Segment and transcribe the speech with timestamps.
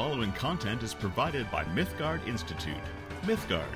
[0.00, 2.72] following content is provided by Mythgard Institute.
[3.24, 3.66] Mythgard,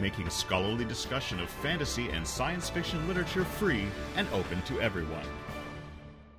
[0.00, 3.84] making scholarly discussion of fantasy and science fiction literature free
[4.16, 5.26] and open to everyone.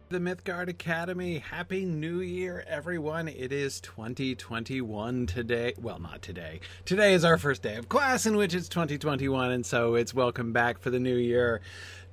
[0.09, 1.37] The Mythgard Academy.
[1.37, 3.27] Happy New Year, everyone.
[3.27, 5.75] It is 2021 today.
[5.79, 6.61] Well, not today.
[6.85, 10.53] Today is our first day of class, in which it's 2021, and so it's welcome
[10.53, 11.61] back for the new year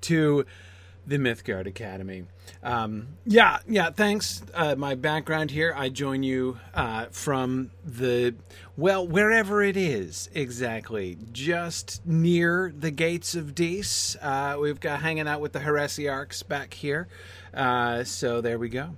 [0.02, 0.44] to
[1.06, 2.24] the Mythgard Academy.
[2.62, 4.42] Um, yeah, yeah, thanks.
[4.54, 8.34] Uh, my background here, I join you uh, from the,
[8.76, 14.16] well, wherever it is exactly, just near the gates of Dis.
[14.20, 17.08] Uh, we've got hanging out with the Heresiarchs back here.
[17.52, 18.90] Uh, so there we go.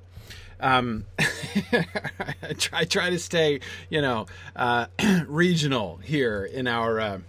[0.60, 4.86] Um, I, try, try to stay, you know, uh,
[5.26, 7.23] regional here in our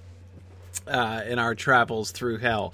[0.87, 2.73] uh, in our travels through hell.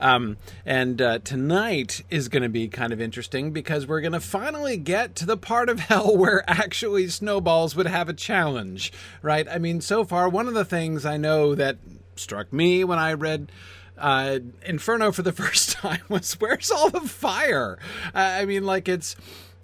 [0.00, 4.20] Um, and uh, tonight is going to be kind of interesting because we're going to
[4.20, 9.46] finally get to the part of hell where actually snowballs would have a challenge, right?
[9.48, 11.78] I mean, so far, one of the things I know that
[12.16, 13.50] struck me when I read
[13.98, 17.78] uh, Inferno for the first time was where's all the fire?
[18.14, 19.16] Uh, I mean, like it's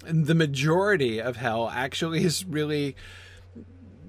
[0.04, 2.96] the majority of hell actually is really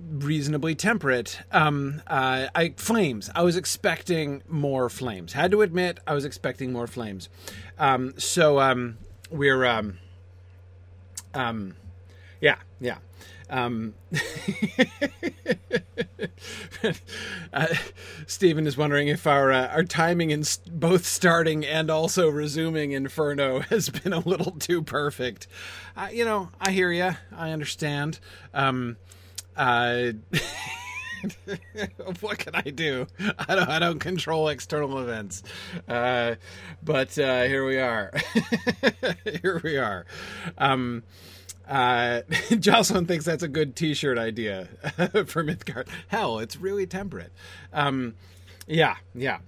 [0.10, 1.40] reasonably temperate.
[1.52, 3.30] Um, uh, I flames.
[3.36, 5.34] I was expecting more flames.
[5.34, 7.30] Had to admit, I was expecting more flames.
[7.78, 8.98] Um, so um,
[9.30, 10.00] we're, um,
[11.34, 11.76] um,
[12.42, 12.98] yeah, yeah.
[13.52, 13.96] Um,
[17.52, 17.66] uh,
[18.28, 23.60] Stephen is wondering if our uh, our timing in both starting and also resuming Inferno
[23.70, 25.48] has been a little too perfect.
[25.98, 27.16] Uh, you know, I hear you.
[27.36, 28.20] I understand.
[28.54, 28.98] Um,
[29.60, 30.14] uh,
[32.22, 33.08] what can I do?
[33.38, 33.70] I don't.
[33.70, 35.44] I don't control external events.
[35.88, 36.36] Uh,
[36.82, 38.14] but uh, here we are.
[39.42, 40.06] here we are.
[40.58, 41.04] Um,
[41.68, 42.22] uh,
[42.60, 44.70] Jocelyn thinks that's a good T-shirt idea
[45.26, 45.90] for Mythgard.
[46.08, 47.34] Hell, it's really temperate.
[47.74, 48.16] Um,
[48.66, 49.40] yeah, yeah.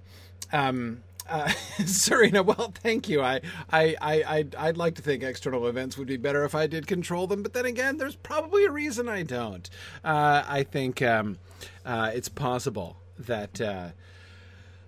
[0.52, 1.48] Um, uh,
[1.86, 3.22] Serena, well, thank you.
[3.22, 3.40] I,
[3.70, 6.86] I, I, I'd, I'd like to think external events would be better if I did
[6.86, 9.68] control them, but then again, there's probably a reason I don't.
[10.04, 11.38] Uh, I think um,
[11.84, 13.90] uh, it's possible that uh,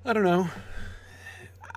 [0.05, 0.49] I don't know.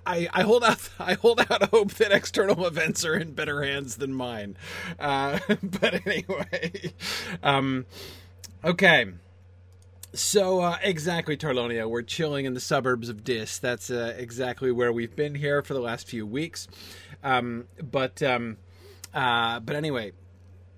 [0.05, 3.97] I, I hold out I hold out hope that external events are in better hands
[3.97, 4.57] than mine.
[4.99, 6.93] Uh, but anyway,
[7.43, 7.85] um,
[8.63, 9.07] okay.
[10.13, 11.89] So uh, exactly, Tarlonia.
[11.89, 13.59] We're chilling in the suburbs of Dis.
[13.59, 16.67] That's uh, exactly where we've been here for the last few weeks.
[17.23, 18.57] Um, but um,
[19.13, 20.13] uh, but anyway,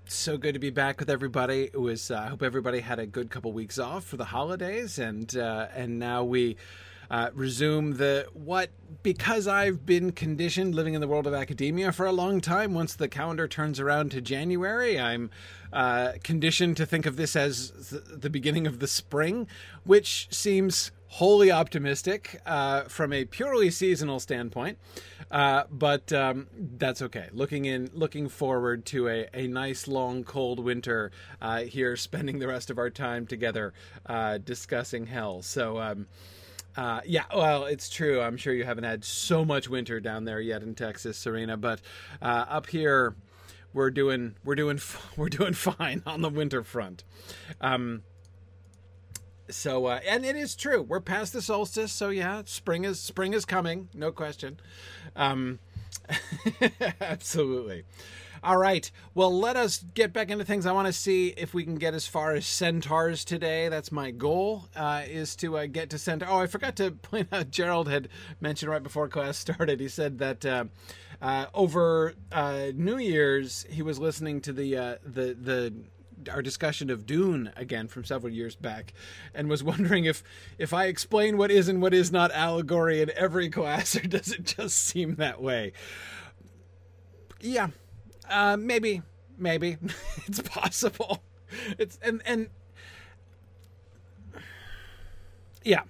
[0.05, 1.69] so good to be back with everybody.
[1.71, 2.09] It was.
[2.09, 5.99] I hope everybody had a good couple weeks off for the holidays, and uh, and
[5.99, 6.57] now we
[7.09, 8.69] uh, resume the what
[9.01, 12.73] because I've been conditioned living in the world of academia for a long time.
[12.73, 15.29] Once the calendar turns around to January, I'm
[15.71, 19.47] uh, conditioned to think of this as the beginning of the spring,
[19.83, 24.77] which seems wholly optimistic uh, from a purely seasonal standpoint,
[25.31, 27.29] uh, but um, that's okay.
[27.33, 31.11] Looking in, looking forward to a, a nice long cold winter
[31.41, 33.73] uh, here, spending the rest of our time together
[34.05, 35.41] uh, discussing hell.
[35.41, 35.79] So.
[35.79, 36.07] Um,
[36.75, 38.21] uh, yeah, well, it's true.
[38.21, 41.81] I'm sure you haven't had so much winter down there yet in Texas, Serena, but
[42.21, 43.15] uh, up here
[43.73, 44.79] we're doing we're doing
[45.17, 47.03] we're doing fine on the winter front.
[47.61, 48.03] Um,
[49.49, 50.81] so uh, and it is true.
[50.81, 54.59] We're past the solstice, so yeah, spring is spring is coming, no question.
[55.15, 55.59] Um,
[57.01, 57.83] absolutely.
[58.43, 58.89] All right.
[59.13, 60.65] Well, let us get back into things.
[60.65, 63.69] I want to see if we can get as far as centaurs today.
[63.69, 64.65] That's my goal.
[64.75, 66.29] Uh, is to uh, get to centaur.
[66.29, 67.51] Oh, I forgot to point out.
[67.51, 68.07] Gerald had
[68.39, 69.79] mentioned right before class started.
[69.79, 70.65] He said that uh,
[71.21, 75.73] uh over uh, New Year's he was listening to the uh, the the
[76.31, 78.93] our discussion of Dune again from several years back,
[79.33, 80.23] and was wondering if
[80.57, 84.31] if I explain what is and what is not allegory in every class, or does
[84.31, 85.73] it just seem that way?
[87.41, 87.69] Yeah,
[88.29, 89.01] uh, maybe,
[89.37, 89.77] maybe
[90.27, 91.21] it's possible.
[91.77, 92.49] It's and and
[95.63, 95.83] yeah,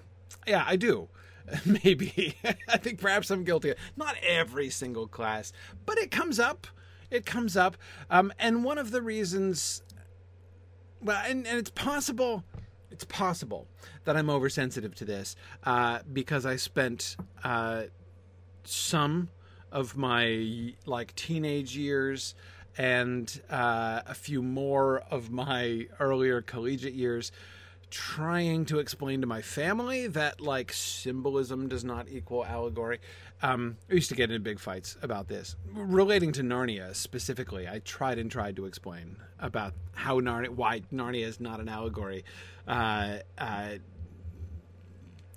[0.48, 1.10] yeah, I do.
[1.66, 2.36] Maybe
[2.68, 3.74] I think perhaps I'm guilty.
[3.98, 5.52] Not every single class,
[5.86, 6.68] but it comes up.
[7.10, 7.76] It comes up,
[8.12, 9.82] um, and one of the reasons.
[11.02, 12.44] Well, and, and it's possible.
[12.92, 13.68] It's possible
[14.04, 17.84] that I'm oversensitive to this uh, because I spent uh,
[18.64, 19.30] some
[19.72, 22.36] of my like teenage years
[22.78, 27.32] and uh, a few more of my earlier collegiate years
[27.90, 33.00] trying to explain to my family that like symbolism does not equal allegory.
[33.42, 37.68] Um, I used to get into big fights about this relating to Narnia specifically.
[37.68, 42.24] I tried and tried to explain about how Narnia, why Narnia is not an allegory.
[42.68, 43.70] Uh, uh,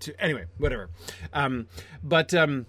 [0.01, 0.91] to anyway, whatever.
[1.33, 1.69] Um,
[2.03, 2.67] but um,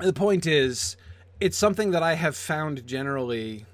[0.00, 0.96] the point is,
[1.40, 3.66] it's something that I have found generally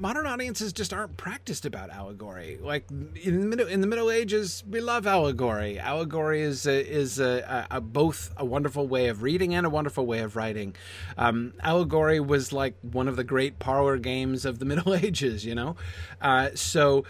[0.00, 2.58] modern audiences just aren't practiced about allegory.
[2.60, 5.78] Like in the middle in the Middle Ages, we love allegory.
[5.78, 9.70] Allegory is a, is a, a, a both a wonderful way of reading and a
[9.70, 10.74] wonderful way of writing.
[11.18, 15.44] Um, allegory was like one of the great parlor games of the Middle Ages.
[15.44, 15.76] You know,
[16.20, 17.04] uh, so.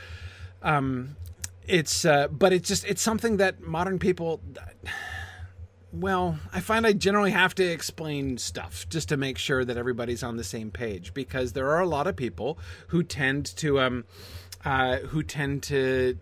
[0.62, 1.16] Um,
[1.66, 4.40] it's uh, but it's just it's something that modern people
[5.92, 10.22] well, I find I generally have to explain stuff just to make sure that everybody's
[10.22, 12.58] on the same page because there are a lot of people
[12.88, 14.04] who tend to um
[14.64, 16.18] uh, who tend to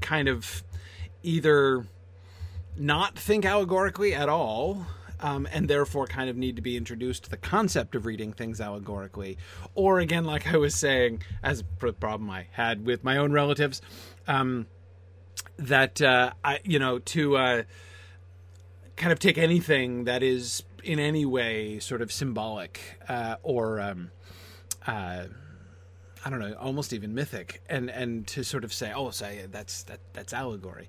[0.00, 0.62] kind of
[1.22, 1.86] either
[2.76, 4.86] not think allegorically at all
[5.20, 8.60] um, and therefore kind of need to be introduced to the concept of reading things
[8.60, 9.36] allegorically.
[9.74, 13.82] Or again, like I was saying, as a problem I had with my own relatives,
[14.28, 14.66] um,
[15.56, 17.62] that uh, I, you know, to uh,
[18.98, 24.10] kind of take anything that is in any way sort of symbolic uh, or um,
[24.86, 25.24] uh,
[26.24, 29.84] I don't know, almost even mythic, and and to sort of say, oh, say that's
[29.84, 30.88] that that's allegory.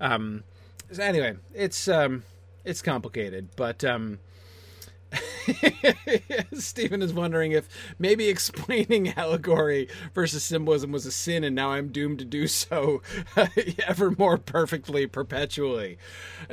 [0.00, 0.44] Um,
[0.92, 2.22] so anyway, it's um,
[2.64, 4.20] it's complicated, but um,
[6.52, 7.68] Stephen is wondering if
[7.98, 13.02] maybe explaining allegory versus symbolism was a sin, and now I'm doomed to do so
[13.86, 15.98] ever more perfectly, perpetually.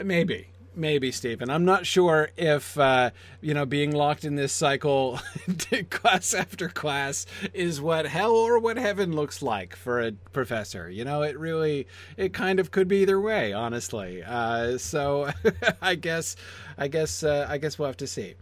[0.02, 1.50] Maybe, maybe Stephen.
[1.50, 3.12] I'm not sure if uh,
[3.42, 5.20] you know being locked in this cycle,
[5.90, 10.90] class after class, is what hell or what heaven looks like for a professor.
[10.90, 11.88] You know, it really,
[12.18, 14.24] it kind of could be either way, honestly.
[14.24, 15.32] Uh, so
[15.82, 16.36] I guess,
[16.78, 18.36] I guess, uh, I guess we'll have to see.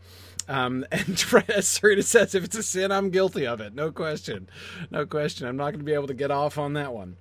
[0.48, 3.74] Um, and Sarita says, if it's a sin, I'm guilty of it.
[3.74, 4.50] No question.
[4.92, 5.48] No question.
[5.48, 7.18] I'm not going to be able to get off on that one.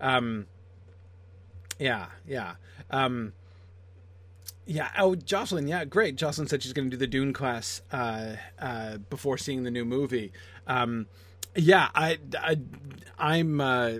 [0.00, 0.46] Um,
[1.78, 2.54] yeah, yeah.
[2.90, 3.32] Um,
[4.68, 4.90] yeah.
[4.98, 5.66] Oh, Jocelyn.
[5.66, 6.16] Yeah, great.
[6.16, 9.86] Jocelyn said she's going to do the Dune class uh, uh, before seeing the new
[9.86, 10.30] movie.
[10.66, 11.06] Um,
[11.56, 12.18] yeah, I,
[13.18, 13.92] I am uh,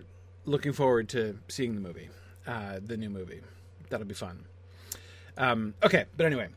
[0.45, 2.11] looking forward to seeing the movie,
[2.47, 3.41] uh, the new movie.
[3.89, 4.45] That'll be fun.
[5.39, 6.49] Um, okay, but anyway.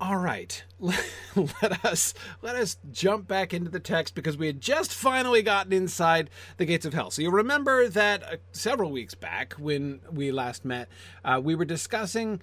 [0.00, 4.94] All right, let us let us jump back into the text because we had just
[4.94, 7.10] finally gotten inside the gates of hell.
[7.10, 10.88] So you'll remember that uh, several weeks back when we last met,
[11.24, 12.40] uh, we were discussing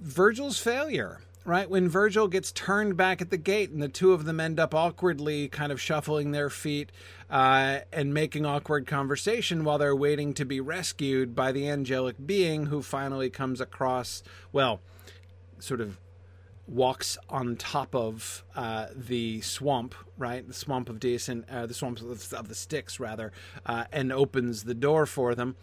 [0.00, 1.68] Virgil's failure, right?
[1.68, 4.74] When Virgil gets turned back at the gate and the two of them end up
[4.74, 6.90] awkwardly kind of shuffling their feet
[7.30, 12.66] uh, and making awkward conversation while they're waiting to be rescued by the angelic being
[12.66, 14.80] who finally comes across, well,
[15.58, 15.98] sort of
[16.66, 20.46] walks on top of uh, the swamp, right?
[20.46, 23.32] The swamp of Deason, uh, the swamp of, the Styx, rather,
[23.66, 25.56] uh, and opens the door for them.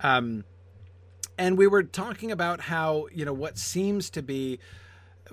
[0.00, 0.44] Um,
[1.38, 4.58] and we were talking about how you know what seems to be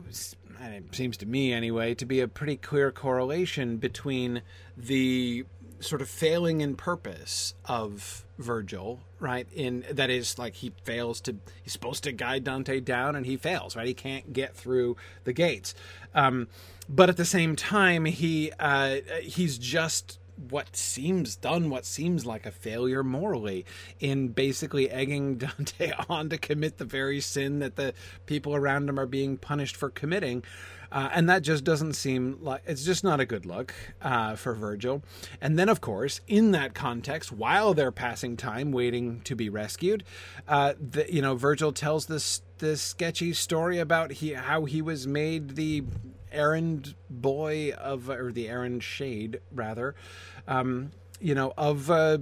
[0.07, 4.41] it seems to me anyway to be a pretty clear correlation between
[4.77, 5.45] the
[5.79, 9.47] sort of failing in purpose of Virgil, right?
[9.53, 13.37] In that is like he fails to he's supposed to guide Dante down and he
[13.37, 13.87] fails, right?
[13.87, 15.73] He can't get through the gates.
[16.13, 16.47] Um,
[16.87, 22.45] but at the same time, he uh, he's just what seems done what seems like
[22.45, 23.65] a failure morally
[23.99, 27.93] in basically egging Dante on to commit the very sin that the
[28.25, 30.43] people around him are being punished for committing.
[30.91, 34.53] Uh, and that just doesn't seem like it's just not a good look uh, for
[34.53, 35.03] Virgil.
[35.41, 40.03] And then, of course, in that context, while they're passing time waiting to be rescued,
[40.47, 45.05] uh, the, you know, Virgil tells this this sketchy story about he how he was
[45.05, 45.83] made the
[46.35, 49.95] errand boy of, or the errand shade rather,
[50.47, 52.21] um, you know, of a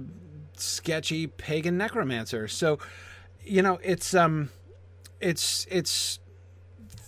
[0.56, 2.48] sketchy pagan necromancer.
[2.48, 2.78] So,
[3.42, 4.50] you know, it's um,
[5.20, 6.18] it's it's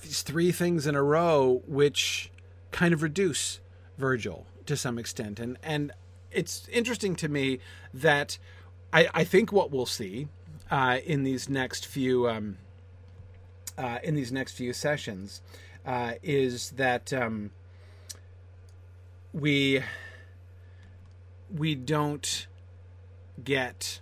[0.03, 2.31] these three things in a row which
[2.71, 3.61] kind of reduce
[3.99, 5.93] Virgil to some extent, and and
[6.31, 7.61] it's interesting to me
[7.95, 8.39] that
[8.93, 10.29] I, I think what we'll see
[10.71, 12.59] uh, in these next few um,
[13.79, 15.41] uh, in these next few sessions
[15.87, 17.51] uh, is that um,
[19.33, 19.83] we
[21.55, 22.47] we don't
[23.43, 24.01] get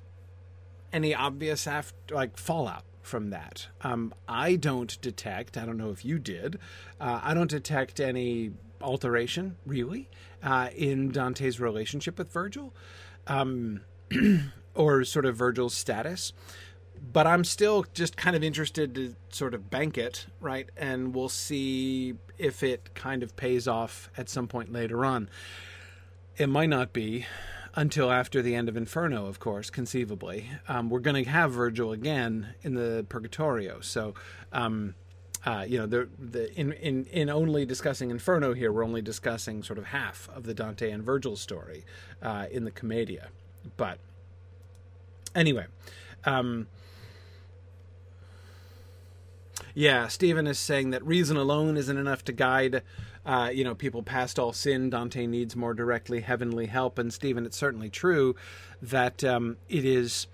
[0.93, 3.69] any obvious after like fallout from that.
[3.83, 5.59] Um, I don't detect.
[5.59, 6.59] I don't know if you did.
[7.00, 10.09] Uh, I don't detect any alteration really
[10.43, 12.75] uh, in Dante's relationship with Virgil.
[13.26, 13.83] Um,
[14.75, 16.33] or sort of Virgil's status.
[17.12, 20.68] But I'm still just kind of interested to sort of bank it, right?
[20.76, 25.28] And we'll see if it kind of pays off at some point later on.
[26.37, 27.26] It might not be
[27.76, 30.50] until after the end of Inferno, of course, conceivably.
[30.68, 33.80] Um, we're going to have Virgil again in the Purgatorio.
[33.80, 34.14] So,
[34.52, 34.94] um,
[35.44, 39.62] uh, you know, the, the in, in in only discussing Inferno here, we're only discussing
[39.62, 41.84] sort of half of the Dante and Virgil story
[42.23, 43.28] uh, in the Commedia.
[43.76, 43.99] But
[45.34, 45.66] anyway,
[46.25, 46.68] um,
[49.75, 52.83] yeah, Stephen is saying that reason alone isn't enough to guide.
[53.26, 54.90] Uh, you know, people past all sin.
[54.90, 56.99] Dante needs more directly heavenly help.
[56.99, 58.37] And Stephen, it's certainly true
[58.81, 60.26] that um, it is.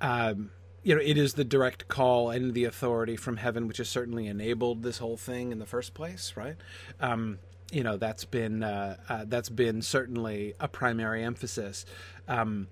[0.00, 0.50] Um,
[0.82, 4.26] you know, it is the direct call and the authority from heaven which has certainly
[4.26, 6.56] enabled this whole thing in the first place, right?
[7.00, 7.38] Um,
[7.70, 11.84] you know, that's been uh, uh, that's been certainly a primary emphasis.
[12.28, 12.68] Um,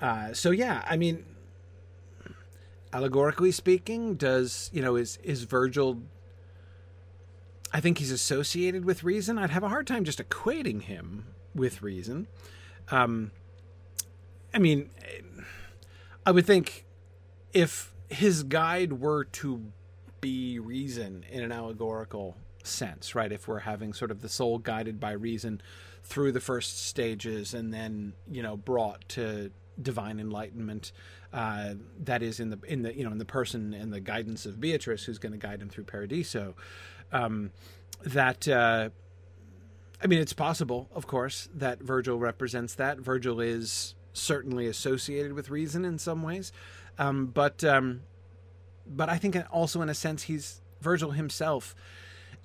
[0.00, 1.24] uh, so yeah, I mean,
[2.92, 6.02] allegorically speaking, does you know is is Virgil?
[7.72, 9.38] I think he's associated with reason.
[9.38, 12.28] I'd have a hard time just equating him with reason.
[12.90, 13.32] Um,
[14.54, 14.90] I mean,
[16.24, 16.86] I would think
[17.52, 19.72] if his guide were to
[20.20, 23.30] be reason in an allegorical sense, right?
[23.30, 25.60] If we're having sort of the soul guided by reason
[26.02, 29.50] through the first stages and then, you know, brought to
[29.80, 30.92] divine enlightenment,
[31.32, 34.46] uh, that is in the in the you know in the person and the guidance
[34.46, 36.54] of Beatrice, who's going to guide him through Paradiso.
[37.12, 37.50] Um,
[38.04, 38.90] that uh,
[40.02, 42.98] I mean, it's possible, of course, that Virgil represents that.
[42.98, 46.52] Virgil is certainly associated with reason in some ways.
[46.98, 48.02] Um, but um,
[48.86, 51.74] but I think also in a sense he's Virgil himself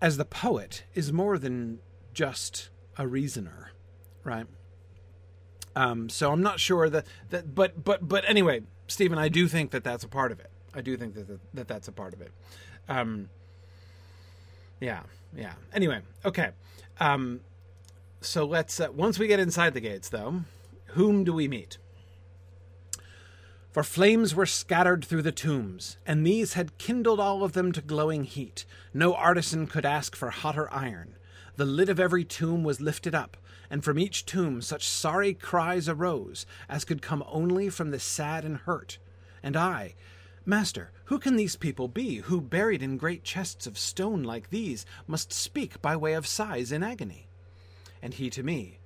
[0.02, 1.80] as the poet is more than
[2.14, 3.72] just a reasoner,
[4.24, 4.48] right?
[5.76, 9.72] Um, so I'm not sure that that but but but anyway, Stephen, I do think
[9.72, 10.50] that that's a part of it.
[10.74, 12.32] I do think that that, that that's a part of it.
[12.90, 13.30] Um,
[14.80, 15.02] yeah,
[15.36, 15.54] yeah.
[15.74, 16.50] Anyway, okay.
[17.00, 17.42] Um,
[18.20, 20.42] so let's uh, once we get inside the gates, though,
[20.88, 21.78] whom do we meet?
[23.72, 27.82] For flames were scattered through the tombs, and these had kindled all of them to
[27.82, 28.66] glowing heat.
[28.94, 31.16] No artisan could ask for hotter iron.
[31.56, 33.38] The lid of every tomb was lifted up,
[33.72, 38.44] and from each tomb such sorry cries arose as could come only from the sad
[38.44, 39.00] and hurt.
[39.42, 39.96] And I,
[40.46, 44.86] Master, who can these people be, who, buried in great chests of stone like these,
[45.08, 47.28] must speak by way of sighs in agony?
[48.02, 48.80] And he to me,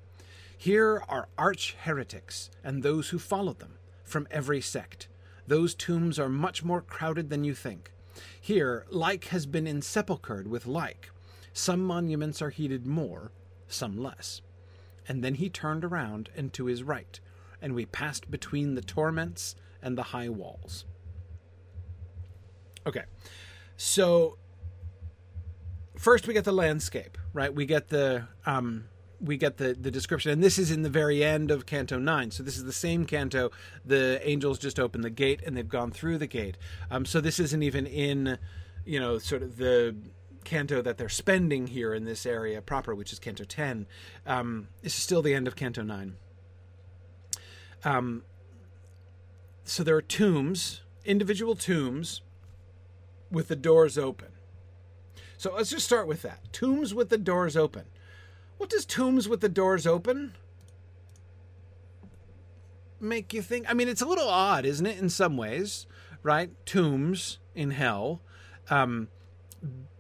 [0.55, 5.07] Here are arch heretics, and those who followed them from every sect.
[5.47, 7.91] Those tombs are much more crowded than you think.
[8.39, 11.09] Here, like has been insepulchred with like.
[11.53, 13.31] Some monuments are heated more,
[13.67, 14.41] some less.
[15.07, 17.19] And then he turned around and to his right,
[17.61, 20.85] and we passed between the torments and the high walls.
[22.87, 23.03] Okay,
[23.77, 24.37] so
[25.97, 27.53] first we get the landscape, right?
[27.53, 28.85] We get the um,
[29.19, 32.31] we get the the description and this is in the very end of canto 9
[32.31, 33.49] so this is the same canto
[33.85, 36.57] the angels just opened the gate and they've gone through the gate
[36.91, 38.37] um, so this isn't even in
[38.85, 39.95] you know sort of the
[40.45, 43.85] canto that they're spending here in this area proper which is canto 10
[44.25, 46.15] um, is still the end of canto 9
[47.83, 48.23] um,
[49.63, 52.21] so there are tombs individual tombs
[53.31, 54.29] with the doors open.
[55.37, 56.51] So let's just start with that.
[56.51, 57.85] Tombs with the doors open.
[58.57, 60.33] What does tombs with the doors open
[62.99, 63.69] make you think?
[63.69, 65.85] I mean, it's a little odd, isn't it, in some ways,
[66.23, 66.51] right?
[66.65, 68.21] Tombs in hell,
[68.69, 69.09] um,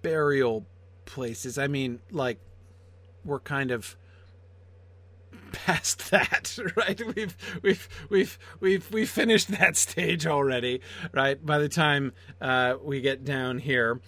[0.05, 0.67] burial
[1.05, 1.57] places.
[1.57, 2.37] I mean, like,
[3.23, 3.97] we're kind of
[5.51, 7.01] past that, right?
[7.15, 10.81] We've we've we've we've we've finished that stage already,
[11.11, 11.43] right?
[11.43, 13.99] By the time uh, we get down here,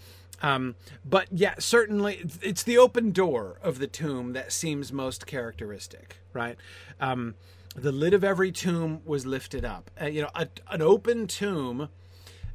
[0.43, 6.17] um, but yeah, certainly it's the open door of the tomb that seems most characteristic,
[6.31, 6.57] right?
[6.99, 7.33] Um,
[7.75, 9.89] the lid of every tomb was lifted up.
[9.99, 11.89] Uh, you know, a, an open tomb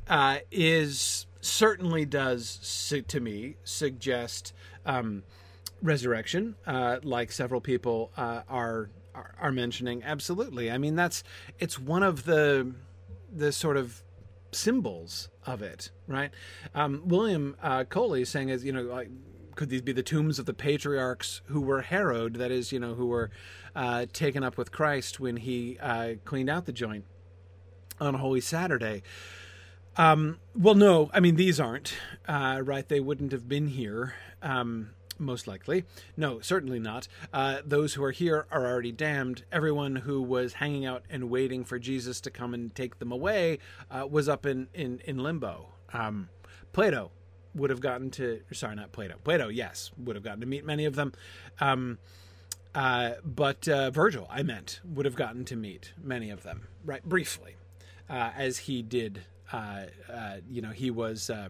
[0.09, 4.55] uh, is certainly does to me suggest
[4.87, 5.25] um,
[5.83, 10.03] resurrection, uh, like several people uh, are, are are mentioning.
[10.03, 11.23] Absolutely, I mean that's
[11.59, 12.73] it's one of the
[13.31, 14.03] the sort of
[14.53, 16.31] symbols of it, right?
[16.75, 19.11] Um, William uh, Coley saying, "Is you know, like,
[19.57, 22.35] could these be the tombs of the patriarchs who were harrowed?
[22.35, 23.31] That is, you know, who were
[23.75, 27.05] uh, taken up with Christ when he uh, cleaned out the joint
[28.01, 29.03] on Holy Saturday."
[29.97, 31.95] Um, well, no, I mean these aren't
[32.27, 32.89] uh, right.
[32.89, 34.15] They wouldn't have been here.
[34.43, 35.85] Um, most likely.
[36.17, 37.09] No, certainly not.
[37.33, 39.45] Uh, those who are here are already damned.
[39.53, 43.59] Everyone who was hanging out and waiting for Jesus to come and take them away
[43.91, 45.69] uh, was up in, in, in limbo.
[45.93, 46.29] Um,
[46.73, 47.11] Plato
[47.55, 49.17] would have gotten to, sorry, not Plato.
[49.23, 51.13] Plato, yes, would have gotten to meet many of them.
[51.61, 51.99] Um,
[52.75, 57.05] uh, but uh, Virgil, I meant, would have gotten to meet many of them, right?
[57.05, 57.57] Briefly,
[58.09, 59.25] uh, as he did.
[59.53, 61.49] Uh, uh, you know, he was uh,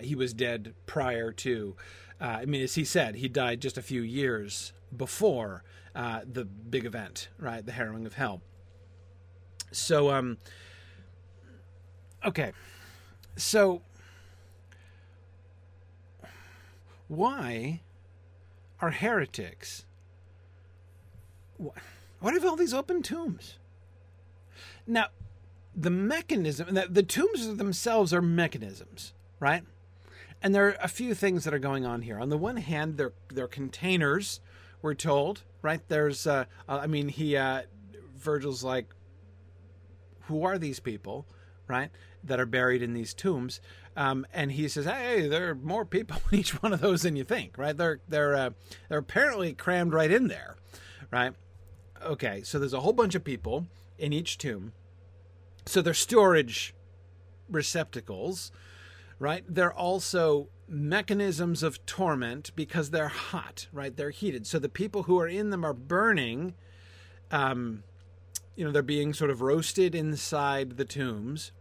[0.00, 1.76] he was dead prior to.
[2.20, 5.62] I mean, as he said, he died just a few years before
[5.94, 7.64] the big event, right?
[7.64, 8.42] The harrowing of hell.
[9.72, 10.36] So, um,
[12.24, 12.52] okay,
[13.36, 13.82] so
[17.08, 17.80] why
[18.80, 19.84] are heretics?
[21.56, 21.74] What,
[22.20, 23.58] what have all these open tombs?
[24.86, 25.06] Now,
[25.80, 29.62] the mechanism, that the tombs themselves are mechanisms, right?
[30.42, 32.18] And there are a few things that are going on here.
[32.18, 34.40] On the one hand, they're they're containers.
[34.82, 35.80] We're told, right?
[35.88, 37.62] There's, uh, I mean, he, uh,
[38.16, 38.86] Virgil's like,
[40.22, 41.26] who are these people,
[41.68, 41.90] right?
[42.24, 43.60] That are buried in these tombs,
[43.96, 47.16] um, and he says, "Hey, there are more people in each one of those than
[47.16, 47.76] you think, right?
[47.76, 48.50] They're they're uh,
[48.88, 50.56] they're apparently crammed right in there,
[51.10, 51.32] right?
[52.02, 53.66] Okay, so there's a whole bunch of people
[53.98, 54.72] in each tomb.
[55.66, 56.74] So they're storage
[57.48, 58.52] receptacles,
[59.18, 59.44] right?
[59.48, 63.96] They're also mechanisms of torment because they're hot, right?
[63.96, 64.46] They're heated.
[64.46, 66.54] So the people who are in them are burning.
[67.30, 67.82] Um,
[68.56, 71.52] you know, they're being sort of roasted inside the tombs.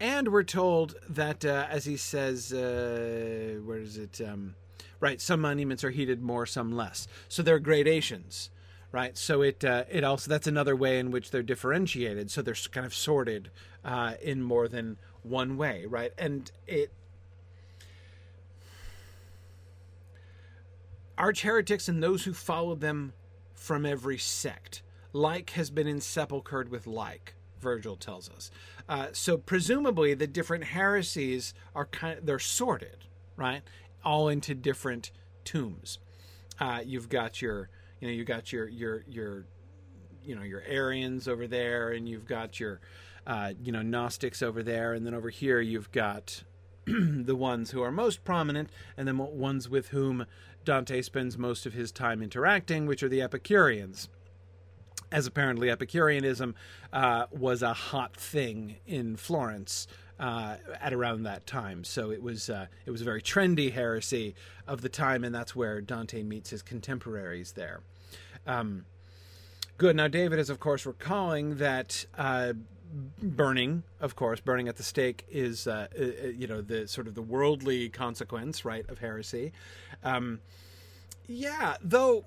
[0.00, 4.20] And we're told that, uh, as he says, uh, where is it?
[4.20, 4.56] Um,
[4.98, 7.06] right, some monuments are heated more, some less.
[7.28, 8.50] So there are gradations
[8.92, 9.16] right?
[9.16, 12.30] So it uh, it also that's another way in which they're differentiated.
[12.30, 13.50] So they're kind of sorted
[13.84, 16.12] uh, in more than one way, right?
[16.18, 16.92] And it
[21.18, 23.12] arch heretics and those who follow them
[23.54, 24.82] from every sect,
[25.12, 27.34] like has been insepulchred with like.
[27.60, 28.50] Virgil tells us.
[28.88, 33.04] Uh, so presumably the different heresies are kind of, they're sorted,
[33.36, 33.62] right?
[34.04, 35.12] All into different
[35.44, 35.98] tombs.
[36.58, 37.68] Uh, you've got your
[38.02, 39.44] you know you got your your your
[40.24, 42.80] you know your Arians over there, and you've got your
[43.28, 46.42] uh, you know Gnostics over there, and then over here you've got
[46.84, 50.26] the ones who are most prominent, and then ones with whom
[50.64, 54.08] Dante spends most of his time interacting, which are the Epicureans.
[55.12, 56.56] As apparently Epicureanism
[56.92, 59.86] uh, was a hot thing in Florence
[60.18, 61.84] uh, at around that time.
[61.84, 64.34] So it was uh, it was a very trendy heresy
[64.66, 67.82] of the time, and that's where Dante meets his contemporaries there.
[68.46, 68.84] Um,
[69.78, 69.96] good.
[69.96, 72.54] Now, David is, of course, recalling that uh,
[73.22, 77.06] burning, of course, burning at the stake is, uh, uh, uh, you know, the sort
[77.06, 79.52] of the worldly consequence, right, of heresy.
[80.04, 80.40] Um,
[81.26, 82.24] yeah, though,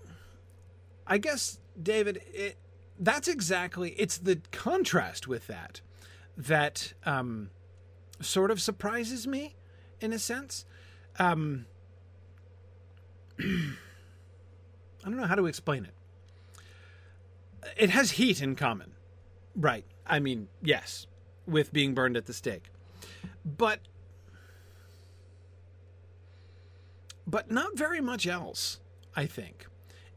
[1.06, 2.58] I guess, David, it,
[3.00, 5.82] that's exactly, it's the contrast with that
[6.38, 7.50] that um,
[8.20, 9.56] sort of surprises me
[10.02, 10.66] in a sense.
[11.18, 11.66] Um,
[13.40, 13.46] I
[15.04, 15.95] don't know how to explain it
[17.78, 18.92] it has heat in common.
[19.56, 19.86] Right.
[20.06, 21.08] I mean, yes,
[21.48, 22.70] with being burned at the stake.
[23.44, 23.80] But
[27.28, 28.80] but not very much else,
[29.16, 29.66] I think.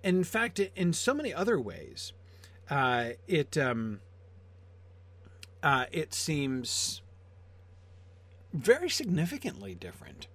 [0.02, 2.12] In fact, in so many other ways,
[2.70, 4.00] uh, it um,
[5.62, 7.02] uh, it seems
[8.52, 10.28] very significantly different.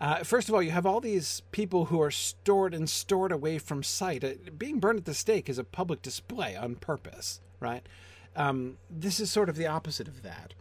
[0.00, 3.58] Uh, first of all, you have all these people who are stored and stored away
[3.58, 4.24] from sight.
[4.24, 7.86] Uh, being burned at the stake is a public display on purpose, right?
[8.36, 10.54] Um, this is sort of the opposite of that.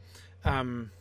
[0.46, 0.92] Um,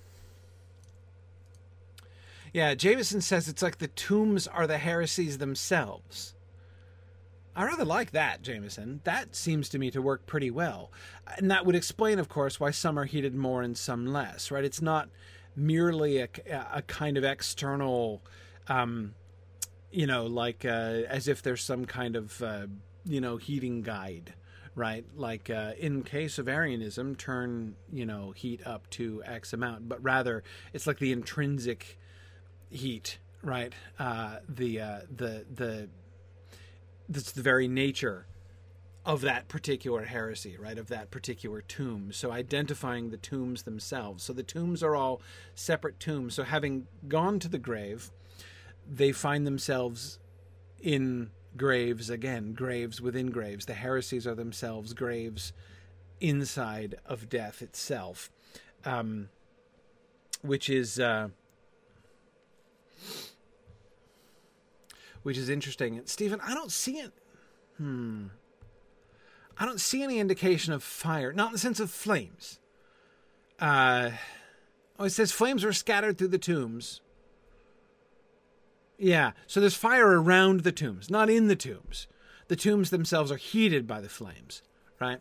[2.53, 6.35] yeah, Jameson says it's like the tombs are the heresies themselves.
[7.55, 9.01] I rather like that, Jameson.
[9.05, 10.91] That seems to me to work pretty well.
[11.37, 14.65] And that would explain, of course, why some are heated more and some less, right?
[14.65, 15.11] It's not
[15.57, 16.29] merely a,
[16.73, 18.23] a kind of external,
[18.69, 19.15] um,
[19.91, 22.67] you know, like uh, as if there's some kind of, uh,
[23.05, 24.35] you know, heating guide,
[24.75, 25.05] right?
[25.15, 30.03] Like uh, in case of Arianism, turn, you know, heat up to X amount, but
[30.03, 31.99] rather it's like the intrinsic
[32.71, 33.73] heat, right?
[33.99, 35.89] Uh, the, uh, the, the,
[37.09, 38.27] that's the very nature
[39.05, 40.79] of that particular heresy, right?
[40.79, 42.13] Of that particular tomb.
[42.13, 44.23] So identifying the tombs themselves.
[44.23, 45.21] So the tombs are all
[45.55, 46.35] separate tombs.
[46.35, 48.13] So having gone to the grave,
[48.89, 50.21] they find themselves
[50.81, 53.67] in graves again, graves within graves.
[53.67, 55.53] The heresies are themselves graves
[56.21, 58.31] inside of death itself,
[58.85, 59.29] um,
[60.43, 61.01] which is.
[61.01, 61.29] Uh,
[65.23, 66.01] which is interesting.
[66.05, 67.13] Stephen, I don't see it.
[67.77, 68.27] Hmm.
[69.63, 72.59] I don't see any indication of fire, not in the sense of flames.
[73.61, 74.11] Uh,
[74.99, 77.01] oh, it says flames were scattered through the tombs.
[78.99, 82.09] Yeah, so there's fire around the tombs, not in the tombs.
[82.49, 84.63] The tombs themselves are heated by the flames,
[85.01, 85.21] right?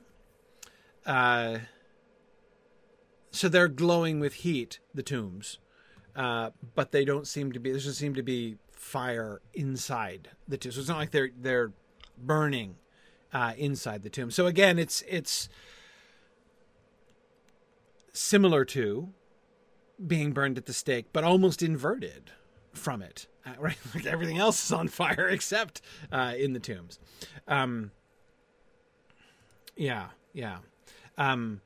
[1.06, 1.60] Uh,
[3.30, 5.60] so they're glowing with heat, the tombs,
[6.16, 7.70] uh, but they don't seem to be.
[7.70, 10.72] There doesn't seem to be fire inside the tomb.
[10.72, 11.74] So it's not like they're they're
[12.18, 12.78] burning
[13.34, 14.32] uh, inside the tomb.
[14.32, 15.50] So again, it's it's
[18.14, 19.10] similar to
[20.06, 22.32] being burned at the stake, but almost inverted
[22.74, 23.28] from it.
[23.46, 27.00] Uh, right, like everything else is on fire except uh, in the tombs.
[27.48, 27.92] Um,
[29.76, 30.58] yeah, yeah.
[31.18, 31.62] Um,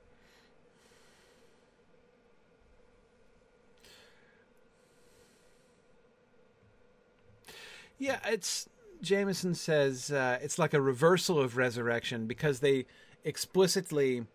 [7.97, 8.67] yeah, it's
[9.01, 12.85] Jameson says uh, it's like a reversal of resurrection because they
[13.23, 14.25] explicitly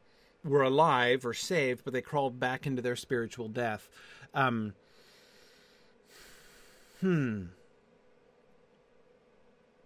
[0.45, 3.89] were alive or saved, but they crawled back into their spiritual death.
[4.35, 4.75] Um,
[7.01, 7.47] hmm.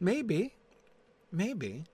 [0.01, 0.55] Maybe.
[1.33, 1.85] Maybe.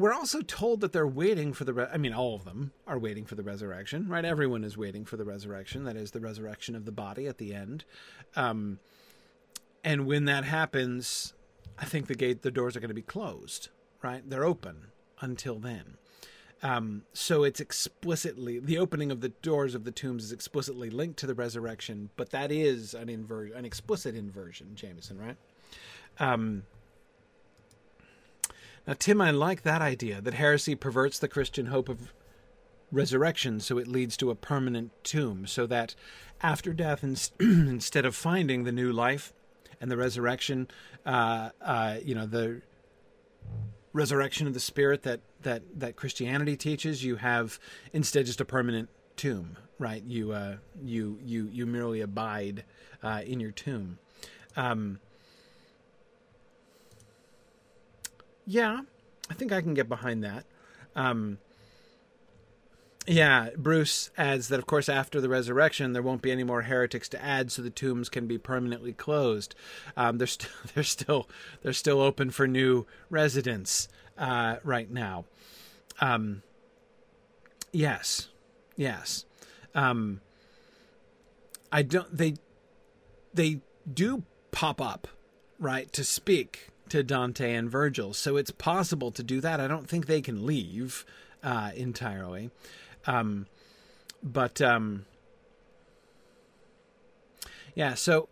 [0.00, 1.74] We're also told that they're waiting for the.
[1.74, 4.24] Re- I mean, all of them are waiting for the resurrection, right?
[4.24, 5.84] Everyone is waiting for the resurrection.
[5.84, 7.84] That is the resurrection of the body at the end.
[8.34, 8.78] Um,
[9.84, 11.34] and when that happens,
[11.78, 13.68] I think the gate, the doors are going to be closed
[14.02, 14.28] right?
[14.28, 14.86] They're open
[15.20, 15.96] until then.
[16.62, 21.18] Um, so it's explicitly the opening of the doors of the tombs is explicitly linked
[21.20, 25.36] to the resurrection, but that is an inver- an explicit inversion, Jameson, right?
[26.18, 26.64] Um,
[28.86, 32.12] now, Tim, I like that idea that heresy perverts the Christian hope of
[32.90, 35.94] resurrection, so it leads to a permanent tomb, so that
[36.42, 37.04] after death,
[37.40, 39.32] instead of finding the new life
[39.80, 40.68] and the resurrection,
[41.06, 42.62] uh, uh, you know the
[43.92, 47.58] resurrection of the spirit that that that Christianity teaches, you have
[47.92, 50.02] instead just a permanent tomb, right?
[50.02, 52.64] You uh, you you you merely abide
[53.02, 53.98] uh, in your tomb.
[54.56, 55.00] Um,
[58.50, 58.80] yeah,
[59.30, 60.44] I think I can get behind that.
[60.96, 61.38] Um,
[63.06, 67.08] yeah, Bruce adds that, of course, after the resurrection, there won't be any more heretics
[67.10, 69.54] to add, so the tombs can be permanently closed.
[69.96, 71.28] Um, they're, st- they're still
[71.62, 75.26] they're still open for new residents uh, right now.
[76.00, 76.42] Um,
[77.70, 78.28] yes,
[78.76, 79.26] yes.
[79.76, 80.22] Um,
[81.70, 82.14] I don't.
[82.14, 82.34] They
[83.32, 83.60] they
[83.92, 85.06] do pop up
[85.60, 89.60] right to speak to Dante and Virgil, so it's possible to do that.
[89.60, 91.04] I don't think they can leave
[91.42, 92.50] uh, entirely.
[93.06, 93.46] Um,
[94.22, 95.06] but um,
[97.74, 98.28] yeah, so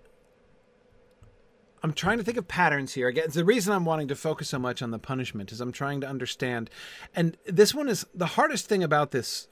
[1.83, 3.09] I'm trying to think of patterns here.
[3.09, 6.01] Again, the reason I'm wanting to focus so much on the punishment is I'm trying
[6.01, 6.71] to understand,
[7.15, 9.49] and this one is the hardest thing about this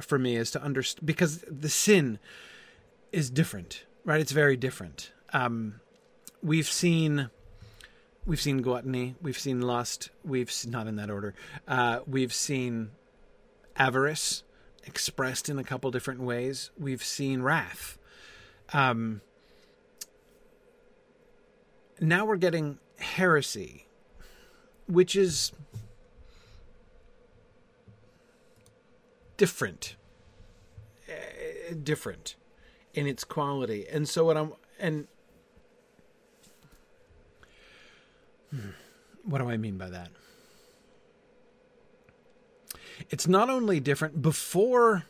[0.00, 2.18] for me is to understand because the sin
[3.12, 4.20] is different, right?
[4.20, 5.12] It's very different.
[5.32, 5.80] Um,
[6.42, 7.30] we've seen
[8.28, 11.34] we've seen gluttony, we've seen lust, we've not in that order.
[11.66, 12.90] Uh, we've seen
[13.74, 14.42] avarice,
[14.84, 16.70] expressed in a couple different ways.
[16.78, 17.98] We've seen wrath.
[18.74, 19.22] Um,
[22.00, 23.86] now we're getting heresy,
[24.86, 25.52] which is
[29.38, 29.96] different,
[31.08, 32.36] uh, different
[32.92, 33.86] in its quality.
[33.90, 35.08] And so what I'm and hmm,
[39.24, 40.10] what do I mean by that?
[43.10, 45.04] it's not only different before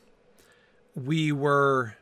[0.95, 1.95] we were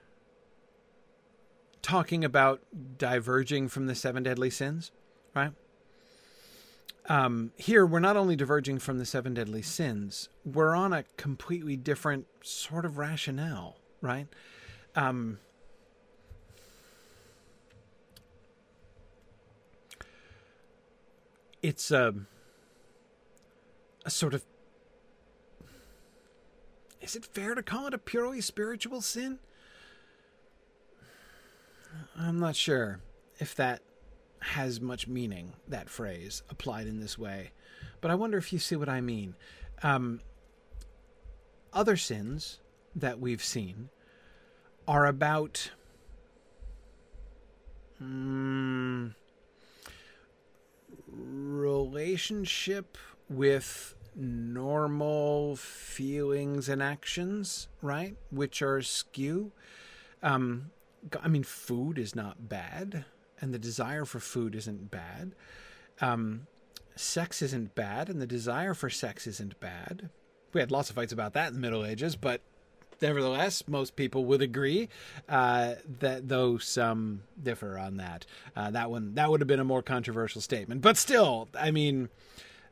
[1.83, 2.61] talking about
[2.99, 4.91] diverging from the seven deadly sins,
[5.35, 5.53] right?
[7.09, 11.77] Um, here, we're not only diverging from the seven deadly sins, we're on a completely
[11.77, 14.27] different sort of rationale, right?
[14.97, 15.39] Um,
[21.63, 22.15] it's a,
[24.05, 24.45] a sort of
[27.01, 29.39] is it fair to call it a purely spiritual sin?
[32.19, 33.01] I'm not sure
[33.39, 33.83] if that
[34.41, 37.53] has much meaning, that phrase, applied in this way.
[38.01, 39.35] But I wonder if you see what I mean.
[39.83, 40.21] Um,
[41.73, 42.59] other sins
[42.95, 43.91] that we've seen
[44.89, 45.71] are about
[48.01, 49.15] um,
[51.17, 52.99] relationship
[53.29, 58.17] with normal feelings and actions, right?
[58.31, 59.53] Which are skew.
[60.23, 60.71] Um,
[61.23, 63.05] I mean, food is not bad,
[63.41, 65.35] and the desire for food isn't bad.
[66.01, 66.47] Um,
[66.95, 70.11] sex isn't bad, and the desire for sex isn't bad.
[70.53, 72.41] We had lots of fights about that in the Middle Ages, but
[73.01, 74.89] nevertheless, most people would agree
[75.29, 78.27] uh, that though some differ on that.
[78.55, 82.09] Uh, that one that would have been a more controversial statement, but still, I mean,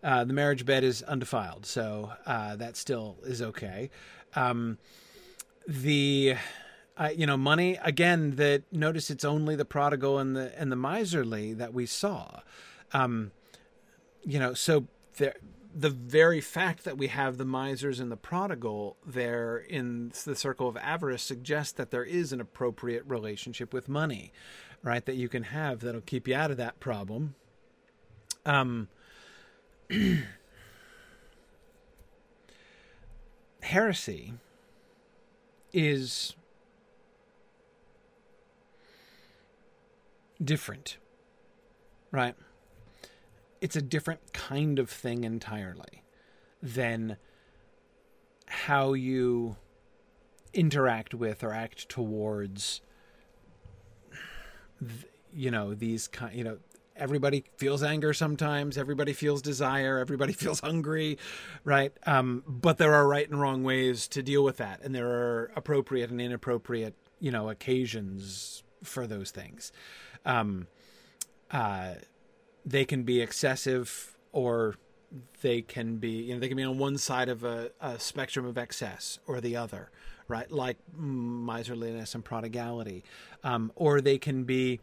[0.02, 3.90] uh, the marriage bed is undefiled, so uh, that still is okay.
[4.34, 4.78] Um,
[5.66, 6.36] the
[6.96, 10.76] uh, you know money again that notice it's only the prodigal and the and the
[10.76, 12.40] miserly that we saw
[12.92, 13.32] um
[14.22, 15.34] you know so there
[15.76, 20.68] the very fact that we have the misers and the prodigal there in the circle
[20.68, 24.32] of avarice suggests that there is an appropriate relationship with money
[24.82, 27.34] right that you can have that'll keep you out of that problem
[28.46, 28.88] um
[33.62, 34.34] heresy
[35.72, 36.36] is
[40.42, 40.98] different,
[42.12, 42.34] right?
[43.64, 46.02] It's a different kind of thing entirely
[46.62, 47.16] than
[48.46, 49.56] how you
[50.52, 52.82] interact with or act towards
[55.32, 56.58] you know these kind you know
[56.94, 61.16] everybody feels anger sometimes everybody feels desire everybody feels hungry
[61.64, 61.94] right?
[62.04, 65.50] Um, but there are right and wrong ways to deal with that and there are
[65.56, 69.72] appropriate and inappropriate you know occasions for those things.
[70.26, 70.66] Um,
[71.50, 71.94] uh,
[72.64, 74.76] they can be excessive or
[75.42, 78.44] they can be you know they can be on one side of a, a spectrum
[78.44, 79.90] of excess or the other
[80.28, 80.50] right?
[80.50, 83.04] Like miserliness and prodigality.
[83.42, 84.80] Um, or they can be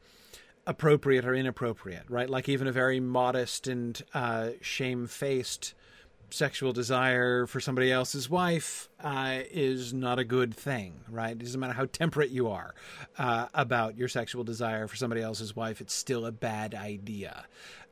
[0.67, 2.29] appropriate or inappropriate right?
[2.29, 5.73] Like even a very modest and uh, shamefaced
[6.33, 11.31] sexual desire for somebody else's wife uh, is not a good thing, right?
[11.31, 12.73] It doesn't matter how temperate you are
[13.17, 17.45] uh, about your sexual desire for somebody else's wife, it's still a bad idea.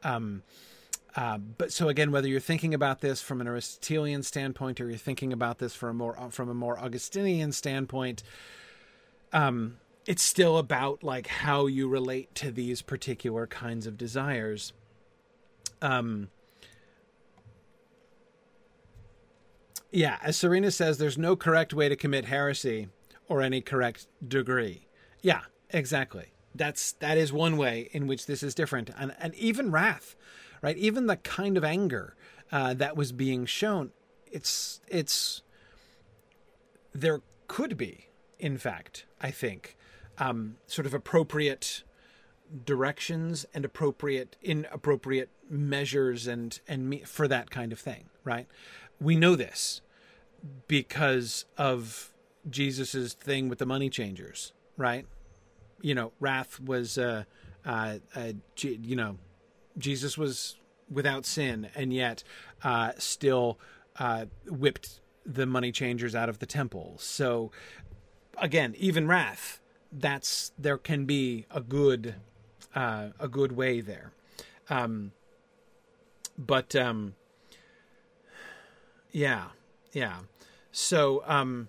[0.04, 0.44] Um,
[1.16, 4.98] uh, but so again, whether you're thinking about this from an Aristotelian standpoint or you're
[4.98, 8.24] thinking about this from a more from a more Augustinian standpoint,
[9.34, 14.74] um, it's still about like how you relate to these particular kinds of desires.
[15.82, 16.30] Um,
[19.92, 22.90] Yeah, as Serena says, there's no correct way to commit heresy
[23.28, 24.88] or any correct degree.
[25.22, 26.34] Yeah, exactly.
[26.54, 30.16] That's that is one way in which this is different, and and even wrath,
[30.62, 30.78] right?
[30.78, 32.16] Even the kind of anger
[32.52, 33.92] uh, that was being shown,
[34.32, 35.44] it's it's
[36.94, 39.78] there could be, in fact, I think,
[40.18, 41.84] um, sort of appropriate
[42.66, 48.48] directions and appropriate inappropriate measures and and me, for that kind of thing, right?
[49.00, 49.82] We know this
[50.68, 52.14] because of
[52.50, 55.06] Jesus's thing with the money changers, right?
[55.82, 57.24] You know, wrath was, uh,
[57.66, 59.18] uh, uh, you know,
[59.78, 60.56] Jesus was
[60.90, 62.24] without sin, and yet
[62.64, 63.60] uh, still
[63.98, 66.96] uh, whipped the money changers out of the temple.
[67.00, 67.52] So,
[68.38, 72.16] again, even wrath, that's there can be a good,
[72.76, 74.12] uh, a good way there.
[74.70, 75.12] Um,
[76.38, 77.16] but um,
[79.12, 79.46] yeah,
[79.92, 80.20] yeah.
[80.72, 81.68] So, um,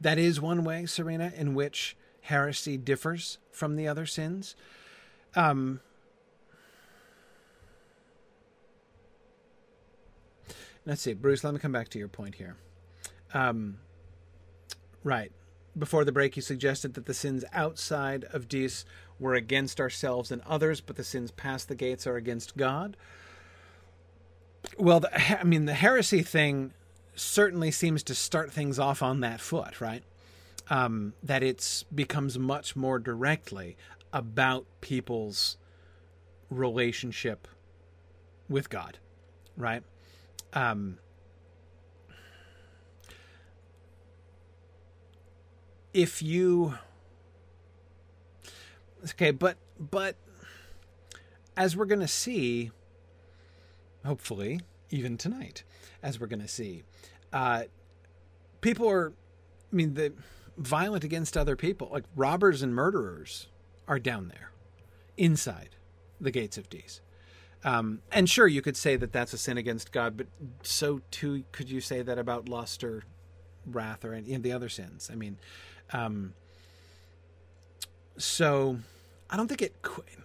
[0.00, 4.54] that is one way, Serena, in which heresy differs from the other sins.
[5.34, 5.80] Um,
[10.84, 11.44] let's see, Bruce.
[11.44, 12.56] Let me come back to your point here.
[13.34, 13.78] Um,
[15.04, 15.32] right
[15.78, 18.84] before the break, you suggested that the sins outside of Dis
[19.18, 22.96] were against ourselves and others, but the sins past the gates are against God.
[24.76, 26.72] Well, the, I mean, the heresy thing
[27.14, 30.02] certainly seems to start things off on that foot, right?
[30.70, 33.76] Um, that it becomes much more directly
[34.12, 35.56] about people's
[36.50, 37.48] relationship
[38.48, 38.98] with God,
[39.56, 39.82] right?
[40.52, 40.98] Um,
[45.92, 46.74] if you
[49.04, 50.16] okay but but
[51.56, 52.70] as we're going to see
[54.04, 55.64] hopefully even tonight
[56.02, 56.82] as we're going to see
[57.32, 57.62] uh
[58.60, 59.12] people are
[59.72, 60.12] i mean the
[60.56, 63.48] violent against other people like robbers and murderers
[63.86, 64.50] are down there
[65.16, 65.70] inside
[66.20, 67.00] the gates of Dis.
[67.64, 70.26] Um, and sure, you could say that that's a sin against God, but
[70.62, 73.02] so too could you say that about lust or
[73.66, 75.10] wrath or any of the other sins.
[75.12, 75.38] I mean,
[75.92, 76.34] um,
[78.18, 78.78] so
[79.30, 79.74] I don't think it.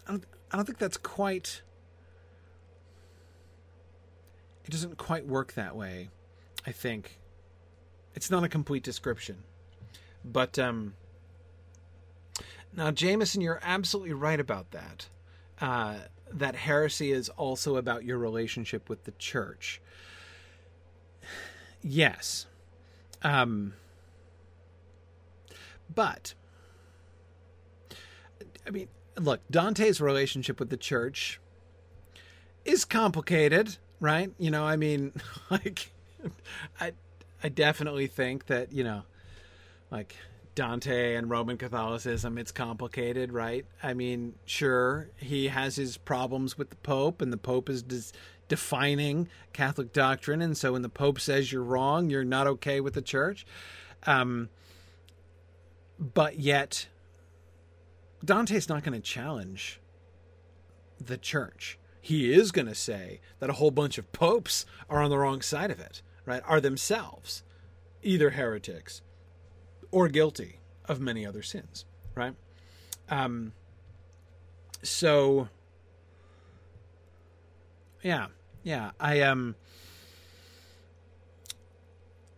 [0.07, 0.23] I don't.
[0.51, 1.61] I don't think that's quite.
[4.65, 6.09] It doesn't quite work that way.
[6.65, 7.19] I think
[8.15, 9.43] it's not a complete description,
[10.23, 10.93] but um,
[12.75, 15.07] now Jameson, you're absolutely right about that.
[15.59, 15.95] Uh,
[16.31, 19.81] that heresy is also about your relationship with the church.
[21.85, 22.45] Yes.
[23.23, 23.73] Um,
[25.93, 26.33] but,
[28.65, 28.87] I mean,
[29.19, 31.39] look, Dante's relationship with the church
[32.65, 34.31] is complicated, right?
[34.37, 35.13] You know, I mean,
[35.49, 35.91] like,
[36.79, 36.93] I,
[37.43, 39.03] I definitely think that, you know,
[39.91, 40.15] like,
[40.55, 43.65] Dante and Roman Catholicism, it's complicated, right?
[43.81, 48.13] I mean, sure, he has his problems with the Pope, and the Pope is
[48.47, 52.93] defining Catholic doctrine, and so when the Pope says you're wrong, you're not okay with
[52.93, 53.45] the Church.
[54.05, 54.49] Um,
[55.97, 56.87] but yet,
[58.23, 59.79] Dante's not going to challenge
[60.99, 61.77] the Church.
[61.99, 65.41] He is going to say that a whole bunch of popes are on the wrong
[65.41, 66.41] side of it, right?
[66.45, 67.43] Are themselves
[68.01, 69.01] either heretics
[69.91, 72.35] or guilty of many other sins, right?
[73.09, 73.53] Um,
[74.81, 75.47] so,
[78.01, 78.27] yeah,
[78.63, 79.55] yeah, I um,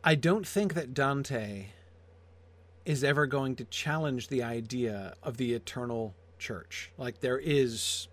[0.04, 1.67] I don't think that Dante
[2.86, 6.91] is ever going to challenge the idea of the eternal church.
[6.98, 8.08] Like there is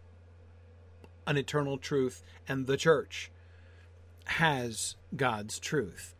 [1.26, 3.30] an eternal truth, and the church
[4.24, 6.14] has God's truth.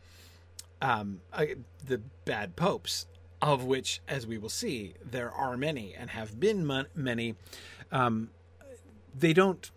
[0.81, 3.07] Um, I, the bad popes
[3.41, 7.35] of which, as we will see, there are many and have been many,
[7.91, 8.31] um,
[9.19, 9.71] they don't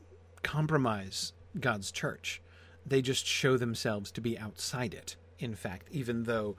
[0.43, 2.41] compromise God's church.
[2.85, 6.55] They just show themselves to be outside it, in fact, even though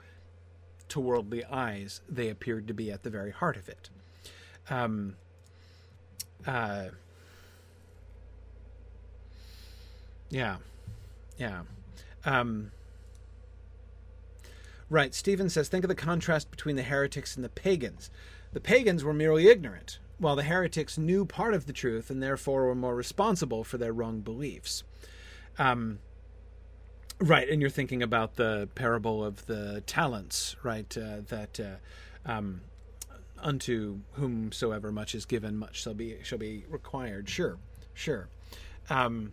[0.89, 3.89] to worldly eyes they appeared to be at the very heart of it.
[4.69, 5.15] Um,
[6.45, 6.87] uh,
[10.29, 10.57] yeah,
[11.37, 11.61] yeah.
[12.25, 12.71] Um,
[14.89, 15.13] Right.
[15.13, 18.09] Stephen says, think of the contrast between the heretics and the pagans.
[18.53, 22.65] The pagans were merely ignorant, while the heretics knew part of the truth and therefore
[22.65, 24.83] were more responsible for their wrong beliefs.
[25.59, 25.99] Um,
[27.19, 27.47] right.
[27.49, 30.97] And you're thinking about the parable of the talents, right?
[30.97, 32.61] Uh, that uh, um,
[33.39, 37.29] unto whomsoever much is given, much shall be shall be required.
[37.29, 37.57] Sure,
[37.93, 38.27] sure.
[38.89, 39.31] Um,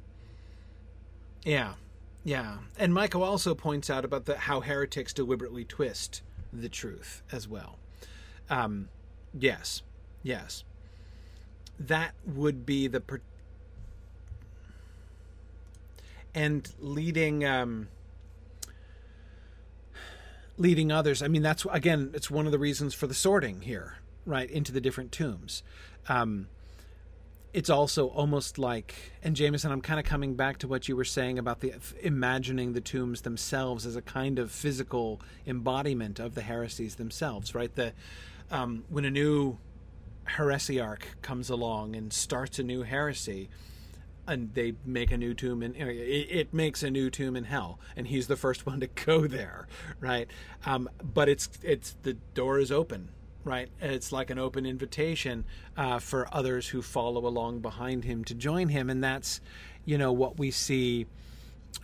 [1.45, 1.75] yeah.
[2.27, 6.23] Yeah, and Michael also points out about the, how heretics deliberately twist
[6.55, 7.79] the truth as well.
[8.49, 8.89] Um,
[9.39, 9.83] yes,
[10.23, 10.65] yes,
[11.79, 13.21] that would be the per-
[16.35, 17.89] and leading um,
[20.57, 21.23] leading others.
[21.23, 24.73] I mean, that's again, it's one of the reasons for the sorting here, right, into
[24.73, 25.63] the different tombs.
[26.09, 26.49] Um,
[27.55, 31.05] it's also almost like and Jameson I'm kind of coming back to what you were
[31.05, 36.43] saying about the imagining the tombs themselves as a kind of physical embodiment of the
[36.43, 37.93] heresies themselves right the
[38.51, 39.57] um, when a new
[40.37, 43.49] heresiarch comes along and starts a new heresy
[44.27, 48.07] and they make a new tomb and it, makes a new tomb in hell and
[48.07, 49.67] he's the first one to go there
[50.01, 50.29] right
[50.67, 53.11] um, but it's it's the door is open
[53.45, 53.69] right?
[53.81, 55.45] It's like an open invitation
[55.77, 59.41] uh, for others who follow along behind him to join him, and that's,
[59.85, 61.07] you know, what we see.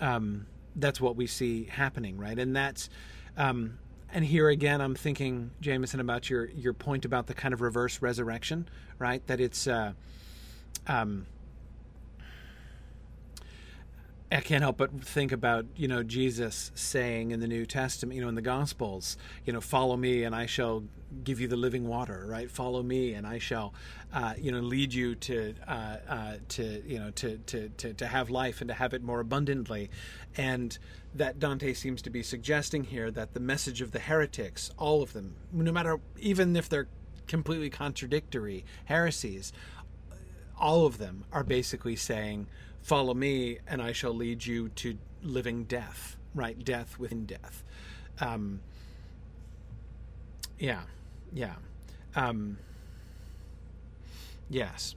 [0.01, 2.39] Um, that's what we see happening, right?
[2.39, 2.89] And that's,
[3.37, 3.79] um,
[4.13, 8.01] and here again, I'm thinking, Jameson, about your your point about the kind of reverse
[8.03, 9.25] resurrection, right?
[9.27, 9.67] That it's.
[9.67, 9.93] Uh,
[10.87, 11.27] um,
[14.33, 18.23] I can't help but think about you know Jesus saying in the New Testament, you
[18.23, 20.85] know, in the Gospels, you know, follow me and I shall
[21.25, 22.49] give you the living water, right?
[22.49, 23.75] Follow me and I shall,
[24.13, 28.07] uh, you know, lead you to uh, uh, to you know to, to to to
[28.07, 29.91] have life and to have it more abundantly,
[30.37, 30.79] and
[31.15, 35.13] that Dante seems to be suggesting here that the message of the heretics, all of
[35.13, 36.89] them, no matter even if they're
[37.27, 39.53] completely contradictory heresies,
[40.57, 42.47] all of them are basically saying
[42.83, 46.63] follow me and I shall lead you to living death, right?
[46.65, 47.63] Death within death.
[48.21, 48.61] Um,
[50.59, 50.83] yeah,
[51.33, 51.55] yeah.
[52.15, 52.59] Um,
[54.49, 54.95] yes.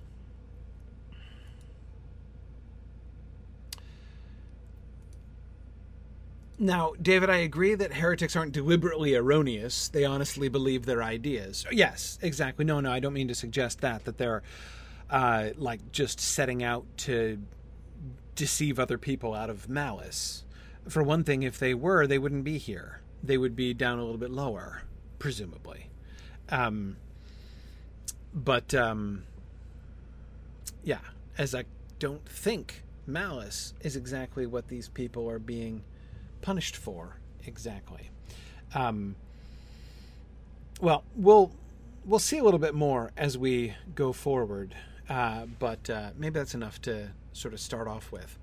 [6.60, 9.90] Now, David, I agree that heretics aren't deliberately erroneous.
[9.90, 11.66] They honestly believe their ideas.
[11.72, 12.64] Yes, exactly.
[12.64, 14.44] No, no, I don't mean to suggest that, that they're
[15.10, 17.40] uh, like just setting out to
[18.36, 20.44] deceive other people out of malice.
[20.88, 23.02] For one thing, if they were, they wouldn't be here.
[23.22, 24.84] They would be down a little bit lower,
[25.20, 25.90] presumably.
[26.50, 26.98] Um,
[28.34, 29.24] but um,
[30.84, 31.00] yeah,
[31.38, 31.66] as I
[32.00, 35.84] don't think malice is exactly what these people are being
[36.42, 38.10] punished for exactly.
[38.76, 39.16] Um,
[40.82, 41.52] well, we'll
[42.06, 44.76] we'll see a little bit more as we go forward,
[45.10, 48.40] uh, but uh, maybe that's enough to sort of start off with.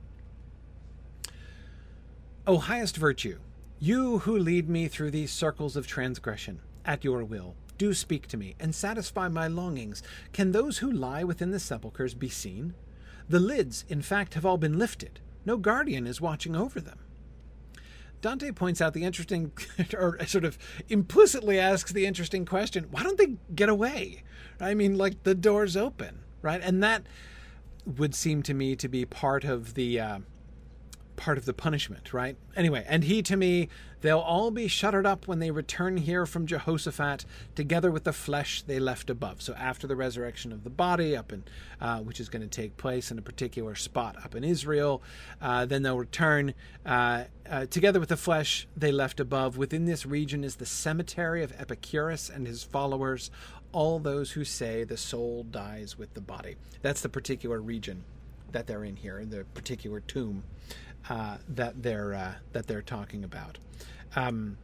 [2.47, 3.39] O highest virtue,
[3.79, 8.37] you who lead me through these circles of transgression, at your will, do speak to
[8.37, 10.03] me and satisfy my longings.
[10.33, 12.75] Can those who lie within the sepulchres be seen?
[13.29, 15.21] The lids, in fact, have all been lifted.
[15.47, 16.99] No guardian is watching over them.
[18.21, 19.53] Dante points out the interesting,
[19.97, 24.25] or sort of implicitly asks the interesting question why don't they get away?
[24.61, 26.61] I mean, like the door's open, right?
[26.63, 27.05] And that
[27.87, 30.01] would seem to me to be part of the.
[30.01, 30.19] Uh,
[31.21, 32.37] part of the punishment, right?
[32.57, 33.69] Anyway, and he to me,
[34.01, 38.63] they'll all be shuttered up when they return here from Jehoshaphat, together with the flesh
[38.63, 39.43] they left above.
[39.43, 41.45] So after the resurrection of the body, up in
[41.79, 45.03] uh, which is going to take place in a particular spot up in Israel,
[45.43, 46.55] uh, then they'll return
[46.87, 49.59] uh, uh, together with the flesh they left above.
[49.59, 53.31] Within this region is the cemetery of Epicurus and his followers.
[53.73, 56.57] All those who say the soul dies with the body.
[56.83, 58.05] That's the particular region
[58.53, 60.43] that they're in here, the particular tomb
[61.09, 63.59] uh, that they're uh, that they're talking about.
[64.17, 64.59] Um,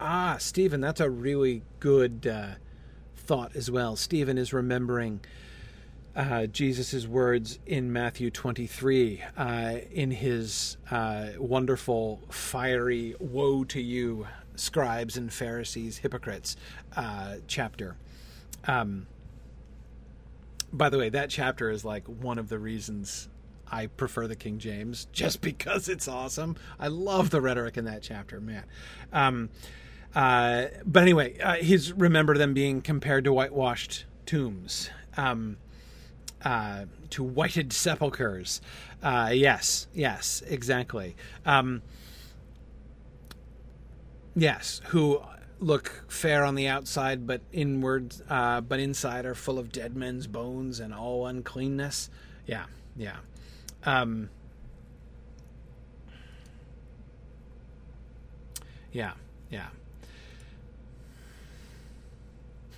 [0.00, 2.54] ah, Stephen, that's a really good uh,
[3.16, 3.96] thought as well.
[3.96, 5.20] Stephen is remembering
[6.16, 14.26] uh, Jesus' words in Matthew 23 uh, in his uh, wonderful, fiery "Woe to you,
[14.60, 16.56] scribes and Pharisees, hypocrites"
[16.96, 17.96] uh, chapter.
[18.66, 19.06] Um,
[20.72, 23.28] by the way, that chapter is like one of the reasons
[23.70, 26.56] I prefer the King James, just because it's awesome.
[26.78, 28.64] I love the rhetoric in that chapter, man.
[29.12, 29.50] Um,
[30.14, 35.56] uh, but anyway, uh, he's remember them being compared to whitewashed tombs, um,
[36.44, 38.60] uh, to whited sepulchres.
[39.02, 41.16] Uh, yes, yes, exactly.
[41.46, 41.82] Um,
[44.34, 45.20] yes, who
[45.60, 50.26] look fair on the outside, but inward, uh, but inside are full of dead men's
[50.26, 52.10] bones and all uncleanness.
[52.46, 52.64] Yeah,
[52.96, 53.16] yeah.
[53.84, 54.30] Um,
[58.92, 59.12] yeah,
[59.50, 59.68] yeah.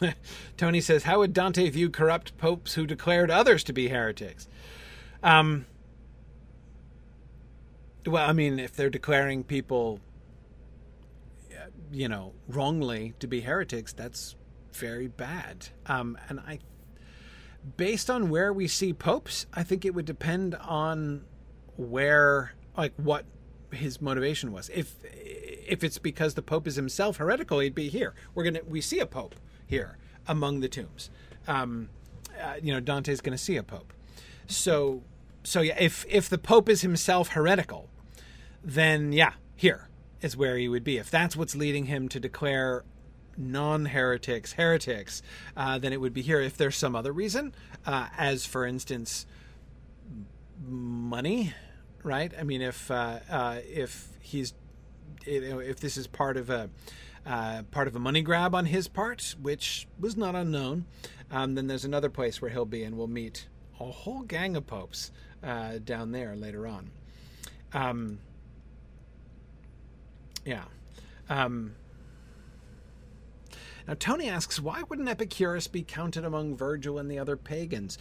[0.56, 4.48] Tony says, "How would Dante view corrupt popes who declared others to be heretics?"
[5.22, 5.66] Um,
[8.04, 10.00] well, I mean, if they're declaring people
[11.92, 14.34] you know, wrongly to be heretics, that's
[14.72, 15.68] very bad.
[15.86, 16.58] Um, and I,
[17.76, 21.24] based on where we see popes, I think it would depend on
[21.76, 23.26] where, like, what
[23.70, 24.70] his motivation was.
[24.74, 28.14] If if it's because the pope is himself heretical, he'd be here.
[28.34, 29.34] We're gonna we see a pope
[29.66, 31.10] here among the tombs.
[31.46, 31.88] Um,
[32.40, 33.92] uh, you know, Dante's to see a pope.
[34.46, 35.02] So
[35.42, 37.88] so yeah, if if the pope is himself heretical,
[38.62, 39.88] then yeah, here
[40.22, 40.96] is where he would be.
[40.96, 42.84] If that's what's leading him to declare
[43.36, 45.22] non heretics heretics,
[45.56, 46.40] uh, then it would be here.
[46.40, 47.54] If there's some other reason,
[47.84, 49.26] uh, as for instance,
[50.66, 51.52] money,
[52.02, 52.32] right?
[52.38, 54.54] I mean, if uh, uh if he's
[55.26, 56.70] if this is part of a
[57.24, 60.86] uh, part of a money grab on his part, which was not unknown,
[61.30, 63.48] um, then there's another place where he'll be, and we'll meet
[63.78, 65.12] a whole gang of popes
[65.42, 66.90] uh, down there later on.
[67.72, 68.18] Um,
[70.44, 70.64] yeah.
[71.28, 71.74] Um,
[73.86, 77.98] now, Tony asks, why wouldn't Epicurus be counted among Virgil and the other pagans?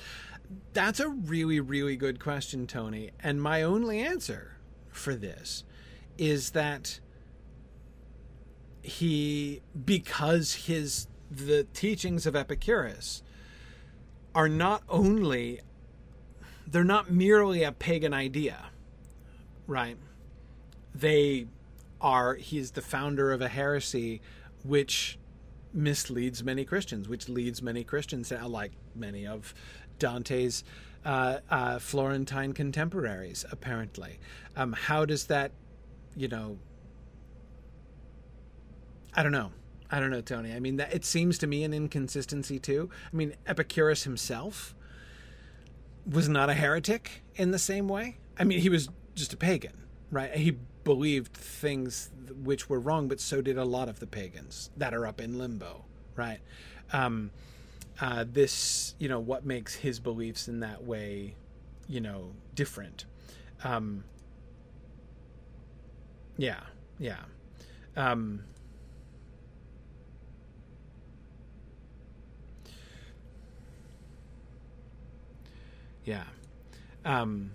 [0.74, 3.12] That's a really, really good question, Tony.
[3.22, 4.58] And my only answer
[4.90, 5.64] for this
[6.18, 7.00] is that
[8.82, 13.24] he, because his the teachings of Epicurus
[14.36, 15.62] are not only
[16.68, 18.70] they're not merely a pagan idea,
[19.68, 19.98] right?
[20.94, 21.48] They
[22.02, 24.22] are he's the founder of a heresy
[24.64, 25.18] which
[25.74, 29.54] misleads many Christians, which leads many Christians, like many of
[30.00, 30.64] Dante's
[31.06, 34.20] uh, uh, Florentine contemporaries, apparently.
[34.56, 35.52] Um, how does that,
[36.16, 36.58] you know,
[39.14, 39.52] I don't know.
[39.90, 40.54] I don't know, Tony.
[40.54, 42.90] I mean, that, it seems to me an inconsistency too.
[43.12, 44.74] I mean, Epicurus himself
[46.10, 48.18] was not a heretic in the same way.
[48.38, 49.74] I mean, he was just a pagan,
[50.10, 50.34] right?
[50.34, 52.10] He believed things
[52.44, 55.38] which were wrong, but so did a lot of the pagans that are up in
[55.38, 56.40] limbo, right?
[56.92, 57.32] Um,
[58.00, 61.36] uh, this, you know, what makes his beliefs in that way,
[61.88, 63.06] you know, different.
[63.64, 64.04] Um,
[66.38, 66.62] yeah,
[66.98, 67.20] yeah.
[67.96, 68.44] Um,
[76.04, 76.24] yeah.
[77.06, 77.52] Um,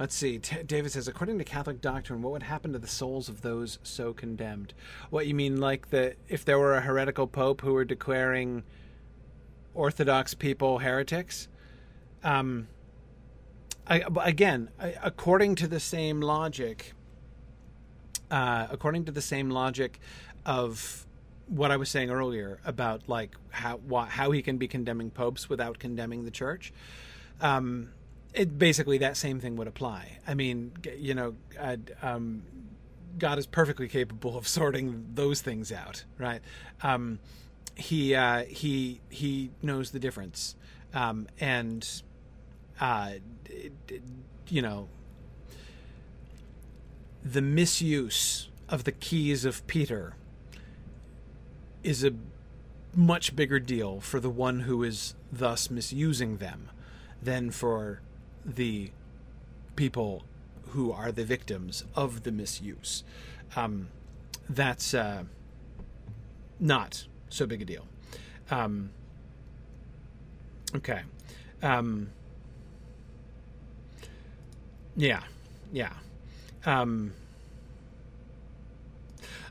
[0.00, 0.38] Let's see.
[0.38, 3.78] T- David says, according to Catholic doctrine, what would happen to the souls of those
[3.82, 4.72] so condemned?
[5.10, 8.62] What you mean, like the if there were a heretical pope who were declaring
[9.74, 11.48] Orthodox people heretics?
[12.24, 12.68] Um,
[13.86, 14.70] I, again,
[15.02, 16.94] according to the same logic,
[18.30, 20.00] uh, according to the same logic
[20.46, 21.06] of
[21.46, 23.78] what I was saying earlier about like how
[24.08, 26.72] how he can be condemning popes without condemning the church.
[27.42, 27.90] Um,
[28.34, 30.18] it basically that same thing would apply.
[30.26, 31.34] I mean, you know,
[32.02, 32.42] um,
[33.18, 36.40] God is perfectly capable of sorting those things out, right?
[36.82, 37.18] Um,
[37.74, 40.54] he uh, he he knows the difference,
[40.92, 41.86] um, and
[42.80, 43.12] uh,
[44.48, 44.88] you know,
[47.24, 50.14] the misuse of the keys of Peter
[51.82, 52.12] is a
[52.94, 56.68] much bigger deal for the one who is thus misusing them
[57.22, 58.00] than for
[58.44, 58.90] the
[59.76, 60.24] people
[60.68, 63.02] who are the victims of the misuse.
[63.56, 63.88] Um,
[64.48, 65.24] that's uh,
[66.58, 67.86] not so big a deal.
[68.50, 68.90] Um,
[70.74, 71.02] okay.
[71.62, 72.10] Um,
[74.96, 75.22] yeah.
[75.72, 75.92] Yeah.
[76.66, 77.12] Um,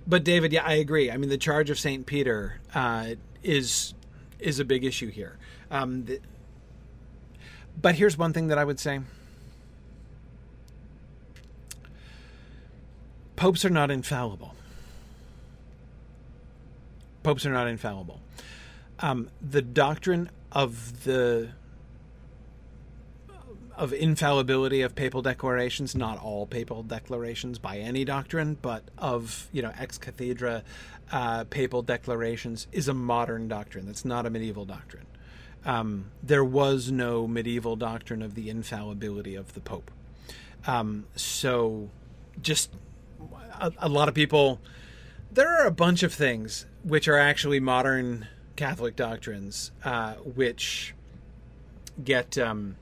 [0.05, 1.11] but David, yeah, I agree.
[1.11, 3.93] I mean, the charge of Saint Peter uh, is
[4.39, 5.37] is a big issue here.
[5.69, 6.19] Um, the,
[7.81, 8.99] but here's one thing that I would say
[13.35, 14.53] popes are not infallible.
[17.23, 18.19] Popes are not infallible.
[18.99, 21.49] Um, the doctrine of the
[23.77, 29.61] of infallibility of papal declarations, not all papal declarations by any doctrine, but of you
[29.61, 30.63] know ex cathedra
[31.11, 33.85] uh, papal declarations is a modern doctrine.
[33.85, 35.05] That's not a medieval doctrine
[35.65, 39.91] um, there was no medieval doctrine of the infallibility of the Pope.
[40.67, 41.89] Um, so,
[42.41, 42.71] just
[43.59, 44.59] a, a, lot of people.
[45.31, 50.93] There are a bunch of things which are actually modern Catholic doctrines, uh, which
[52.03, 52.37] get.
[52.37, 52.75] Um,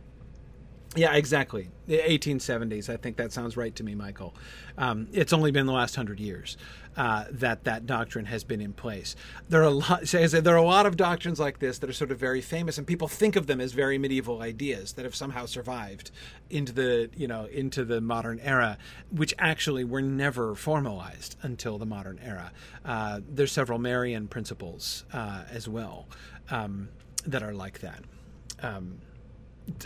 [0.96, 1.70] yeah, exactly.
[1.88, 2.90] The 1870s.
[2.90, 4.34] I think that sounds right to me, Michael.
[4.78, 6.58] Um, it's only been the last hundred years
[6.96, 9.16] uh, that that doctrine has been in place.
[9.50, 10.04] There are a lot.
[10.04, 12.88] There are a lot of doctrines like this that are sort of very famous, and
[12.88, 16.12] people think of them as very medieval ideas that have somehow survived
[16.50, 18.78] into the you know into the modern era,
[19.12, 22.52] which actually were never formalized until the modern era.
[22.86, 26.08] Uh, there's several Marian principles uh, as well
[26.50, 26.90] um,
[27.26, 28.04] that are like that.
[28.62, 29.00] Um,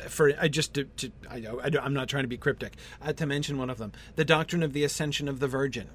[0.08, 3.58] for I just to, to I, am not trying to be cryptic uh, to mention
[3.58, 3.92] one of them.
[4.16, 5.90] The doctrine of the ascension of the virgin.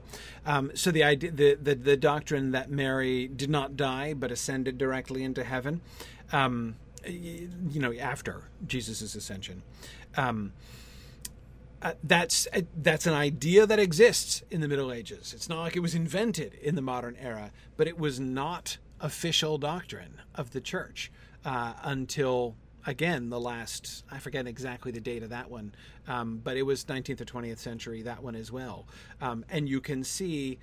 [0.44, 4.78] Um, so the idea the, the, the doctrine that Mary did not die but ascended
[4.78, 5.80] directly into heaven
[6.32, 6.76] um,
[7.06, 9.62] you know after Jesus' ascension.
[10.16, 10.52] Um,
[11.82, 15.34] uh, that's uh, that's an idea that exists in the Middle Ages.
[15.34, 19.58] It's not like it was invented in the modern era, but it was not official
[19.58, 21.12] doctrine of the church
[21.44, 22.56] uh, until
[22.86, 25.74] again the last i forget exactly the date of that one
[26.08, 28.86] um, but it was 19th or 20th century that one as well.
[29.20, 30.58] Um, and you can see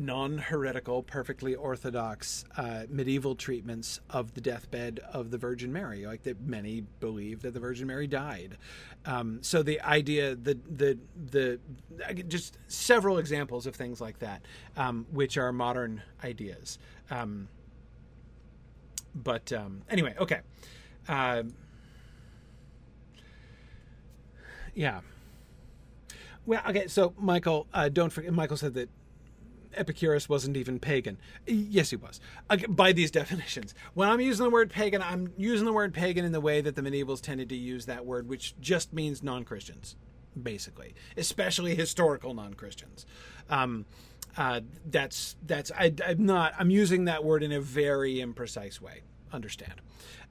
[0.00, 6.40] non-heretical perfectly orthodox uh, medieval treatments of the deathbed of the virgin mary like that
[6.40, 8.56] many believe that the virgin mary died.
[9.06, 10.98] Um, so the idea the the
[11.30, 11.58] the
[12.28, 14.42] just several examples of things like that
[14.76, 16.78] um, which are modern ideas.
[17.10, 17.48] Um,
[19.16, 20.42] but um, anyway okay
[21.08, 21.42] uh,
[24.74, 25.00] yeah.
[26.46, 26.86] Well, okay.
[26.86, 28.32] So Michael, uh, don't forget.
[28.32, 28.88] Michael said that
[29.74, 31.18] Epicurus wasn't even pagan.
[31.46, 32.20] Yes, he was.
[32.68, 36.32] By these definitions, when I'm using the word pagan, I'm using the word pagan in
[36.32, 39.96] the way that the medievals tended to use that word, which just means non-Christians,
[40.40, 43.06] basically, especially historical non-Christians.
[43.50, 43.86] Um,
[44.36, 46.54] uh, that's that's I, am not.
[46.58, 49.02] I'm using that word in a very imprecise way.
[49.32, 49.80] Understand?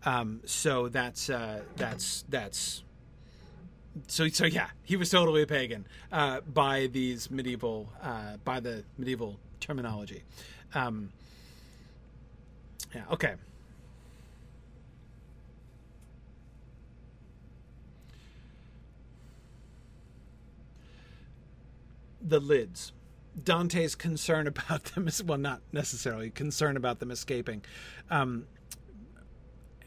[0.06, 2.84] Um, so that's uh, that's that's
[4.08, 8.84] so so yeah, he was totally a pagan uh, by these medieval uh, by the
[8.98, 10.24] medieval terminology.
[10.76, 11.12] Um,
[12.93, 13.04] yeah.
[13.12, 13.36] Okay.
[22.22, 22.91] The lids.
[23.41, 27.64] Dante's concern about them is well, not necessarily concern about them escaping.
[28.10, 28.45] Um,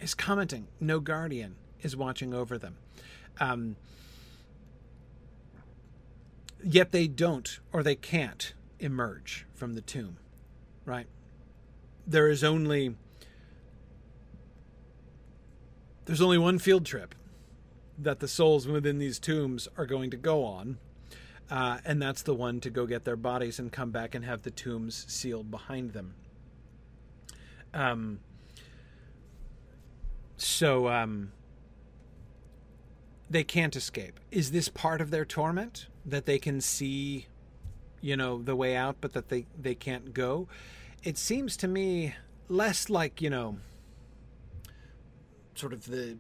[0.00, 0.68] is commenting.
[0.80, 2.76] No guardian is watching over them.
[3.38, 3.76] Um,
[6.62, 10.18] yet they don't or they can't emerge from the tomb,
[10.84, 11.06] right?
[12.06, 12.96] There is only
[16.06, 17.14] there's only one field trip
[17.96, 20.78] that the souls within these tombs are going to go on.
[21.50, 24.42] Uh, and that's the one to go get their bodies and come back and have
[24.42, 26.14] the tombs sealed behind them.
[27.74, 28.20] Um,
[30.42, 31.32] so um,
[33.28, 34.18] they can't escape.
[34.30, 37.26] Is this part of their torment that they can see,
[38.00, 40.48] you know, the way out, but that they they can't go?
[41.02, 42.14] It seems to me
[42.48, 43.58] less like you know,
[45.54, 46.16] sort of the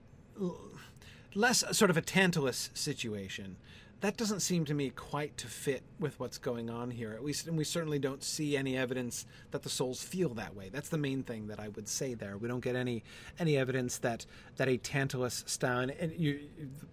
[1.34, 3.56] less sort of a Tantalus situation.
[4.00, 7.12] That doesn't seem to me quite to fit with what's going on here.
[7.12, 10.70] At least, and we certainly don't see any evidence that the souls feel that way.
[10.72, 12.38] That's the main thing that I would say there.
[12.38, 13.04] We don't get any
[13.38, 14.24] any evidence that
[14.56, 15.90] that a Tantalus style.
[16.00, 16.40] And you,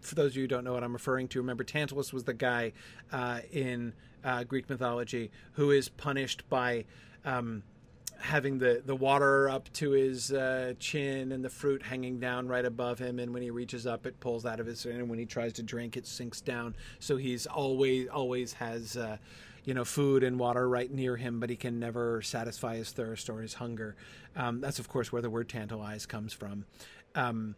[0.01, 2.33] for those of you who don't know what I'm referring to, remember Tantalus was the
[2.33, 2.73] guy
[3.11, 3.93] uh, in
[4.25, 6.83] uh, Greek mythology who is punished by.
[7.23, 7.63] Um,
[8.19, 12.65] having the, the water up to his uh, chin and the fruit hanging down right
[12.65, 15.25] above him and when he reaches up it pulls out of his and when he
[15.25, 16.75] tries to drink it sinks down.
[16.99, 19.17] So he's always always has uh,
[19.63, 23.29] you know food and water right near him but he can never satisfy his thirst
[23.29, 23.95] or his hunger.
[24.35, 26.65] Um, that's of course where the word tantalize comes from.
[27.15, 27.55] Um,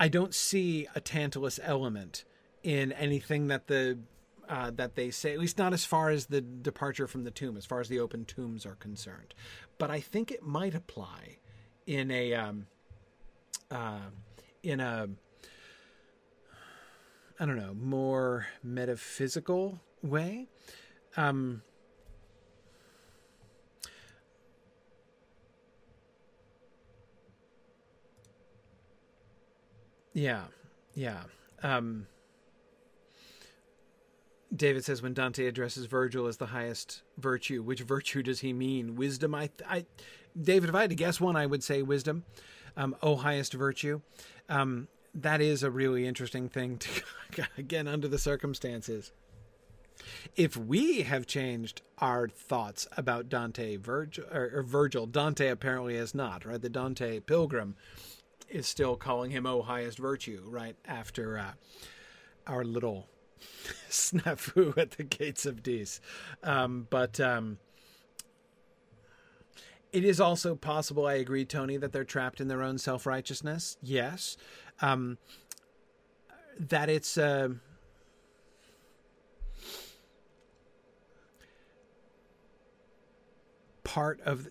[0.00, 2.24] i don't see a tantalus element
[2.62, 3.98] in anything that the
[4.48, 7.56] uh, that they say, at least not as far as the departure from the tomb,
[7.56, 9.34] as far as the open tombs are concerned.
[9.78, 11.38] But I think it might apply
[11.86, 12.66] in a um,
[13.70, 14.10] uh,
[14.62, 15.08] in a
[17.40, 20.48] I don't know more metaphysical way.
[21.16, 21.62] Um,
[30.12, 30.44] yeah,
[30.94, 31.22] yeah.
[31.62, 32.06] Um,
[34.54, 38.96] David says when Dante addresses Virgil as the highest virtue, which virtue does he mean?
[38.96, 39.34] Wisdom.
[39.34, 39.86] I, I,
[40.40, 42.24] David, if I had to guess one, I would say wisdom.
[42.76, 44.00] Um, oh, highest virtue.
[44.48, 49.12] Um, that is a really interesting thing to again under the circumstances.
[50.36, 56.14] If we have changed our thoughts about Dante Virgil, or, or Virgil, Dante apparently has
[56.14, 56.44] not.
[56.44, 57.76] Right, the Dante Pilgrim
[58.48, 61.52] is still calling him "Oh, highest virtue." Right after uh,
[62.46, 63.06] our little
[63.90, 66.00] snafu at the gates of Dis.
[66.42, 67.58] Um, but um,
[69.92, 73.76] it is also possible, I agree, Tony, that they're trapped in their own self righteousness.
[73.82, 74.36] Yes.
[74.80, 75.18] Um,
[76.58, 77.18] that it's.
[77.18, 77.50] Uh,
[83.84, 84.48] part of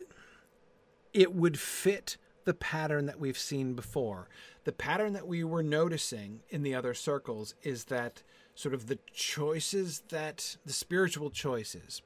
[1.13, 4.29] it would fit the pattern that we've seen before.
[4.65, 8.21] The pattern that we were noticing in the other circles is that
[8.61, 12.03] sort of the choices that the spiritual choices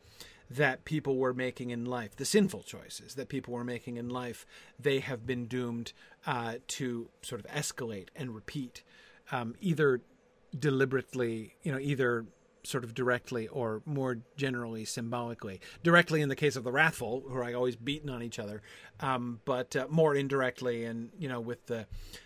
[0.49, 4.45] that people were making in life, the sinful choices that people were making in life,
[4.79, 5.91] they have been doomed
[6.25, 8.83] uh, to sort of escalate and repeat,
[9.31, 10.01] um, either
[10.57, 12.25] deliberately, you know, either
[12.63, 15.59] sort of directly or more generally symbolically.
[15.83, 18.61] Directly in the case of the wrathful, who are always beaten on each other,
[19.01, 21.85] um, but uh, more indirectly, and you know, with the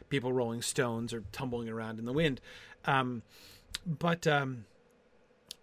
[0.09, 2.41] people rolling stones or tumbling around in the wind.
[2.85, 3.23] Um,
[3.85, 4.65] but um,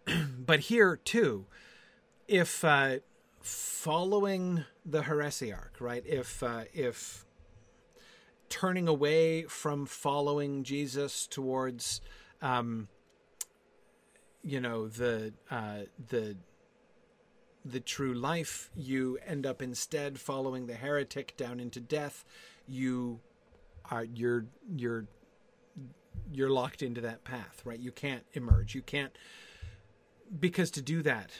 [0.39, 1.47] but here too,
[2.29, 2.97] if uh,
[3.41, 6.05] following the heresiarch, right?
[6.07, 7.25] If uh, if
[8.49, 12.01] turning away from following Jesus towards,
[12.43, 12.89] um,
[14.43, 16.37] you know, the uh, the
[17.65, 22.25] the true life, you end up instead following the heretic down into death.
[22.67, 23.21] You
[23.91, 24.47] are you're
[24.77, 25.07] you're
[26.33, 27.79] you're locked into that path, right?
[27.79, 28.75] You can't emerge.
[28.75, 29.17] You can't
[30.41, 31.31] because to do that,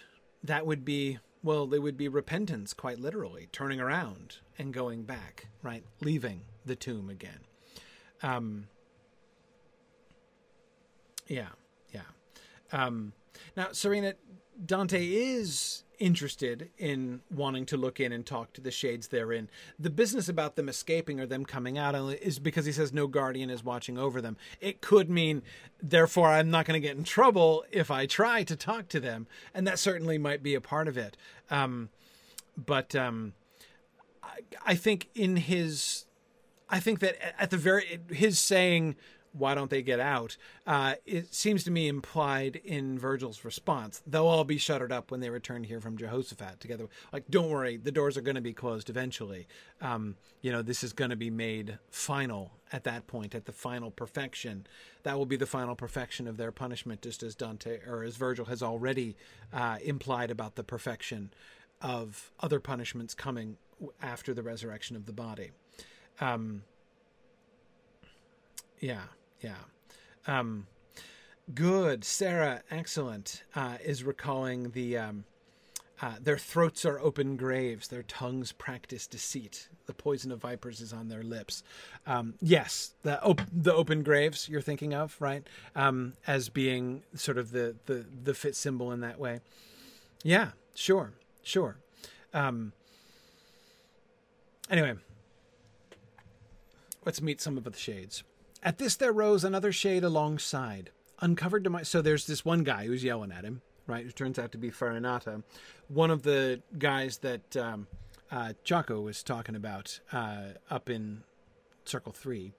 [0.43, 5.47] that would be well, it would be repentance, quite literally, turning around and going back,
[5.63, 5.85] right?
[6.01, 7.39] Leaving the tomb again.
[8.21, 8.67] Um,
[11.29, 11.51] yeah,
[11.93, 12.01] yeah.
[12.73, 13.13] Um,
[13.57, 14.15] now, Serena,
[14.65, 19.49] Dante is interested in wanting to look in and talk to the shades therein.
[19.79, 23.51] The business about them escaping or them coming out is because he says no guardian
[23.51, 24.37] is watching over them.
[24.61, 25.43] It could mean,
[25.83, 29.27] therefore, I'm not going to get in trouble if I try to talk to them,
[29.55, 31.17] and that certainly might be a part of it.
[31.51, 31.89] Um,
[32.57, 33.35] but um,
[34.23, 36.07] I, I think in his,
[36.69, 38.97] I think that at the very his saying
[39.37, 40.37] why don't they get out?
[40.67, 44.03] Uh, it seems to me implied in Virgil's response.
[44.07, 46.89] They'll all be shuttered up when they return here from Jehoshaphat together.
[47.13, 49.47] Like, don't worry, the doors are going to be closed eventually.
[49.81, 53.53] Um, you know, this is going to be made final at that point, at the
[53.53, 54.67] final perfection.
[55.03, 58.47] That will be the final perfection of their punishment, just as Dante or as Virgil
[58.47, 59.17] has already
[59.53, 61.33] uh, implied about the perfection
[61.81, 63.59] of other punishments coming
[64.01, 65.51] after the resurrection of the body.
[66.21, 66.63] Um,
[68.81, 69.03] yeah.
[69.41, 69.57] Yeah.
[70.27, 70.67] Um,
[71.55, 72.05] good.
[72.05, 74.99] Sarah, excellent, uh, is recalling the.
[74.99, 75.25] Um,
[76.03, 79.69] uh, their throats are open graves, their tongues practice deceit.
[79.87, 81.63] The poison of vipers is on their lips.
[82.07, 85.47] Um, yes, the op- the open graves you're thinking of, right?
[85.75, 89.41] Um, as being sort of the, the the fit symbol in that way.
[90.23, 91.79] Yeah, sure, sure.
[92.35, 92.73] Um,
[94.71, 94.95] anyway,
[97.07, 98.23] let's meet some of the shades.
[98.67, 100.91] At this, there rose another shade alongside,
[101.21, 101.85] uncovered to my.
[101.85, 104.05] So there's this one guy who's yelling at him, right?
[104.05, 105.45] Who turns out to be Farinata,
[105.87, 107.87] one of the guys that um,
[108.29, 111.23] uh, Jocko was talking about uh, up in
[111.85, 112.55] Circle Three.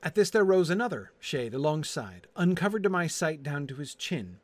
[0.00, 4.38] At this, there rose another shade alongside, uncovered to my sight down to his chin.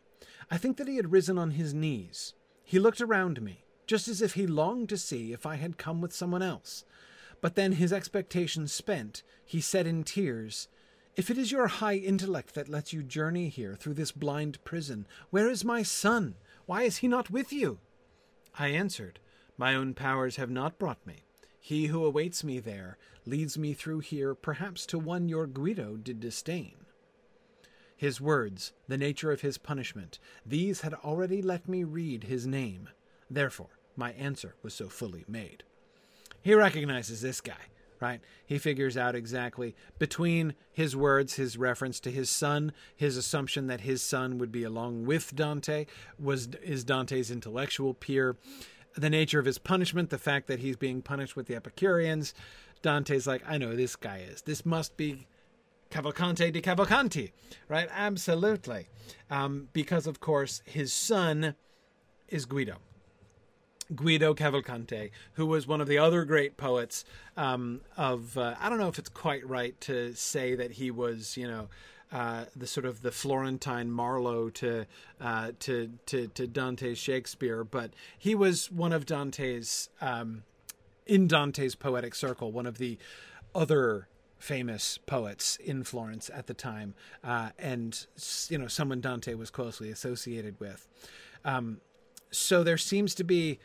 [0.50, 2.34] I think that he had risen on his knees.
[2.64, 6.00] He looked around me, just as if he longed to see if I had come
[6.00, 6.84] with someone else.
[7.42, 10.68] But then, his expectations spent, he said in tears,
[11.16, 15.06] If it is your high intellect that lets you journey here through this blind prison,
[15.30, 16.36] where is my son?
[16.66, 17.80] Why is he not with you?
[18.56, 19.18] I answered,
[19.58, 21.24] My own powers have not brought me.
[21.58, 26.20] He who awaits me there leads me through here, perhaps to one your Guido did
[26.20, 26.76] disdain.
[27.96, 32.88] His words, the nature of his punishment, these had already let me read his name.
[33.28, 35.64] Therefore, my answer was so fully made.
[36.42, 37.54] He recognizes this guy,
[38.00, 38.20] right?
[38.44, 43.82] He figures out exactly between his words, his reference to his son, his assumption that
[43.82, 45.86] his son would be along with Dante,
[46.18, 48.36] was is Dante's intellectual peer,
[48.96, 52.34] the nature of his punishment, the fact that he's being punished with the Epicureans.
[52.82, 54.42] Dante's like, I know this guy is.
[54.42, 55.28] This must be
[55.90, 57.30] Cavalcante di Cavalcanti,
[57.68, 57.88] right?
[57.92, 58.88] Absolutely.
[59.30, 61.54] Um, because, of course, his son
[62.28, 62.78] is Guido.
[63.94, 67.04] Guido Cavalcante, who was one of the other great poets
[67.36, 71.36] um, of, uh, I don't know if it's quite right to say that he was,
[71.36, 71.68] you know,
[72.12, 74.84] uh, the sort of the Florentine Marlowe to,
[75.18, 80.42] uh, to to to Dante's Shakespeare, but he was one of Dante's um,
[81.06, 82.98] in Dante's poetic circle, one of the
[83.54, 88.06] other famous poets in Florence at the time, uh, and
[88.48, 90.88] you know someone Dante was closely associated with.
[91.44, 91.80] Um,
[92.32, 93.60] so there seems to be,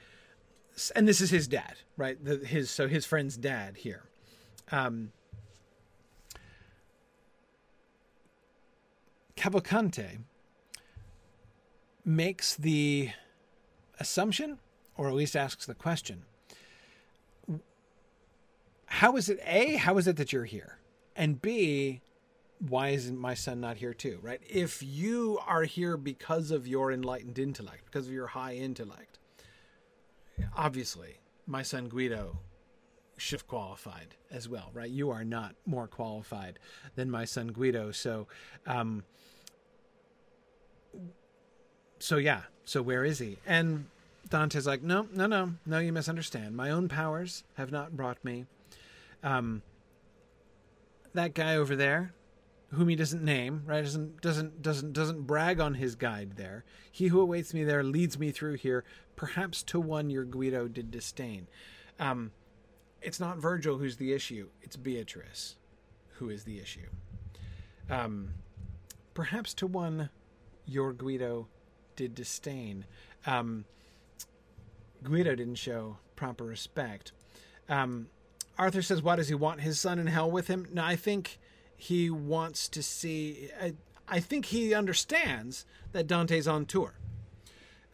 [0.95, 2.23] and this is his dad, right?
[2.23, 4.03] The, his so his friend's dad here.
[4.71, 5.11] Um,
[9.35, 10.19] Cavalcante
[12.03, 13.11] makes the
[13.99, 14.59] assumption,
[14.95, 16.23] or at least asks the question
[18.87, 20.77] how is it a how is it that you're here
[21.15, 22.01] and b
[22.67, 26.91] why isn't my son not here too right if you are here because of your
[26.91, 29.19] enlightened intellect because of your high intellect
[30.55, 32.37] obviously my son guido
[33.31, 36.59] have qualified as well right you are not more qualified
[36.95, 38.27] than my son guido so
[38.67, 39.03] um
[41.99, 43.85] so yeah so where is he and
[44.29, 48.45] dante's like no no no no you misunderstand my own powers have not brought me
[49.23, 49.61] um,
[51.13, 52.13] that guy over there,
[52.71, 53.83] whom he doesn't name, right?
[53.83, 56.63] Doesn't doesn't doesn't doesn't brag on his guide there.
[56.91, 58.83] He who awaits me there leads me through here,
[59.17, 61.47] perhaps to one your Guido did disdain.
[61.99, 62.31] Um,
[63.01, 65.57] it's not Virgil who's the issue; it's Beatrice
[66.13, 66.87] who is the issue.
[67.89, 68.35] Um,
[69.13, 70.09] perhaps to one
[70.65, 71.47] your Guido
[71.97, 72.85] did disdain.
[73.25, 73.65] Um,
[75.03, 77.11] Guido didn't show proper respect.
[77.67, 78.07] Um,
[78.57, 81.39] Arthur says, "Why does he want his son in hell with him?" No, I think
[81.75, 83.49] he wants to see.
[83.61, 83.73] I,
[84.07, 86.93] I think he understands that Dante's on tour,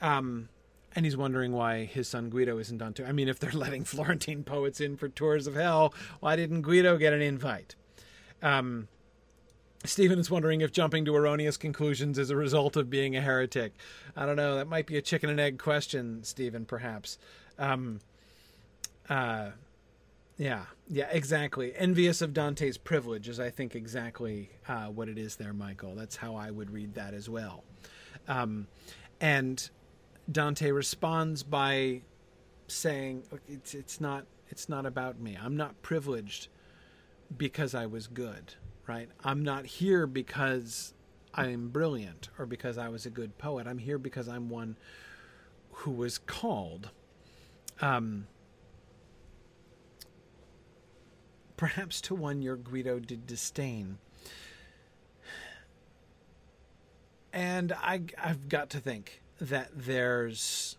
[0.01, 0.49] um,
[0.95, 3.07] and he's wondering why his son Guido isn't on tour.
[3.07, 6.97] I mean, if they're letting Florentine poets in for tours of hell, why didn't Guido
[6.97, 7.75] get an invite?
[8.41, 8.87] Um,
[9.85, 13.73] Stephen is wondering if jumping to erroneous conclusions is a result of being a heretic.
[14.15, 14.55] I don't know.
[14.55, 16.65] That might be a chicken and egg question, Stephen.
[16.65, 17.17] Perhaps.
[17.59, 17.99] Um,
[19.09, 19.49] uh,
[20.37, 21.73] yeah, yeah, exactly.
[21.75, 25.95] Envious of Dante's privilege is, I think, exactly uh, what it is there, Michael.
[25.95, 27.63] That's how I would read that as well.
[28.27, 28.67] Um,
[29.19, 29.69] and
[30.31, 32.01] Dante responds by
[32.67, 35.37] saying, "It's it's not it's not about me.
[35.41, 36.47] I'm not privileged
[37.35, 38.55] because I was good,
[38.87, 39.09] right?
[39.23, 40.93] I'm not here because
[41.33, 43.67] I'm brilliant or because I was a good poet.
[43.67, 44.77] I'm here because I'm one
[45.71, 46.91] who was called."
[47.81, 48.27] Um,
[51.57, 53.97] perhaps to one your Guido did disdain.
[57.31, 60.77] And I, I've got to think that there's.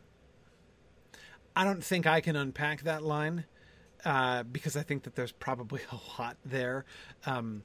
[1.54, 3.44] I don't think I can unpack that line
[4.04, 6.84] uh, because I think that there's probably a lot there.
[7.26, 7.62] Um,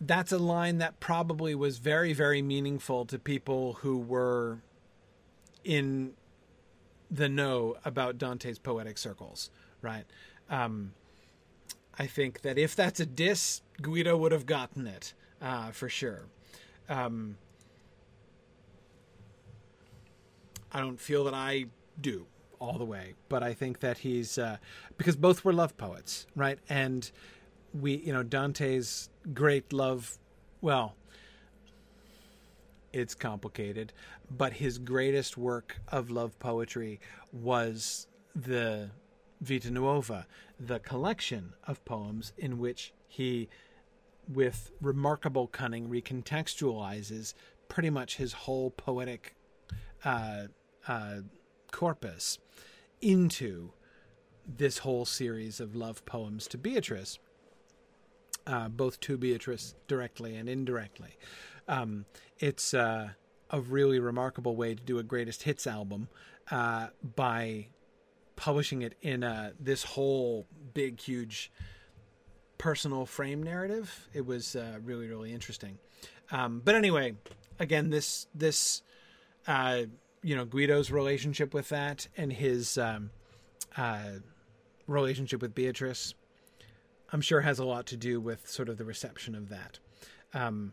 [0.00, 4.58] that's a line that probably was very, very meaningful to people who were
[5.64, 6.12] in
[7.10, 9.50] the know about Dante's poetic circles,
[9.82, 10.04] right?
[10.48, 10.92] Um,
[11.98, 15.12] I think that if that's a diss, Guido would have gotten it
[15.42, 16.26] uh, for sure.
[16.88, 17.36] Um,
[20.72, 21.66] I don't feel that I
[22.00, 22.26] do
[22.58, 24.58] all the way, but I think that he's uh,
[24.98, 26.58] because both were love poets, right?
[26.68, 27.10] And
[27.72, 30.18] we, you know, Dante's great love,
[30.60, 30.94] well,
[32.92, 33.92] it's complicated,
[34.30, 37.00] but his greatest work of love poetry
[37.32, 38.90] was the
[39.40, 40.26] Vita Nuova,
[40.58, 43.48] the collection of poems in which he,
[44.28, 47.34] with remarkable cunning, recontextualizes
[47.68, 49.34] pretty much his whole poetic
[50.04, 50.44] uh,
[50.88, 51.16] uh,
[51.70, 52.38] corpus
[53.00, 53.72] into
[54.46, 57.18] this whole series of love poems to Beatrice,
[58.46, 61.16] uh, both to Beatrice directly and indirectly.
[61.68, 62.06] Um,
[62.38, 63.10] it's uh,
[63.50, 66.08] a really remarkable way to do a greatest hits album
[66.50, 67.68] uh, by
[68.36, 71.52] publishing it in uh, this whole big, huge
[72.58, 74.08] personal frame narrative.
[74.12, 75.78] It was uh, really, really interesting.
[76.32, 77.14] Um, but anyway,
[77.58, 78.82] again, this this
[79.46, 79.82] uh,
[80.22, 83.10] you know Guido's relationship with that and his um,
[83.76, 84.18] uh,
[84.86, 86.14] relationship with Beatrice,
[87.12, 89.78] I'm sure has a lot to do with sort of the reception of that.
[90.32, 90.72] Um,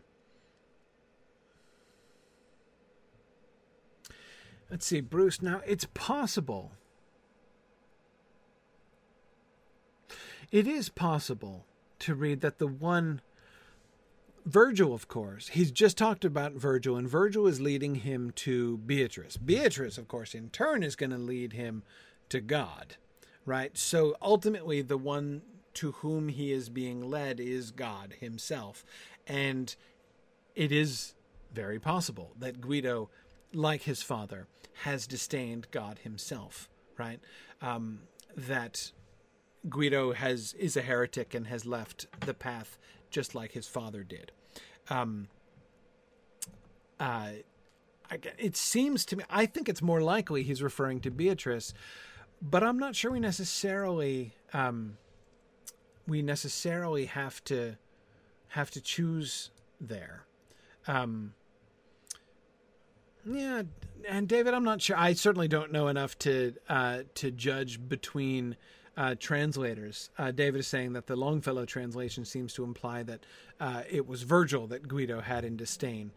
[4.70, 5.40] let's see, Bruce.
[5.42, 6.72] Now it's possible.
[10.50, 11.66] It is possible
[11.98, 13.20] to read that the one
[14.48, 19.36] Virgil, of course, he's just talked about Virgil, and Virgil is leading him to Beatrice.
[19.36, 21.82] Beatrice, of course, in turn is going to lead him
[22.30, 22.96] to God,
[23.44, 23.76] right?
[23.76, 25.42] So ultimately, the one
[25.74, 28.86] to whom he is being led is God himself.
[29.26, 29.76] And
[30.54, 31.12] it is
[31.52, 33.10] very possible that Guido,
[33.52, 34.46] like his father,
[34.84, 37.20] has disdained God himself, right?
[37.60, 38.00] Um,
[38.34, 38.92] that
[39.68, 42.78] Guido has is a heretic and has left the path
[43.10, 44.32] just like his father did.
[44.90, 45.28] Um,
[46.98, 47.30] uh,
[48.38, 51.74] it seems to me, I think it's more likely he's referring to Beatrice,
[52.40, 54.96] but I'm not sure we necessarily um,
[56.06, 57.76] we necessarily have to
[58.48, 60.24] have to choose there.
[60.86, 61.34] Um,
[63.26, 63.62] yeah,
[64.08, 64.96] and David, I'm not sure.
[64.96, 68.56] I certainly don't know enough to uh, to judge between
[68.98, 70.10] uh, translators.
[70.18, 73.24] Uh, David is saying that the Longfellow translation seems to imply that
[73.60, 76.10] uh, it was Virgil that Guido had in disdain.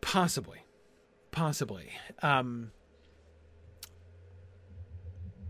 [0.00, 0.60] Possibly,
[1.32, 1.90] possibly.
[2.22, 2.70] Um,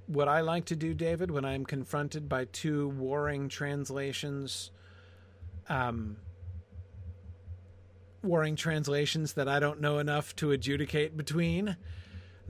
[0.07, 4.71] what I like to do, David, when I'm confronted by two warring translations,
[5.69, 6.17] um,
[8.23, 11.77] warring translations that I don't know enough to adjudicate between,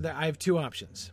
[0.04, 1.10] I have two options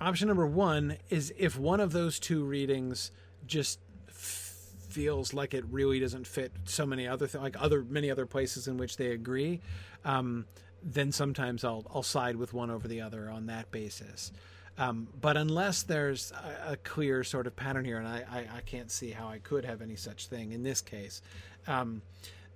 [0.00, 3.10] option number one is if one of those two readings
[3.46, 3.78] just
[4.08, 8.66] feels like it really doesn't fit so many other th- like other many other places
[8.66, 9.60] in which they agree,
[10.04, 10.46] um,
[10.82, 14.32] then sometimes I'll I'll side with one over the other on that basis.
[14.78, 18.60] Um, but unless there's a, a, clear sort of pattern here, and I, I, I,
[18.66, 21.22] can't see how I could have any such thing in this case,
[21.66, 22.02] um,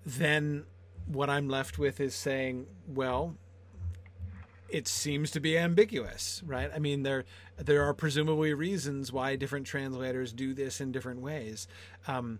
[0.04, 0.64] then
[1.06, 3.36] what I'm left with is saying, well,
[4.70, 6.70] it seems to be ambiguous, right?
[6.74, 7.24] I mean, there
[7.56, 11.68] there are presumably reasons why different translators do this in different ways.
[12.06, 12.38] Um,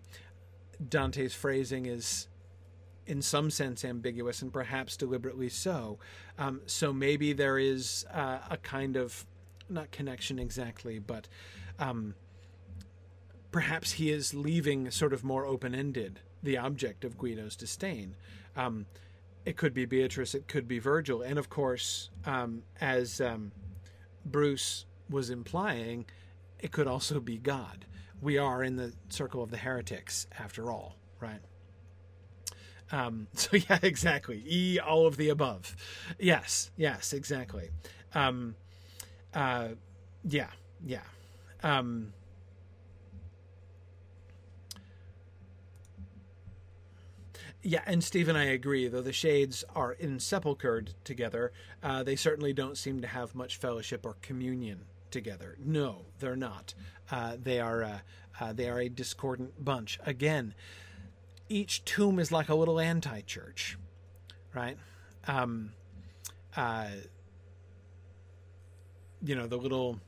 [0.87, 2.27] Dante's phrasing is,
[3.05, 5.99] in some sense, ambiguous and perhaps deliberately so.
[6.39, 9.25] Um, so maybe there is uh, a kind of
[9.69, 11.27] not connection exactly, but
[11.79, 12.15] um,
[13.51, 18.15] perhaps he is leaving sort of more open ended the object of Guido's disdain.
[19.45, 23.51] It could be Beatrice, it could be Virgil, and of course, um, as um,
[24.23, 26.05] Bruce was implying,
[26.59, 27.85] it could also be God.
[28.21, 31.41] We are in the circle of the heretics, after all, right?
[32.91, 34.43] Um, so yeah, exactly.
[34.47, 35.75] E, all of the above.
[36.19, 37.69] Yes, yes, exactly.
[38.13, 38.55] Um,
[39.33, 39.69] uh,
[40.23, 40.49] yeah,
[40.85, 41.01] yeah.
[41.63, 42.13] Um,
[47.63, 48.87] Yeah, and Steve and I agree.
[48.87, 51.51] Though the shades are insepulchred together,
[51.83, 55.57] uh, they certainly don't seem to have much fellowship or communion together.
[55.63, 56.73] No, they're not.
[57.11, 57.99] Uh, they are uh,
[58.39, 59.99] uh they are a discordant bunch.
[60.05, 60.55] Again,
[61.49, 63.77] each tomb is like a little anti-church,
[64.55, 64.77] right?
[65.27, 65.73] Um,
[66.55, 66.87] uh,
[69.23, 69.99] you know the little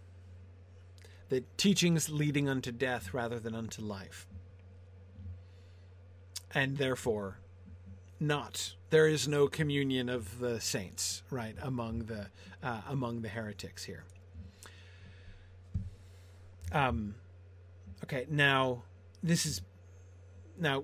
[1.30, 4.28] the teachings leading unto death rather than unto life.
[6.56, 7.39] And therefore,
[8.20, 12.28] not there is no communion of the saints, right, among the
[12.61, 14.03] uh, among the heretics here.
[16.72, 17.16] Um,
[18.03, 18.84] okay, now
[19.24, 19.61] this is
[20.59, 20.84] now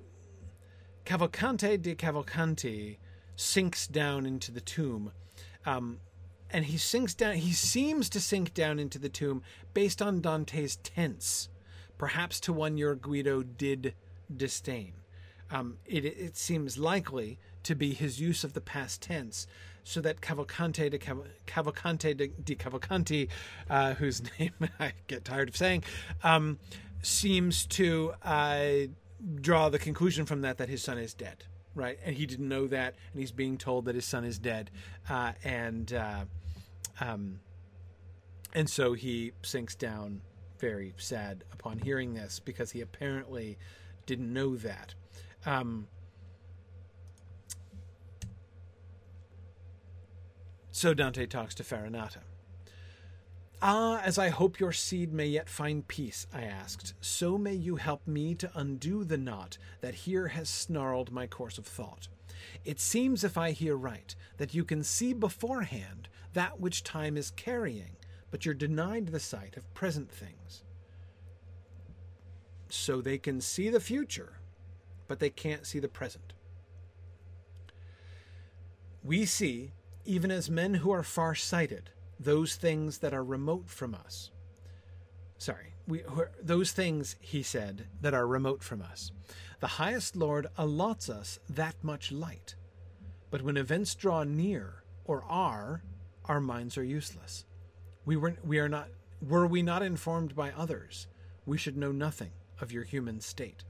[1.05, 2.97] Cavalcante de Cavalcanti
[3.35, 5.11] sinks down into the tomb.
[5.65, 5.99] Um,
[6.51, 10.77] and he sinks down he seems to sink down into the tomb based on Dante's
[10.77, 11.49] tense,
[11.97, 13.93] perhaps to one your Guido did
[14.35, 14.93] disdain.
[15.51, 19.47] Um, it, it seems likely to be his use of the past tense,
[19.83, 20.99] so that Cavalcante de
[21.47, 23.27] Cavalcante de, de Cavalcanti,
[23.69, 25.83] uh, whose name I get tired of saying,
[26.23, 26.59] um,
[27.01, 28.69] seems to uh,
[29.41, 31.43] draw the conclusion from that that his son is dead,
[31.75, 31.97] right?
[32.05, 34.69] And he didn't know that, and he's being told that his son is dead,
[35.09, 36.25] uh, and uh,
[37.01, 37.39] um,
[38.53, 40.21] and so he sinks down
[40.59, 43.57] very sad upon hearing this because he apparently
[44.05, 44.93] didn't know that.
[45.45, 45.87] Um,
[50.71, 52.19] so Dante talks to Farinata.
[53.61, 57.75] Ah, as I hope your seed may yet find peace, I asked, so may you
[57.75, 62.07] help me to undo the knot that here has snarled my course of thought.
[62.63, 67.31] It seems, if I hear right, that you can see beforehand that which time is
[67.31, 67.97] carrying,
[68.31, 70.63] but you're denied the sight of present things.
[72.69, 74.38] So they can see the future,
[75.09, 76.33] but they can't see the present.
[79.03, 79.73] We see,
[80.05, 81.89] even as men who are far sighted,
[82.19, 84.29] those things that are remote from us.
[85.39, 86.03] Sorry, we,
[86.41, 89.11] those things, he said, that are remote from us.
[89.61, 92.55] The highest Lord allots us that much light.
[93.31, 95.81] But when events draw near or are,
[96.25, 97.45] our minds are useless.
[98.05, 98.89] We were, we are not,
[99.27, 101.07] were we not informed by others,
[101.47, 102.31] we should know nothing
[102.61, 103.63] of your human state.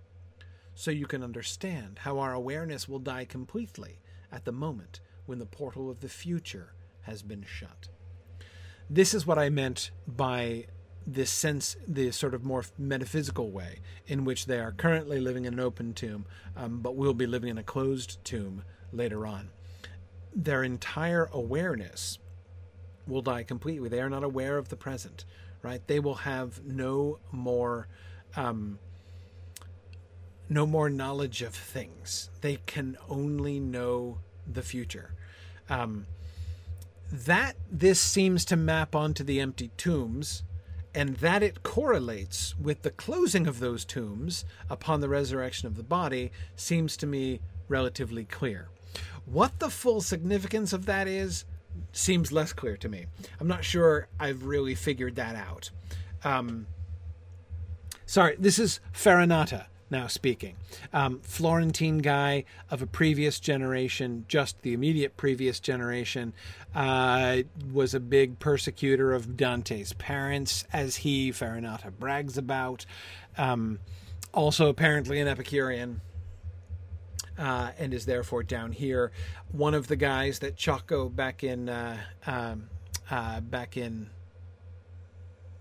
[0.80, 4.00] So you can understand how our awareness will die completely
[4.32, 6.72] at the moment when the portal of the future
[7.02, 7.90] has been shut.
[8.90, 10.68] This is what I meant by
[11.06, 15.56] this sense, the sort of more metaphysical way in which they are currently living in
[15.56, 16.26] an open tomb,
[16.56, 18.64] um, but will be living in a closed tomb
[18.94, 19.50] later on.
[20.34, 22.20] Their entire awareness
[23.06, 23.90] will die completely.
[23.90, 25.26] They are not aware of the present,
[25.62, 25.86] right?
[25.88, 27.90] They will have no more,
[28.38, 28.80] um,
[30.50, 32.30] no more knowledge of things.
[32.42, 34.18] They can only know
[34.52, 35.14] the future.
[35.70, 36.08] Um,
[37.12, 40.44] that this seems to map onto the empty tombs,
[40.94, 45.84] and that it correlates with the closing of those tombs upon the resurrection of the
[45.84, 48.70] body seems to me relatively clear.
[49.26, 51.46] What the full significance of that is,
[51.92, 53.06] seems less clear to me.
[53.40, 55.70] I'm not sure I've really figured that out.
[56.24, 56.66] Um,
[58.08, 60.56] sorry, this is Farinata now speaking.
[60.94, 66.34] Um, Florentine guy of a previous generation, just the immediate previous generation,
[66.76, 67.38] uh,
[67.72, 72.86] was a big persecutor of Dante's parents, as he, Farinata, brags about.
[73.38, 73.80] Um,
[74.34, 76.02] also, apparently, an Epicurean
[77.40, 79.12] uh, and is therefore down here.
[79.52, 82.70] One of the guys that Ciacco back in uh, um,
[83.10, 84.10] uh, back in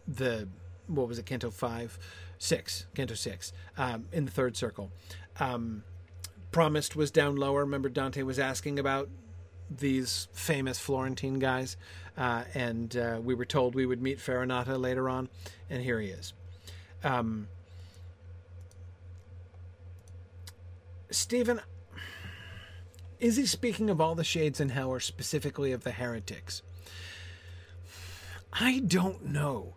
[0.06, 0.48] the
[0.86, 1.98] what was it Canto five,
[2.38, 4.90] six Canto six um, in the third circle
[5.40, 5.82] um,
[6.50, 7.60] promised was down lower.
[7.60, 9.08] Remember Dante was asking about
[9.70, 11.76] these famous Florentine guys,
[12.16, 15.28] uh, and uh, we were told we would meet Farinata later on,
[15.68, 16.32] and here he is.
[17.04, 17.48] Um,
[21.10, 21.60] Stephen,
[23.18, 26.62] is he speaking of all the shades in hell or specifically of the heretics?
[28.52, 29.74] I don't know.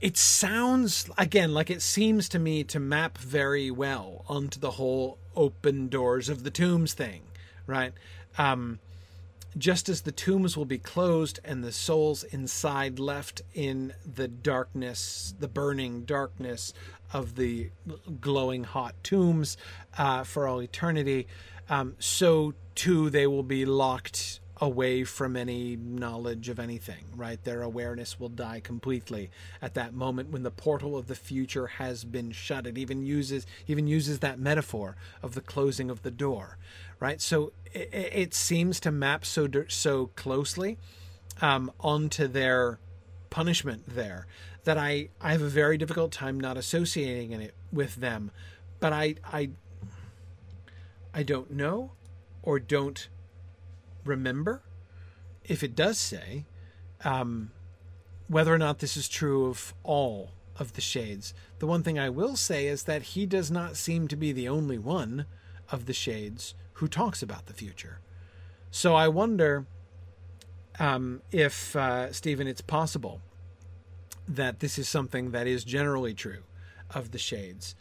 [0.00, 5.18] It sounds, again, like it seems to me to map very well onto the whole
[5.34, 7.22] open doors of the tombs thing,
[7.66, 7.92] right?
[8.36, 8.78] Um,
[9.56, 15.34] just as the tombs will be closed and the souls inside left in the darkness,
[15.38, 16.74] the burning darkness
[17.12, 17.70] of the
[18.20, 19.56] glowing hot tombs
[19.96, 21.26] uh, for all eternity,
[21.70, 27.42] um, so too they will be locked away from any knowledge of anything, right?
[27.44, 29.30] Their awareness will die completely
[29.60, 32.66] at that moment when the portal of the future has been shut.
[32.66, 36.56] It even uses even uses that metaphor of the closing of the door,
[37.00, 37.20] right?
[37.20, 40.78] So it, it seems to map so so closely
[41.42, 42.78] um, onto their
[43.28, 44.26] punishment there
[44.64, 48.30] that I, I have a very difficult time not associating it with them.
[48.80, 49.50] But I I
[51.12, 51.92] I don't know
[52.42, 53.08] or don't
[54.06, 54.62] remember
[55.44, 56.44] if it does say
[57.04, 57.50] um,
[58.28, 61.34] whether or not this is true of all of the shades.
[61.58, 64.48] The one thing I will say is that he does not seem to be the
[64.48, 65.26] only one
[65.70, 68.00] of the shades who talks about the future.
[68.70, 69.66] So I wonder
[70.78, 73.20] um, if, uh, Stephen, it's possible
[74.28, 76.42] that this is something that is generally true
[76.90, 77.74] of the shades,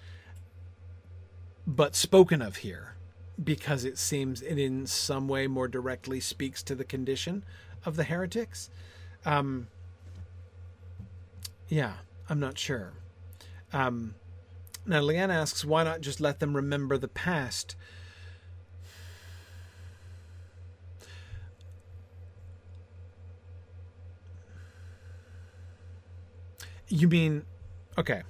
[1.65, 2.94] but spoken of here
[3.43, 7.43] because it seems it in some way more directly speaks to the condition
[7.85, 8.69] of the heretics.
[9.25, 9.67] Um,
[11.67, 11.93] yeah,
[12.29, 12.93] I'm not sure.
[13.73, 14.15] Um,
[14.85, 17.75] now, Leanne asks, why not just let them remember the past?
[26.87, 27.45] You mean,
[27.97, 28.21] okay,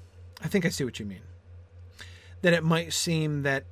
[0.42, 1.22] I think I see what you mean.
[2.42, 3.66] That it might seem that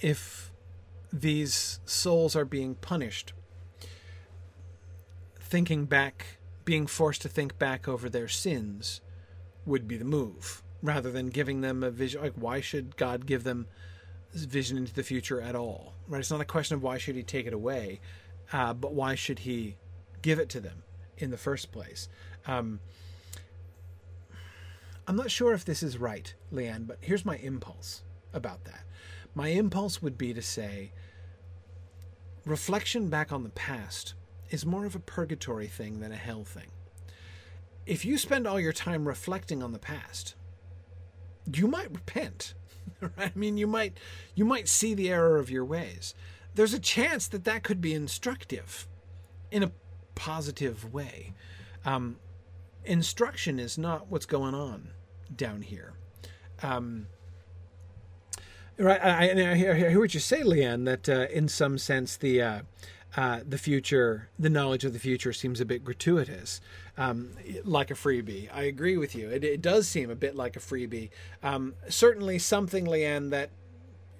[0.00, 0.52] if
[1.12, 3.32] these souls are being punished,
[5.40, 9.00] thinking back, being forced to think back over their sins
[9.64, 12.20] would be the move rather than giving them a vision.
[12.20, 13.66] Like, why should God give them
[14.32, 15.94] vision into the future at all?
[16.08, 16.20] Right?
[16.20, 18.00] It's not a question of why should He take it away,
[18.52, 19.76] uh, but why should He
[20.22, 20.82] give it to them
[21.18, 22.08] in the first place?
[22.46, 22.80] Um,
[25.08, 28.84] I'm not sure if this is right, Leanne, but here's my impulse about that.
[29.36, 30.92] My impulse would be to say,
[32.46, 34.14] reflection back on the past
[34.48, 36.70] is more of a purgatory thing than a hell thing.
[37.84, 40.36] If you spend all your time reflecting on the past,
[41.52, 42.54] you might repent.
[43.00, 43.12] Right?
[43.18, 43.98] I mean, you might
[44.36, 46.14] you might see the error of your ways.
[46.54, 48.86] There's a chance that that could be instructive,
[49.50, 49.72] in a
[50.14, 51.34] positive way.
[51.84, 52.16] Um,
[52.84, 54.92] instruction is not what's going on
[55.34, 55.94] down here.
[56.62, 57.08] Um,
[58.78, 60.84] right, I, I, I, hear, what you say, Leanne.
[60.84, 62.60] That uh, in some sense the uh,
[63.16, 66.60] uh, the future, the knowledge of the future, seems a bit gratuitous,
[66.98, 67.30] um,
[67.64, 68.48] like a freebie.
[68.52, 69.30] I agree with you.
[69.30, 71.08] It, it, does seem a bit like a freebie.
[71.42, 73.50] Um, certainly, something, Leanne, that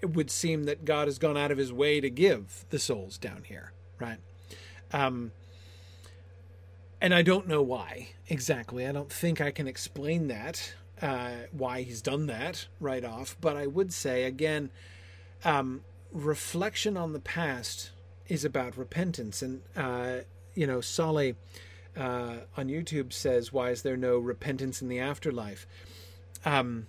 [0.01, 3.19] it would seem that God has gone out of His way to give the souls
[3.19, 4.19] down here, right?
[4.93, 5.33] Um,
[7.01, 8.87] and I don't know why exactly.
[8.87, 13.37] I don't think I can explain that uh, why he's done that right off.
[13.41, 14.71] But I would say again,
[15.45, 15.83] um,
[16.13, 17.91] reflection on the past
[18.29, 20.19] is about repentance, and uh,
[20.55, 21.37] you know, Solly
[21.97, 25.67] uh, on YouTube says, "Why is there no repentance in the afterlife?"
[26.45, 26.87] Um,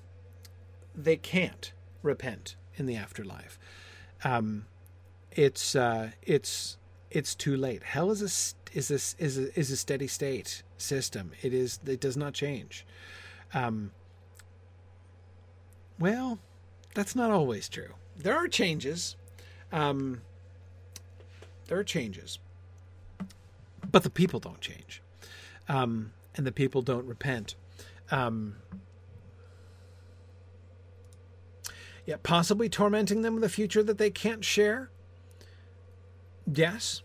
[0.95, 3.60] they can't repent in the afterlife.
[4.24, 4.66] Um,
[5.32, 6.78] it's uh, it's
[7.12, 7.84] it's too late.
[7.84, 11.32] Hell is a is this is a, is a steady state system.
[11.41, 12.86] It is it does not change.
[13.53, 13.91] Um,
[16.00, 16.39] well,
[16.93, 17.93] that's not always true.
[18.16, 19.16] There are changes.
[19.72, 20.22] Um,
[21.68, 22.39] there are changes,
[23.91, 25.02] but the people don't change,
[25.68, 27.56] um, and the people don't repent.
[28.10, 28.56] Um,
[32.06, 34.89] yeah, possibly tormenting them with a future that they can't share.
[36.52, 37.02] Yes,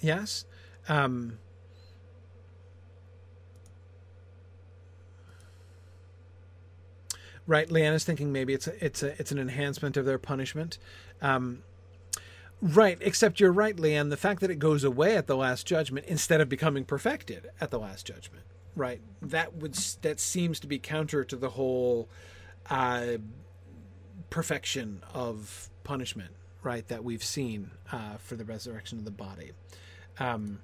[0.00, 0.46] yes.
[0.88, 1.38] Um,
[7.48, 7.68] right?
[7.68, 10.78] Leanna's thinking maybe it's a, it's a, it's an enhancement of their punishment.
[11.20, 11.64] Um,
[12.60, 14.10] right, except you're right, Leanne.
[14.10, 17.70] The fact that it goes away at the last judgment instead of becoming perfected at
[17.70, 18.44] the last judgment,
[18.76, 19.00] right?
[19.22, 22.08] That would that seems to be counter to the whole
[22.68, 23.16] uh,
[24.28, 26.32] perfection of punishment,
[26.62, 26.86] right?
[26.88, 29.52] That we've seen uh, for the resurrection of the body.
[30.20, 30.60] Um,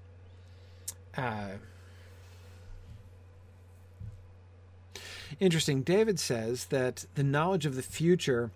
[1.16, 1.52] uh,
[5.40, 5.82] Interesting.
[5.82, 8.50] David says that the knowledge of the future,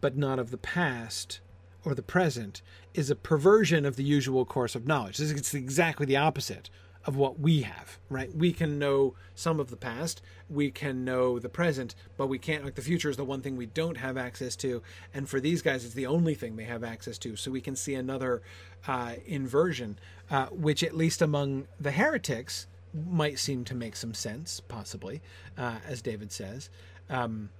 [0.00, 1.40] but not of the past
[1.84, 2.62] or the present,
[2.94, 5.20] is a perversion of the usual course of knowledge.
[5.20, 6.70] It's exactly the opposite
[7.04, 8.34] of what we have, right?
[8.34, 12.64] We can know some of the past, we can know the present, but we can't,
[12.64, 14.82] like, the future is the one thing we don't have access to.
[15.12, 17.36] And for these guys, it's the only thing they have access to.
[17.36, 18.40] So we can see another
[18.86, 19.98] uh, inversion,
[20.30, 25.20] uh, which, at least among the heretics, might seem to make some sense, possibly,
[25.58, 26.70] uh, as David says.
[27.10, 27.50] Um,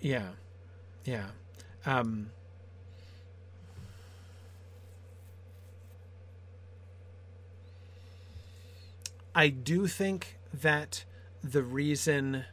[0.00, 0.28] yeah,
[1.04, 1.28] yeah.
[1.86, 2.30] Um,
[9.34, 11.04] I do think that
[11.42, 12.44] the reason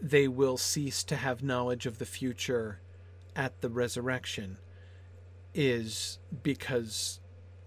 [0.00, 2.80] they will cease to have knowledge of the future
[3.34, 4.58] at the resurrection
[5.54, 7.20] is because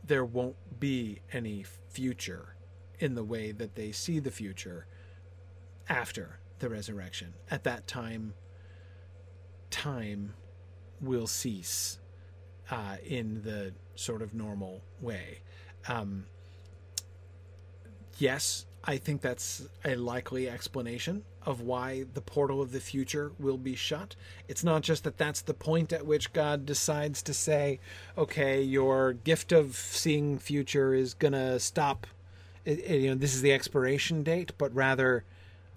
[0.08, 2.56] there won't be any future
[3.00, 4.86] in the way that they see the future
[5.90, 7.34] after the resurrection.
[7.52, 8.34] At that time,
[9.70, 10.34] time
[11.02, 12.00] will cease
[12.72, 15.40] uh, in the sort of normal way.
[15.88, 16.26] Um,
[18.18, 23.58] yes, I think that's a likely explanation of why the portal of the future will
[23.58, 24.16] be shut.
[24.48, 27.80] It's not just that that's the point at which God decides to say,
[28.18, 32.08] okay, your gift of seeing future is going to stop.
[32.66, 35.24] It, it, you know, this is the expiration date, but rather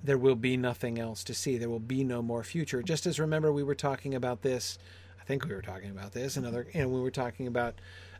[0.02, 1.58] there will be nothing else to see.
[1.58, 2.82] There will be no more future.
[2.82, 4.78] Just as remember, we were talking about this.
[5.20, 6.36] I think we were talking about this.
[6.36, 7.74] Another, and we were talking about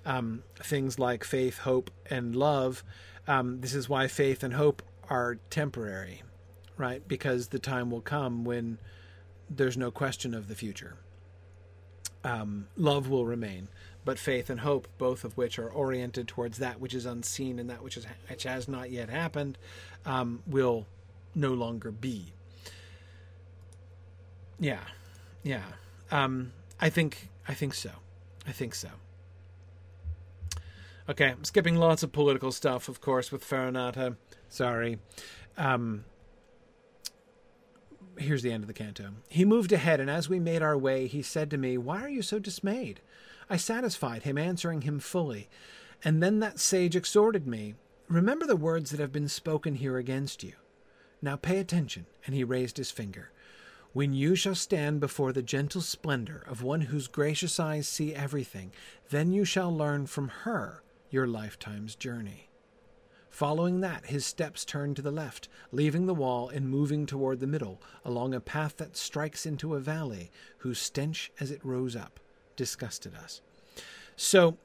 [0.05, 2.85] um, things like faith, hope, and love.
[3.27, 6.23] Um, this is why faith and hope are temporary,
[6.79, 7.07] right?
[7.07, 8.79] Because the time will come when
[9.51, 10.97] there's no question of the future.
[12.25, 13.69] Um, love will remain,
[14.05, 17.69] but faith and hope, both of which are oriented towards that which is unseen and
[17.71, 19.59] that which, is, which has not yet happened,
[20.05, 20.87] um, will
[21.35, 22.33] no longer be.
[24.59, 24.81] Yeah,
[25.43, 25.63] yeah.
[26.11, 27.91] Um, I think I think so.
[28.47, 28.89] I think so.
[31.09, 34.17] Okay, I'm skipping lots of political stuff, of course, with Farinata.
[34.49, 34.99] Sorry.
[35.57, 36.05] Um,
[38.19, 39.11] here's the end of the canto.
[39.29, 42.09] He moved ahead, and as we made our way, he said to me, Why are
[42.09, 43.01] you so dismayed?
[43.51, 45.49] I satisfied him, answering him fully.
[46.05, 47.75] And then that sage exhorted me,
[48.09, 50.55] Remember the words that have been spoken here against you.
[51.21, 52.07] Now pay attention.
[52.25, 53.31] And he raised his finger.
[53.93, 58.73] When you shall stand before the gentle splendor of one whose gracious eyes see everything,
[59.11, 62.48] then you shall learn from her your lifetime's journey.
[63.39, 67.47] Following that, his steps turned to the left, leaving the wall and moving toward the
[67.47, 72.19] middle, along a path that strikes into a valley, whose stench as it rose up
[72.57, 73.41] disgusted us.
[74.17, 74.57] So,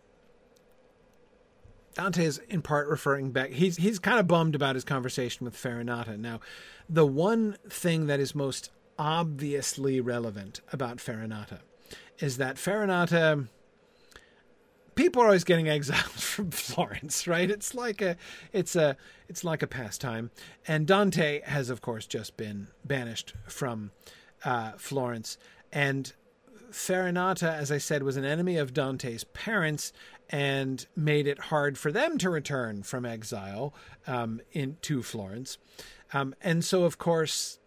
[1.94, 3.52] Dante is in part referring back.
[3.52, 6.18] He's he's kind of bummed about his conversation with Farinata.
[6.18, 6.40] Now,
[6.90, 11.60] the one thing that is most obviously relevant about Farinata
[12.18, 13.50] is that Farinata
[14.96, 17.50] people are always getting exiled from Florence, right?
[17.50, 18.16] It's like a
[18.52, 18.98] it's a
[19.28, 20.32] it's like a pastime.
[20.68, 23.92] And Dante has of course just been banished from
[24.44, 25.38] uh, Florence
[25.72, 26.14] and
[26.74, 29.94] Farinata, as I said, was an enemy of Dante's parents
[30.30, 33.74] and made it hard for them to return from exile
[34.08, 35.60] um, into Florence.
[36.14, 37.60] Um, and so, of course,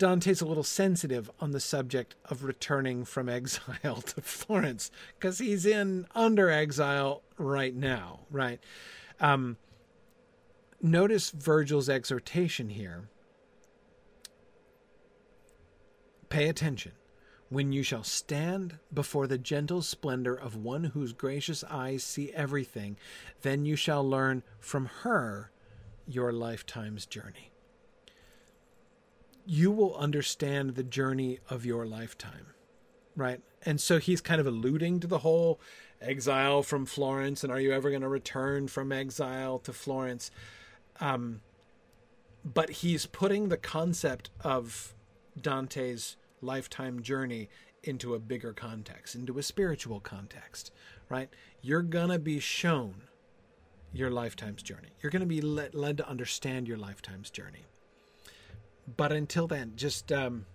[0.00, 5.66] Dante's a little sensitive on the subject of returning from exile to Florence because he's
[5.66, 8.60] in under exile right now, right?
[9.20, 9.58] Um,
[10.80, 13.10] notice Virgil's exhortation here.
[16.30, 16.92] Pay attention.
[17.50, 22.96] When you shall stand before the gentle splendor of one whose gracious eyes see everything,
[23.42, 25.50] then you shall learn from her
[26.06, 27.49] your lifetime's journey
[29.50, 32.46] you will understand the journey of your lifetime.
[33.16, 33.40] Right.
[33.66, 35.60] And so he's kind of alluding to the whole
[36.00, 40.30] exile from Florence and are you ever going to return from exile to Florence?
[41.00, 41.40] Um,
[42.44, 44.94] but he's putting the concept of
[45.38, 47.48] Dante's lifetime journey
[47.82, 50.70] into a bigger context, into a spiritual context,
[51.08, 51.28] right?
[51.60, 53.02] You're going to be shown
[53.92, 54.90] your lifetime's journey.
[55.02, 57.66] You're going to be led, led to understand your lifetime's journey
[58.96, 60.46] but until then, just um,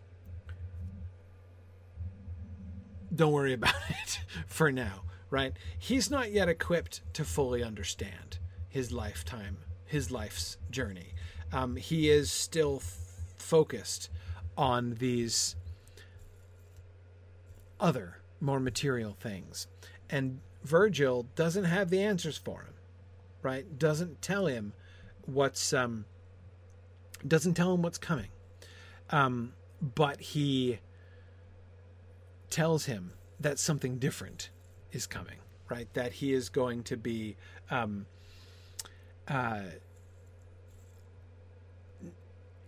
[3.14, 5.54] don't worry about it for now, right?
[5.78, 8.40] He's not yet equipped to fully understand
[8.70, 11.14] his lifetime, his life's journey.
[11.54, 12.98] Um, he is still f-
[13.38, 14.10] focused
[14.58, 15.56] on these
[17.80, 19.68] other, more material things.
[20.10, 22.74] And Virgil doesn't have the answers for him,
[23.42, 23.78] right?
[23.78, 24.74] Doesn't tell him
[25.26, 26.06] what's um,
[27.28, 28.30] doesn't tell him what's coming.
[29.10, 30.80] Um, but he
[32.50, 34.50] tells him that something different
[34.92, 35.38] is coming,
[35.70, 35.88] right?
[35.94, 37.38] That he is going to be.
[37.70, 38.06] Um,
[39.28, 39.62] uh,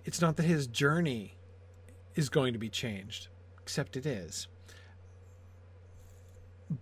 [0.05, 1.35] it's not that his journey
[2.15, 3.27] is going to be changed,
[3.61, 4.47] except it is.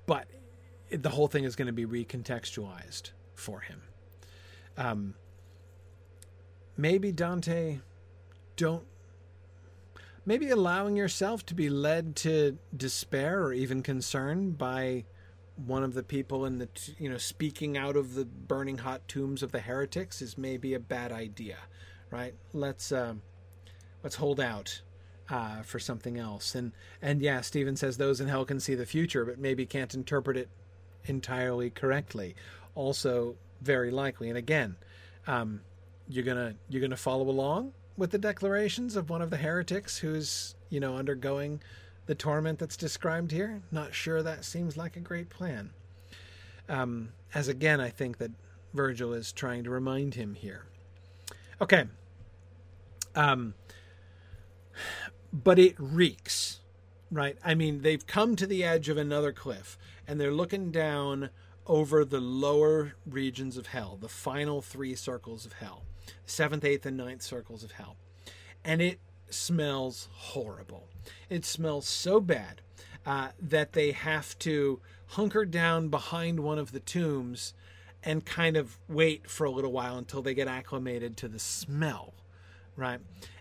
[0.06, 0.27] But
[0.91, 3.81] the whole thing is going to be recontextualized for him.
[4.77, 5.15] Um,
[6.77, 7.80] maybe Dante
[8.56, 8.85] don't
[10.26, 15.03] maybe allowing yourself to be led to despair or even concern by
[15.56, 19.43] one of the people in the you know speaking out of the burning hot tombs
[19.43, 21.57] of the heretics is maybe a bad idea
[22.15, 22.34] right?
[22.53, 23.15] Let's uh,
[24.03, 24.81] let's hold out
[25.30, 26.56] uh, for something else.
[26.56, 26.72] And
[27.02, 30.38] and yeah Stephen says those in hell can see the future but maybe can't interpret
[30.38, 30.49] it
[31.06, 32.35] entirely correctly.
[32.73, 34.30] Also very likely.
[34.30, 34.76] And again
[35.27, 35.61] um,
[36.07, 40.56] you're gonna you're gonna follow along with the declarations of one of the heretics who's
[40.69, 41.61] you know undergoing
[42.06, 45.72] the torment that's described here not sure that seems like a great plan
[46.68, 48.32] um, as again, I think that
[48.73, 50.65] Virgil is trying to remind him here.
[51.61, 51.86] Okay.
[53.15, 53.53] Um,
[55.32, 56.60] but it reeks,
[57.11, 57.38] right?
[57.44, 59.77] I mean, they've come to the edge of another cliff
[60.07, 61.30] and they're looking down
[61.68, 65.84] over the lower regions of hell, the final three circles of hell,
[66.26, 67.98] seventh, eighth, and ninth circles of hell.
[68.64, 68.99] And it
[69.30, 70.88] smells horrible.
[71.30, 72.61] It smells so bad
[73.06, 77.53] uh, that they have to hunker down behind one of the tombs
[78.03, 82.14] and kind of wait for a little while until they get acclimated to the smell,
[82.76, 82.99] right?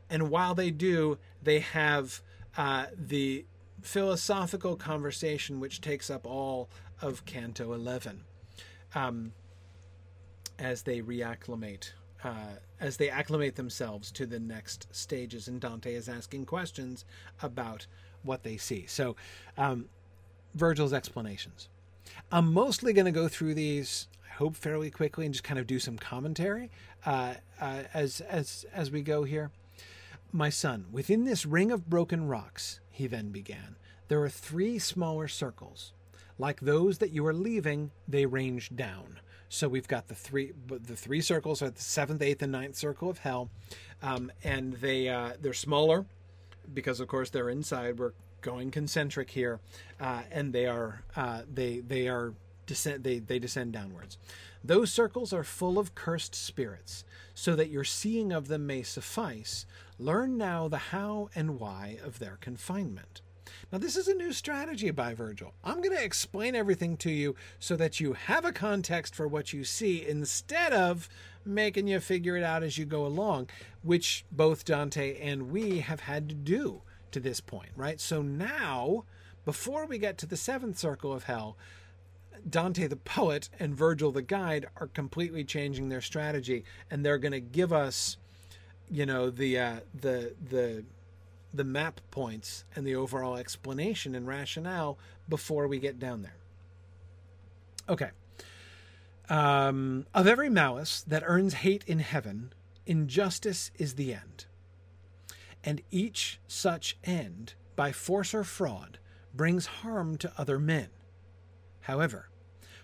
[0.08, 2.22] And while they do, they have
[2.56, 3.44] uh, the
[3.82, 6.70] philosophical conversation which takes up all
[7.02, 8.22] of Canto 11
[8.94, 9.32] um,
[10.58, 11.92] as they reacclimate.
[12.24, 17.04] Uh, as they acclimate themselves to the next stages, and Dante is asking questions
[17.42, 17.86] about
[18.22, 18.86] what they see.
[18.86, 19.14] So,
[19.58, 19.90] um,
[20.54, 21.68] Virgil's explanations.
[22.32, 25.66] I'm mostly going to go through these, I hope, fairly quickly and just kind of
[25.66, 26.70] do some commentary
[27.04, 29.50] uh, uh, as as as we go here.
[30.32, 33.76] My son, within this ring of broken rocks, he then began,
[34.08, 35.92] there are three smaller circles.
[36.38, 39.20] Like those that you are leaving, they range down.
[39.48, 43.08] So we've got the three the three circles are the seventh, eighth, and ninth circle
[43.08, 43.50] of hell,
[44.02, 46.06] um, and they uh, they're smaller
[46.72, 47.98] because of course they're inside.
[47.98, 49.60] We're going concentric here,
[50.00, 52.34] uh, and they are uh, they they are
[52.66, 54.18] descend they they descend downwards.
[54.62, 57.04] Those circles are full of cursed spirits,
[57.34, 59.66] so that your seeing of them may suffice.
[59.98, 63.20] Learn now the how and why of their confinement.
[63.72, 65.54] Now, this is a new strategy by Virgil.
[65.62, 69.52] I'm going to explain everything to you so that you have a context for what
[69.52, 71.08] you see instead of
[71.44, 73.48] making you figure it out as you go along,
[73.82, 78.00] which both Dante and we have had to do to this point, right?
[78.00, 79.04] So now,
[79.44, 81.56] before we get to the seventh circle of hell,
[82.48, 87.32] Dante the poet and Virgil the guide are completely changing their strategy, and they're going
[87.32, 88.16] to give us,
[88.90, 90.84] you know, the uh, the the
[91.54, 94.98] the map points and the overall explanation and rationale
[95.28, 96.36] before we get down there.
[97.88, 98.10] Okay.
[99.28, 102.52] Um, of every malice that earns hate in heaven,
[102.86, 104.46] injustice is the end.
[105.62, 108.98] And each such end, by force or fraud,
[109.32, 110.88] brings harm to other men.
[111.82, 112.28] However,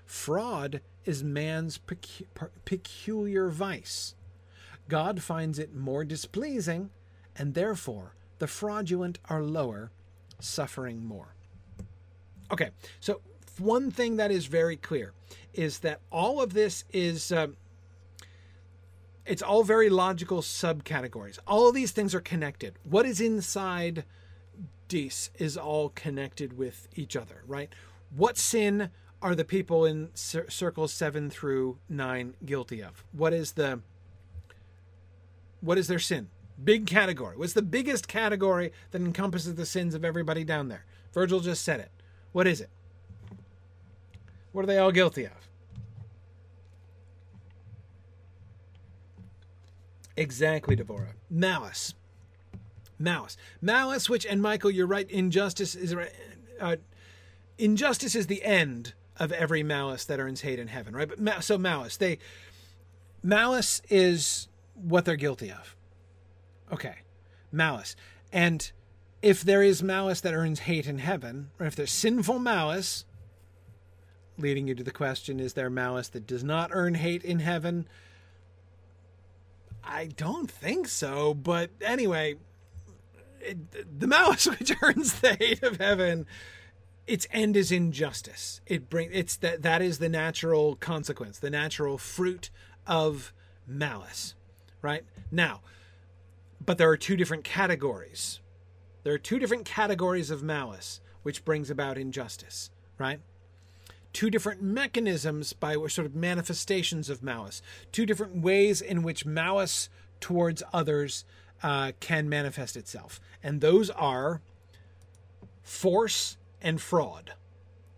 [0.05, 2.27] fraud is man's pecu-
[2.65, 4.15] peculiar vice.
[4.89, 6.91] God finds it more displeasing,
[7.37, 9.93] and therefore the fraudulent are lower,
[10.41, 11.35] suffering more.
[12.51, 13.21] Okay, so
[13.59, 15.13] one thing that is very clear
[15.55, 17.31] is that all of this is.
[17.31, 17.49] Uh,
[19.27, 21.39] it's all very logical subcategories.
[21.47, 22.75] All of these things are connected.
[22.83, 24.05] What is inside
[24.89, 27.73] Dis is all connected with each other, right?
[28.17, 28.91] What sin
[29.23, 33.05] are the people in cir- circles 7 through 9 guilty of?
[33.13, 33.83] What is the
[35.61, 36.29] what is their sin?
[36.63, 37.37] Big category.
[37.37, 40.85] What's the biggest category that encompasses the sins of everybody down there?
[41.13, 41.91] Virgil just said it.
[42.33, 42.71] What is it?
[44.53, 45.33] What are they all guilty of?
[50.17, 51.15] Exactly, Devorah.
[51.31, 51.95] Malice.
[52.99, 53.37] Malice.
[53.63, 55.95] Malice, which, and Michael, you're right, injustice is.
[56.61, 56.77] Uh,
[57.57, 61.09] injustice is the end of every malice that earns hate in heaven, right?
[61.09, 62.19] But so malice, they.
[63.23, 65.77] Malice is what they're guilty of.
[66.73, 66.97] Okay.
[67.53, 67.97] Malice.
[68.33, 68.71] And
[69.23, 73.05] if there is malice that earns hate in heaven, or if there's sinful malice,
[74.39, 77.87] leading you to the question is there malice that does not earn hate in heaven?
[79.83, 82.37] I don't think so, but anyway,
[83.41, 86.27] it, the malice which earns the hate of heaven,
[87.07, 88.61] its end is injustice.
[88.67, 92.51] It bring it's that that is the natural consequence, the natural fruit
[92.87, 93.33] of
[93.67, 94.35] malice,
[94.83, 95.05] right?
[95.31, 95.61] Now,
[96.65, 98.41] but there are two different categories.
[99.03, 103.21] There are two different categories of malice, which brings about injustice, right?
[104.13, 107.63] Two different mechanisms by sort of manifestations of malice,
[107.93, 109.89] two different ways in which malice
[110.21, 111.25] towards others
[111.63, 113.21] uh, can manifest itself.
[113.43, 114.41] And those are
[115.63, 117.35] force and fraud.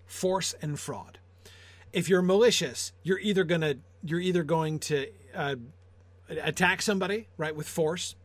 [0.06, 1.18] Force and fraud.
[1.92, 5.56] If you're malicious, you're either gonna you're either going to uh,
[6.28, 8.16] attack somebody right with force,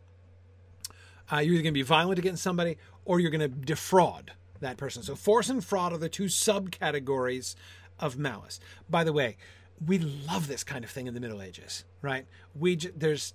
[1.31, 4.77] uh, you're either going to be violent against somebody or you're going to defraud that
[4.77, 5.03] person.
[5.03, 7.55] So force and fraud are the two subcategories
[7.99, 8.59] of malice.
[8.89, 9.37] By the way,
[9.85, 12.25] we love this kind of thing in the Middle Ages, right?
[12.55, 13.33] We there's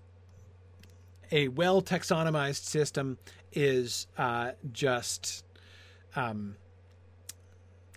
[1.31, 3.19] a well taxonomized system
[3.52, 5.44] is uh, just
[6.16, 6.56] um,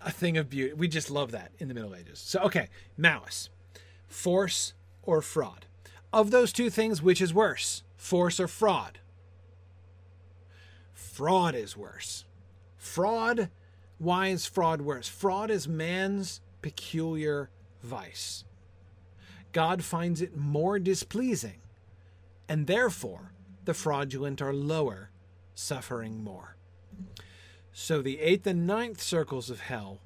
[0.01, 0.73] a thing of beauty.
[0.73, 2.19] We just love that in the Middle Ages.
[2.19, 3.49] So, okay, malice,
[4.07, 4.73] force
[5.03, 5.65] or fraud.
[6.13, 8.99] Of those two things, which is worse, force or fraud?
[11.15, 12.25] Fraud is worse.
[12.75, 13.49] Fraud,
[13.99, 15.07] why is fraud worse?
[15.07, 17.49] Fraud is man's peculiar
[17.81, 18.43] vice.
[19.53, 21.61] God finds it more displeasing,
[22.49, 23.31] and therefore
[23.63, 25.09] the fraudulent are lower,
[25.53, 26.57] suffering more.
[27.71, 30.01] So the eighth and ninth circles of hell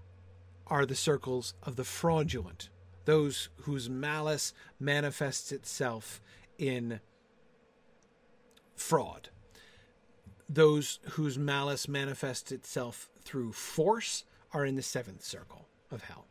[0.68, 2.70] are the circles of the fraudulent,
[3.06, 6.22] those whose malice manifests itself
[6.60, 7.00] in
[8.76, 9.30] fraud,
[10.50, 16.26] those whose malice manifests itself through force are in the seventh circle of hell.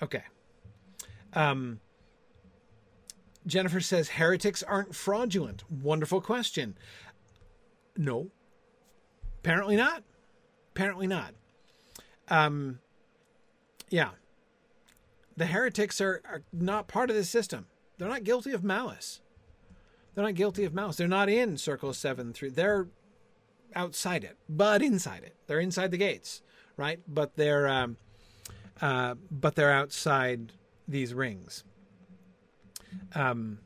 [0.00, 0.22] Okay.
[1.32, 1.80] Um,
[3.46, 5.64] Jennifer says heretics aren't fraudulent.
[5.68, 6.78] Wonderful question.
[7.96, 8.30] No.
[9.40, 10.04] Apparently not.
[10.70, 11.34] Apparently not.
[12.28, 12.78] Um,
[13.90, 14.10] yeah.
[15.36, 17.66] The heretics are, are not part of the system.
[17.96, 19.20] They're not guilty of malice.
[20.18, 20.96] They're not guilty of malice.
[20.96, 22.50] They're not in Circle 7 through.
[22.50, 22.88] They're
[23.72, 25.36] outside it, but inside it.
[25.46, 26.42] They're inside the gates,
[26.76, 26.98] right?
[27.06, 27.98] But they're um,
[28.82, 30.54] uh, but they're outside
[30.88, 31.62] these rings.
[33.14, 33.60] Um,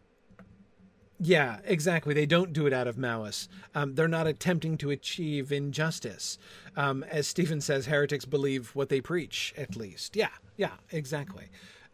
[1.18, 2.12] yeah, exactly.
[2.12, 3.48] They don't do it out of malice.
[3.74, 6.36] Um, they're not attempting to achieve injustice.
[6.76, 10.16] Um, as Stephen says, heretics believe what they preach, at least.
[10.16, 11.46] Yeah, yeah, exactly.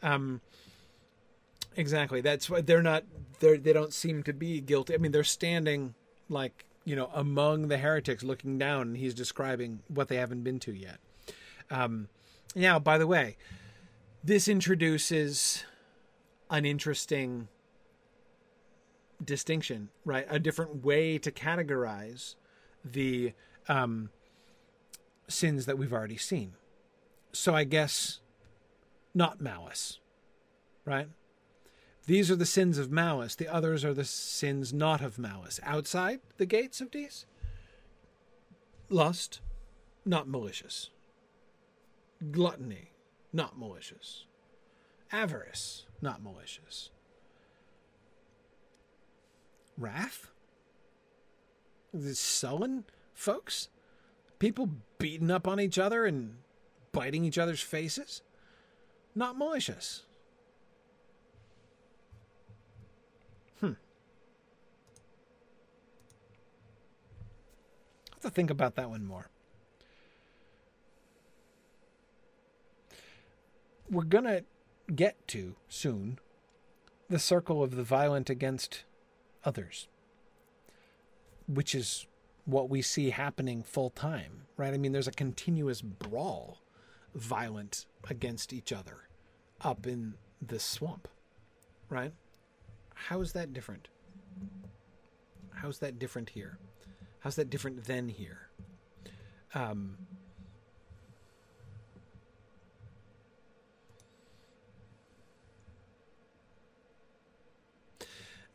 [0.02, 0.40] Um,
[1.78, 2.20] exactly.
[2.20, 3.04] That's why they're not.
[3.40, 4.94] They're, they don't seem to be guilty.
[4.94, 5.94] I mean, they're standing
[6.28, 10.58] like you know among the heretics, looking down, and he's describing what they haven't been
[10.60, 10.98] to yet.
[11.70, 12.08] Um,
[12.54, 13.36] now, by the way,
[14.22, 15.64] this introduces
[16.50, 17.48] an interesting
[19.24, 20.26] distinction, right?
[20.30, 22.34] A different way to categorize
[22.84, 23.32] the
[23.68, 24.10] um,
[25.28, 26.54] sins that we've already seen.
[27.32, 28.20] So I guess
[29.14, 29.98] not malice,
[30.84, 31.08] right?
[32.08, 33.34] These are the sins of malice.
[33.34, 35.60] The others are the sins not of malice.
[35.62, 37.26] Outside the gates of these,
[38.88, 39.40] lust,
[40.06, 40.88] not malicious.
[42.32, 42.92] Gluttony,
[43.30, 44.24] not malicious.
[45.12, 46.88] Avarice, not malicious.
[49.76, 50.30] Wrath?
[51.92, 53.68] The sullen folks?
[54.38, 56.36] People beating up on each other and
[56.90, 58.22] biting each other's faces?
[59.14, 60.04] Not malicious.
[68.18, 69.28] Have to think about that one more.
[73.90, 74.44] We're going to
[74.94, 76.18] get to soon
[77.08, 78.84] the circle of the violent against
[79.44, 79.88] others,
[81.46, 82.06] which is
[82.44, 84.74] what we see happening full time, right?
[84.74, 86.58] I mean, there's a continuous brawl,
[87.14, 89.08] violent against each other
[89.60, 90.14] up in
[90.46, 91.08] the swamp,
[91.88, 92.12] right?
[92.94, 93.88] How is that different?
[95.54, 96.58] How's that different here?
[97.20, 98.48] How's that different than here?
[99.54, 99.96] Um,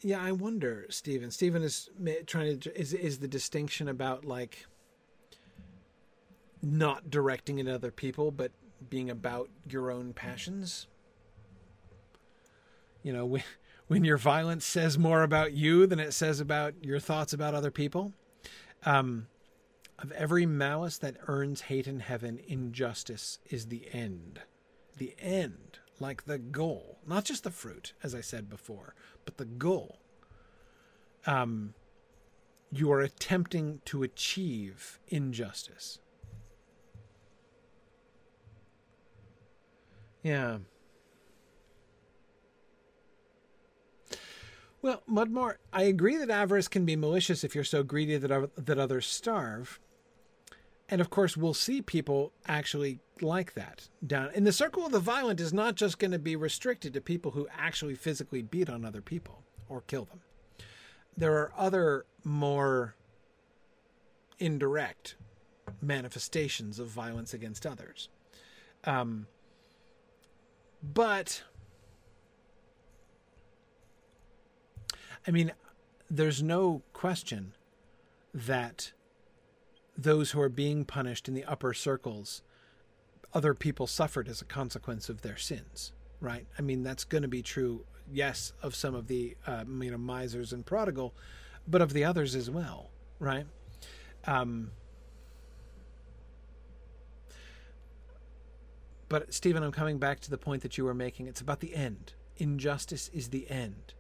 [0.04, 1.32] Yeah, I wonder, Stephen.
[1.32, 1.90] Stephen is
[2.28, 4.66] trying to is is the distinction about like
[6.62, 8.52] not directing at other people, but
[8.90, 10.88] being about your own passions.
[13.02, 13.44] You know, when
[13.88, 17.72] when your violence says more about you than it says about your thoughts about other
[17.72, 18.12] people.
[18.86, 19.28] Um,
[20.00, 24.42] of every malice that earns hate in heaven, injustice is the end.
[24.98, 28.96] The end, like the goal, not just the fruit, as I said before,
[29.26, 30.00] but the goal.
[31.26, 31.74] Um,
[32.72, 36.00] you are attempting to achieve injustice.
[40.24, 40.58] Yeah.
[44.84, 48.78] Well, Mudmore, I agree that avarice can be malicious if you're so greedy that that
[48.78, 49.80] others starve.
[50.90, 54.32] And of course, we'll see people actually like that down.
[54.36, 57.32] And the circle of the violent is not just going to be restricted to people
[57.32, 60.20] who actually physically beat on other people or kill them.
[61.16, 62.96] There are other more
[64.38, 65.16] indirect
[65.82, 68.10] manifestations of violence against others.
[68.84, 69.28] Um,
[70.84, 71.44] but,
[75.28, 75.54] I mean,
[76.10, 77.54] there's no question
[78.34, 78.92] that
[79.98, 82.42] those who are being punished in the upper circles,
[83.34, 86.46] other people suffered as a consequence of their sins, right?
[86.58, 89.98] I mean, that's going to be true, yes, of some of the, uh, you know,
[89.98, 91.14] misers and prodigal,
[91.68, 92.90] but of the others as well,
[93.20, 93.46] right?
[94.26, 94.72] Um,
[99.14, 101.28] But Stephen, I'm coming back to the point that you were making.
[101.28, 102.14] It's about the end.
[102.38, 103.94] Injustice is the end.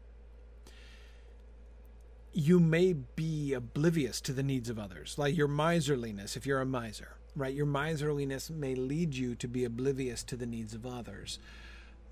[2.33, 6.65] You may be oblivious to the needs of others, like your miserliness, if you're a
[6.65, 7.53] miser, right?
[7.53, 11.37] Your miserliness may lead you to be oblivious to the needs of others.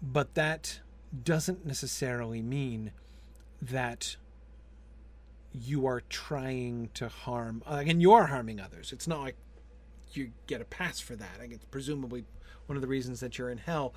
[0.02, 0.80] But that
[1.24, 2.92] doesn't necessarily mean
[3.62, 4.16] that
[5.54, 9.36] you are trying to harm uh, again you are harming others it's not like
[10.14, 12.24] you get a pass for that like it's presumably
[12.68, 13.94] one of the reasons that you're in hell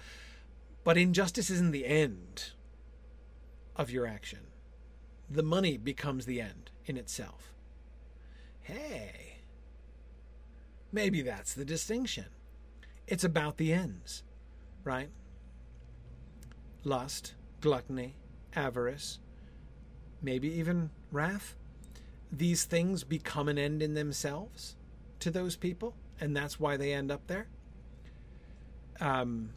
[0.82, 2.50] but injustice isn't the end
[3.76, 4.40] of your action
[5.30, 7.52] the money becomes the end in itself.
[8.60, 9.20] Hey
[10.92, 12.26] maybe that's the distinction.
[13.06, 14.22] It's about the ends
[14.84, 15.08] right?
[16.84, 18.16] Lust gluttony
[18.54, 19.18] avarice
[20.24, 21.54] maybe even wrath,
[22.32, 24.74] these things become an end in themselves
[25.20, 27.46] to those people, and that's why they end up there.
[29.00, 29.50] Um,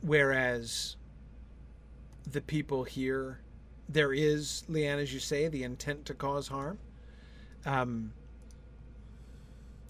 [0.00, 0.96] whereas
[2.30, 3.40] the people here,
[3.88, 6.78] there is, Leanne, as you say, the intent to cause harm.
[7.64, 8.12] Um,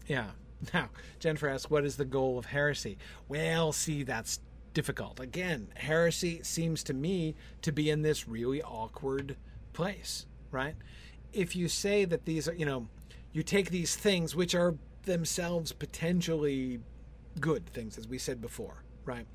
[0.06, 0.30] yeah.
[0.74, 2.98] Now, Jennifer asks, what is the goal of heresy?
[3.28, 4.40] Well, see, that's
[4.74, 5.20] difficult.
[5.20, 9.36] Again, heresy seems to me to be in this really awkward
[9.72, 10.74] place, right?
[11.32, 12.88] If you say that these are, you know,
[13.32, 16.80] you take these things which are themselves potentially
[17.38, 19.26] good things, as we said before, right?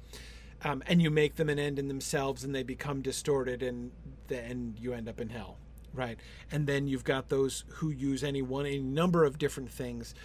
[0.63, 3.91] Um, and you make them an end in themselves and they become distorted and
[4.33, 5.57] then you end up in hell,
[5.93, 6.17] right?
[6.51, 10.15] And then you've got those who use any one, a number of different things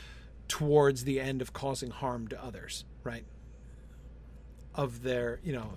[0.48, 3.24] towards the end of causing harm to others, right?
[4.78, 5.72] of their, you know,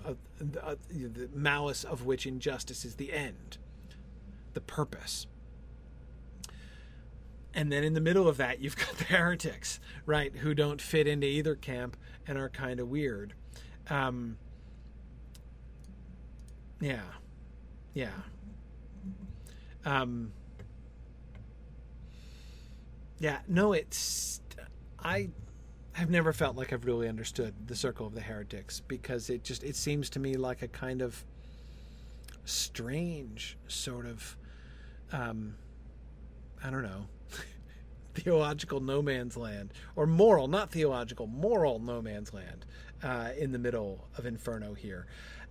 [0.62, 3.58] uh, the malice of which injustice is the end,
[4.54, 5.26] the purpose.
[7.52, 11.08] And then in the middle of that, you've got the heretics, right, who don't fit
[11.08, 11.96] into either camp
[12.28, 13.34] and are kind of weird.
[13.90, 14.38] Um,
[16.80, 17.02] yeah,
[17.94, 18.10] yeah.
[19.84, 20.32] Um,
[23.18, 24.40] yeah, no, it's
[24.98, 25.30] I
[25.96, 29.62] I've never felt like I've really understood the circle of the heretics because it just
[29.62, 31.24] it seems to me like a kind of
[32.44, 34.36] strange sort of
[35.12, 35.54] um,
[36.64, 37.06] I don't know
[38.14, 42.64] theological no man's land or moral not theological moral no man's land
[43.02, 45.06] uh, in the middle of inferno here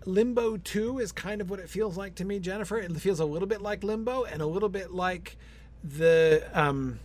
[0.06, 3.26] limbo 2 is kind of what it feels like to me jennifer it feels a
[3.26, 5.38] little bit like limbo and a little bit like
[5.84, 7.00] the um,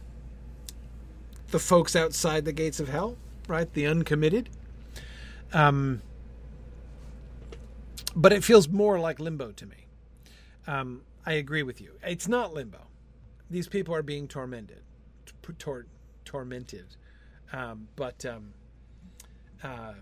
[1.48, 3.16] the folks outside the gates of hell
[3.48, 3.72] right?
[3.72, 4.48] The uncommitted.
[5.52, 6.02] Um,
[8.14, 9.86] but it feels more like limbo to me.
[10.66, 11.92] Um, I agree with you.
[12.02, 12.80] It's not limbo.
[13.50, 14.82] These people are being tormented,
[15.58, 15.86] tor-
[16.24, 16.96] tormented.
[17.52, 18.52] Um, but um,
[19.62, 19.94] uh,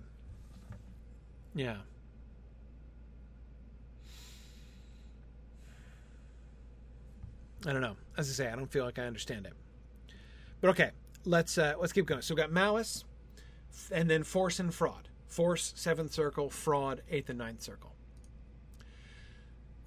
[1.54, 1.76] yeah.
[7.66, 7.96] I don't know.
[8.16, 9.54] As I say, I don't feel like I understand it.
[10.60, 10.90] But okay,
[11.24, 12.22] let's uh, let's keep going.
[12.22, 13.04] So we've got malice,
[13.90, 15.08] and then force and fraud.
[15.26, 17.94] Force, seventh circle, fraud, eighth and ninth circle.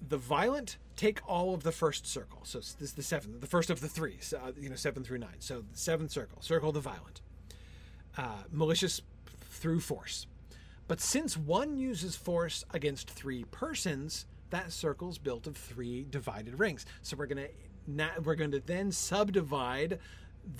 [0.06, 2.40] The violent take all of the first circle.
[2.44, 5.04] So this is the seventh, the first of the three, so, uh, you know, seven
[5.04, 5.36] through nine.
[5.38, 7.20] So the seventh circle, circle the violent.
[8.16, 9.00] Uh, malicious
[9.50, 10.26] through force.
[10.88, 16.84] But since one uses force against three persons, that circle's built of three divided rings.
[17.02, 17.26] So we're
[17.88, 19.98] gonna we're going to then subdivide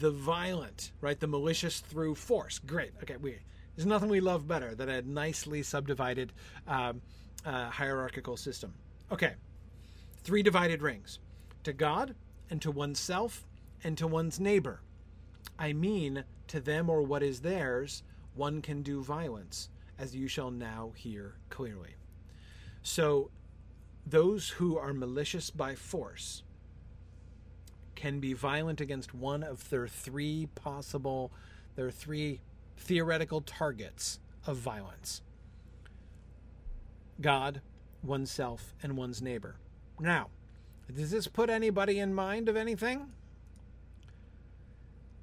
[0.00, 1.18] the violent, right?
[1.18, 2.58] The malicious through force.
[2.58, 2.92] Great.
[3.02, 3.38] Okay, we
[3.76, 6.32] there's nothing we love better than a nicely subdivided
[6.66, 7.00] um,
[7.44, 8.74] uh, hierarchical system.
[9.12, 9.34] Okay,
[10.22, 11.20] three divided rings
[11.64, 12.14] to God
[12.50, 13.46] and to oneself
[13.84, 14.80] and to one's neighbor.
[15.58, 18.02] I mean, to them or what is theirs,
[18.34, 19.68] one can do violence,
[19.98, 21.94] as you shall now hear clearly.
[22.82, 23.30] So,
[24.06, 26.42] those who are malicious by force
[27.98, 31.32] can be violent against one of their three possible,
[31.74, 32.40] their three
[32.76, 35.20] theoretical targets of violence
[37.20, 37.60] God,
[38.04, 39.56] oneself, and one's neighbor.
[39.98, 40.28] Now,
[40.94, 43.12] does this put anybody in mind of anything?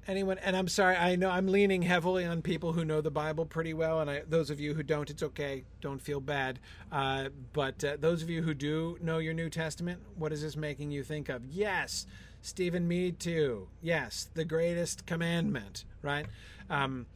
[0.06, 0.36] Anyone?
[0.38, 3.72] And I'm sorry, I know I'm leaning heavily on people who know the Bible pretty
[3.72, 5.64] well, and I, those of you who don't, it's okay.
[5.80, 6.60] Don't feel bad.
[6.92, 10.56] Uh, but uh, those of you who do know your New Testament, what is this
[10.56, 11.46] making you think of?
[11.46, 12.06] Yes,
[12.46, 13.66] Stephen Mead too.
[13.82, 16.26] Yes, the greatest commandment, right?
[16.70, 17.06] Um,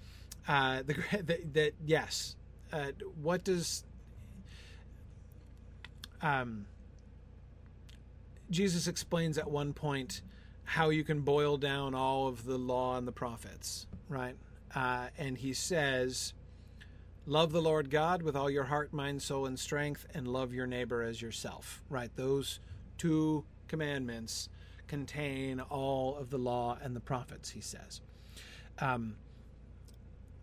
[0.48, 0.94] uh, the
[1.52, 2.35] that, yes.
[2.73, 2.86] Uh,
[3.23, 3.85] what does
[6.20, 6.66] um,
[8.51, 10.23] Jesus explains at one point
[10.65, 14.35] how you can boil down all of the law and the prophets, right?
[14.74, 16.32] Uh, and he says,
[17.27, 20.66] love the Lord God with all your heart, mind, soul, and strength, and love your
[20.66, 21.85] neighbor as yourself.
[21.89, 22.11] Right?
[22.16, 22.59] Those
[22.98, 24.48] two commandments
[24.91, 28.01] contain all of the law and the prophets, he says.
[28.81, 29.15] Um,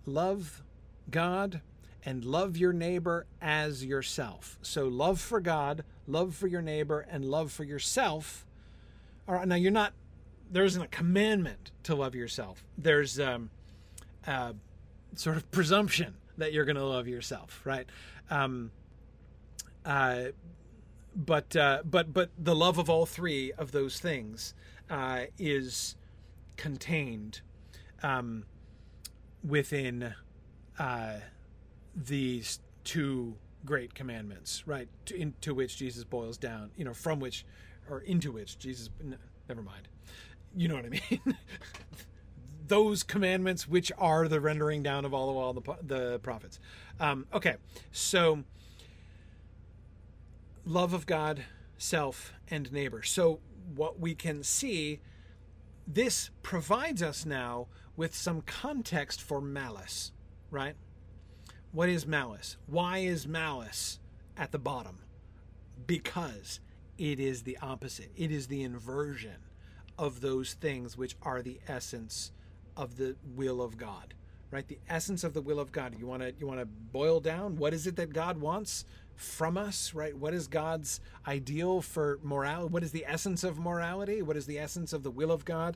[0.06, 0.64] love
[1.12, 1.60] God
[2.06, 4.58] and love your neighbor as yourself.
[4.62, 8.46] So, love for God, love for your neighbor, and love for yourself.
[9.28, 9.92] All right, now you're not,
[10.50, 12.64] there isn't a commandment to love yourself.
[12.78, 13.50] There's um,
[15.14, 17.86] sort of presumption that you're going to love yourself, right?
[18.30, 18.72] Um,
[19.86, 20.28] uh,
[21.18, 24.54] but uh, but but the love of all three of those things
[24.90, 25.96] uh, is
[26.56, 27.42] contained
[28.04, 28.46] um,
[29.44, 30.14] within
[30.78, 31.14] uh,
[31.96, 33.36] these two
[33.66, 34.88] great commandments, right?
[35.08, 37.46] To, into which Jesus boils down, you know, from which
[37.90, 38.92] or into which Jesus.
[39.02, 39.18] N-
[39.50, 39.88] never mind.
[40.56, 41.38] You know what I mean.
[42.68, 46.60] those commandments, which are the rendering down of all of all the the prophets.
[47.00, 47.56] Um, okay,
[47.92, 48.44] so
[50.68, 51.46] love of God,
[51.78, 53.02] self, and neighbor.
[53.02, 53.40] So
[53.74, 55.00] what we can see,
[55.88, 60.12] this provides us now with some context for malice,
[60.52, 60.76] right?
[61.72, 62.58] What is malice?
[62.66, 64.00] Why is malice
[64.36, 65.00] at the bottom?
[65.86, 66.60] Because
[66.98, 68.12] it is the opposite.
[68.16, 69.38] It is the inversion
[69.98, 72.32] of those things which are the essence
[72.76, 74.14] of the will of God.
[74.50, 74.68] Right?
[74.68, 75.96] The essence of the will of God.
[76.00, 78.86] You want to you want to boil down what is it that God wants
[79.18, 80.16] from us, right?
[80.16, 82.72] What is God's ideal for morality?
[82.72, 84.22] What is the essence of morality?
[84.22, 85.76] What is the essence of the will of God?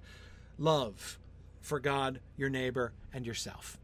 [0.57, 1.19] Love
[1.59, 3.77] for God, your neighbor, and yourself,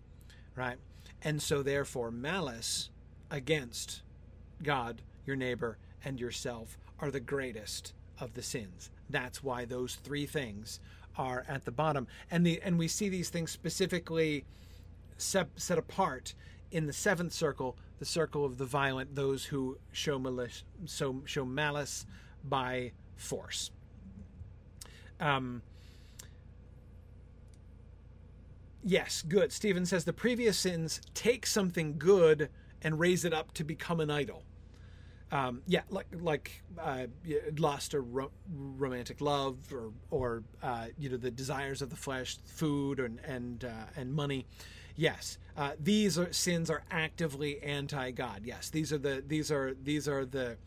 [0.55, 0.77] right?
[1.21, 2.89] And so, therefore, malice
[3.29, 4.03] against
[4.63, 8.91] God, your neighbor, and yourself are the greatest of the sins.
[9.09, 10.79] That's why those three things
[11.17, 14.45] are at the bottom, and the and we see these things specifically
[15.17, 16.35] set, set apart
[16.71, 21.45] in the seventh circle, the circle of the violent, those who show malice, so show
[21.45, 22.05] malice
[22.43, 23.71] by force.
[25.19, 25.61] Um,
[28.83, 29.51] yes, good.
[29.51, 32.49] Stephen says the previous sins take something good
[32.81, 34.43] and raise it up to become an idol.
[35.29, 37.07] Um, yeah, like like uh,
[37.57, 42.37] lust or ro- romantic love, or or uh, you know the desires of the flesh,
[42.45, 44.45] food and and uh, and money.
[44.97, 48.41] Yes, uh, these are, sins are actively anti-God.
[48.43, 50.57] Yes, these are the these are these are the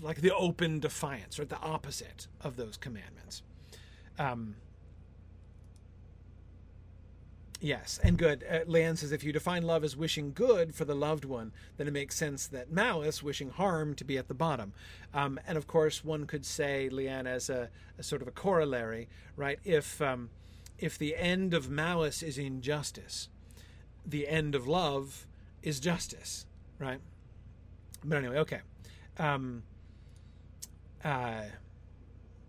[0.00, 3.42] like the open defiance, or the opposite of those commandments.
[4.18, 4.56] Um,
[7.64, 8.42] Yes, and good.
[8.42, 11.92] Uh, says if you define love as wishing good for the loved one, then it
[11.92, 14.72] makes sense that malice, wishing harm, to be at the bottom.
[15.14, 19.08] Um, and of course, one could say, Leanne, as a, a sort of a corollary,
[19.36, 19.60] right?
[19.64, 20.30] If um,
[20.82, 23.28] if the end of malice is injustice,
[24.04, 25.26] the end of love
[25.62, 26.44] is justice,
[26.78, 27.00] right?
[28.04, 28.60] But anyway, okay.
[29.18, 29.62] Um,
[31.04, 31.42] uh,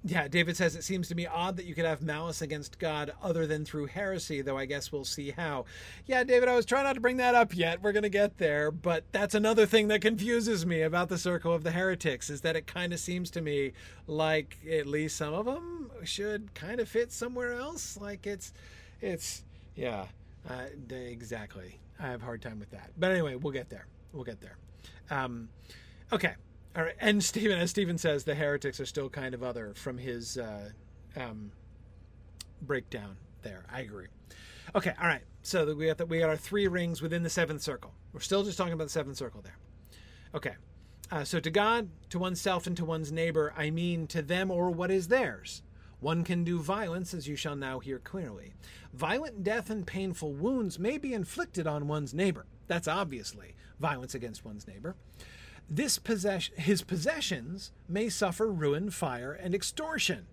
[0.06, 3.14] yeah, David says it seems to me odd that you could have malice against God
[3.22, 5.64] other than through heresy, though I guess we'll see how.
[6.06, 7.82] Yeah, David, I was trying not to bring that up yet.
[7.82, 11.54] We're going to get there, but that's another thing that confuses me about the circle
[11.54, 13.72] of the heretics is that it kind of seems to me
[14.06, 17.98] like at least some of them should kind of fit somewhere else.
[17.98, 18.52] Like it's,
[19.00, 20.08] it's, yeah,
[20.50, 21.80] uh, exactly.
[21.98, 22.92] I have a hard time with that.
[22.98, 23.88] But anyway, we'll get there.
[24.12, 24.58] We'll get there.
[25.10, 25.48] Um,
[26.12, 26.34] okay.
[26.76, 29.98] All right, and Stephen, as Stephen says, the heretics are still kind of other from
[29.98, 30.70] his uh,
[31.16, 31.52] um,
[32.62, 33.64] breakdown there.
[33.72, 34.08] I agree.
[34.76, 35.22] Okay, all right.
[35.44, 37.94] So we got the, we got our three rings within the seventh circle.
[38.12, 39.58] We're still just talking about the seventh circle there.
[40.34, 40.56] Okay.
[41.12, 44.72] Uh, so to God, to oneself, and to one's neighbor, I mean to them or
[44.72, 45.62] what is theirs.
[46.00, 48.54] One can do violence, as you shall now hear clearly.
[48.94, 52.46] Violent death and painful wounds may be inflicted on one's neighbor.
[52.68, 54.96] That's obviously violence against one's neighbor.
[55.76, 60.28] This possession, his possessions may suffer ruin, fire, and extortion.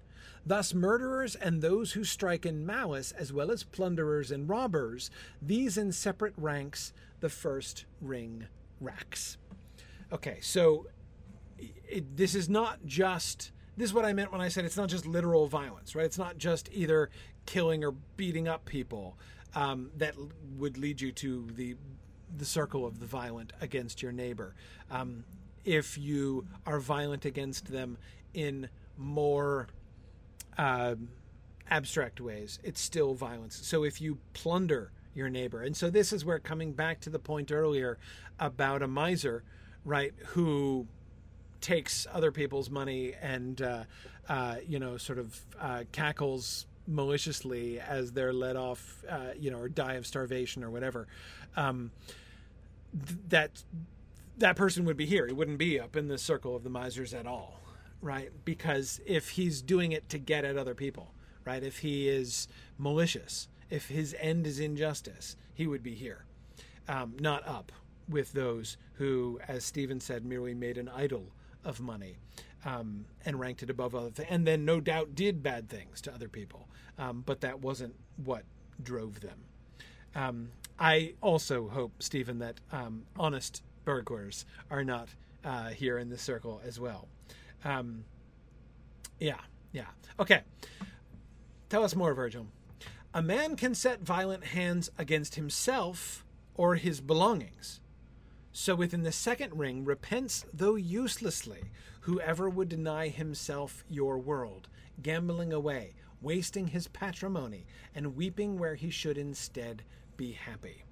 [0.44, 5.10] Thus, murderers and those who strike in malice, as well as plunderers and robbers,
[5.40, 8.48] these in separate ranks, the first ring
[8.82, 9.38] racks.
[10.12, 10.88] Okay, so
[11.88, 13.50] it, this is not just.
[13.78, 16.04] This is what I meant when I said it's not just literal violence, right?
[16.04, 17.08] It's not just either
[17.46, 19.16] killing or beating up people
[19.54, 20.16] um, that
[20.58, 21.76] would lead you to the
[22.36, 24.54] the circle of the violent against your neighbor.
[24.90, 25.24] Um,
[25.64, 27.98] if you are violent against them
[28.34, 29.68] in more
[30.58, 30.94] uh,
[31.70, 33.60] abstract ways, it's still violence.
[33.62, 37.18] So if you plunder your neighbor, and so this is where coming back to the
[37.18, 37.98] point earlier
[38.38, 39.44] about a miser,
[39.84, 40.86] right, who
[41.60, 43.84] takes other people's money and uh,
[44.28, 49.58] uh, you know sort of uh, cackles maliciously as they're let off, uh, you know,
[49.58, 51.06] or die of starvation or whatever.
[51.56, 51.90] Um,
[53.06, 53.64] th- that
[54.38, 55.26] that person would be here.
[55.26, 57.60] He wouldn't be up in the circle of the misers at all,
[58.00, 58.30] right?
[58.44, 61.12] Because if he's doing it to get at other people,
[61.44, 61.62] right?
[61.62, 62.48] If he is
[62.78, 66.24] malicious, if his end is injustice, he would be here,
[66.88, 67.72] um, not up
[68.08, 71.32] with those who, as Stephen said, merely made an idol
[71.64, 72.16] of money
[72.64, 76.12] um, and ranked it above other things, and then no doubt did bad things to
[76.12, 76.68] other people,
[76.98, 77.94] um, but that wasn't
[78.24, 78.44] what
[78.82, 79.38] drove them.
[80.80, 85.10] I also hope, Stephen, that um, honest burglars are not
[85.44, 87.06] uh, here in this circle as well.
[87.64, 88.04] Um,
[89.18, 89.40] yeah,
[89.72, 89.88] yeah.
[90.18, 90.40] Okay.
[91.68, 92.46] Tell us more, Virgil.
[93.12, 96.24] A man can set violent hands against himself
[96.54, 97.80] or his belongings.
[98.52, 101.70] So within the second ring, repents though uselessly,
[102.00, 104.68] whoever would deny himself your world,
[105.02, 109.82] gambling away, wasting his patrimony, and weeping where he should instead
[110.20, 110.84] be happy.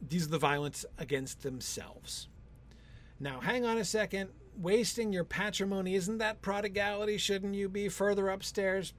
[0.00, 2.28] These are the violence against themselves.
[3.20, 4.30] Now, hang on a second.
[4.56, 7.18] Wasting your patrimony, isn't that prodigality?
[7.18, 8.94] Shouldn't you be further upstairs?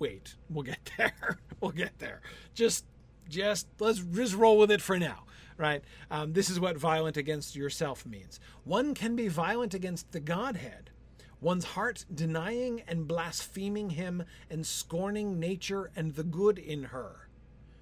[0.00, 1.38] Wait, we'll get there.
[1.60, 2.20] we'll get there.
[2.52, 2.84] Just,
[3.28, 5.24] just let's just roll with it for now
[5.56, 5.82] right?
[6.08, 8.38] Um, this is what violent against yourself means.
[8.62, 10.90] One can be violent against the Godhead,
[11.40, 17.27] one's heart denying and blaspheming him and scorning nature and the good in her.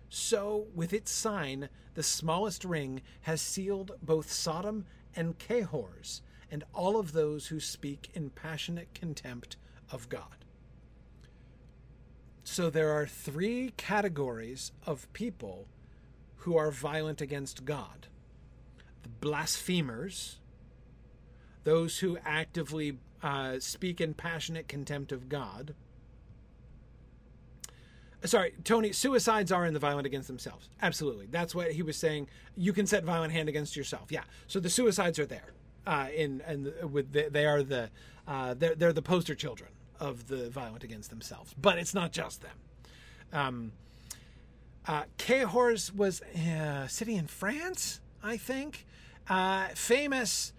[0.09, 6.99] So, with its sign, the smallest ring has sealed both Sodom and Cahors, and all
[6.99, 9.57] of those who speak in passionate contempt
[9.91, 10.45] of God.
[12.45, 15.67] So, there are three categories of people
[16.37, 18.07] who are violent against God
[19.03, 20.39] the blasphemers,
[21.65, 25.75] those who actively uh, speak in passionate contempt of God.
[28.25, 30.69] Sorry, Tony, suicides are in the violent against themselves.
[30.83, 31.27] Absolutely.
[31.31, 32.29] That's what he was saying.
[32.57, 34.11] You can set violent hand against yourself.
[34.11, 34.23] Yeah.
[34.47, 35.53] So the suicides are there.
[35.87, 37.91] Uh, in and with the, they are the
[38.27, 39.71] uh, they're, they're the poster children
[40.01, 41.55] of the violent against themselves.
[41.61, 42.59] But it's not just them.
[43.33, 43.73] Um,
[44.87, 48.87] uh, Cahors was a city in France, I think,
[49.29, 50.53] uh, famous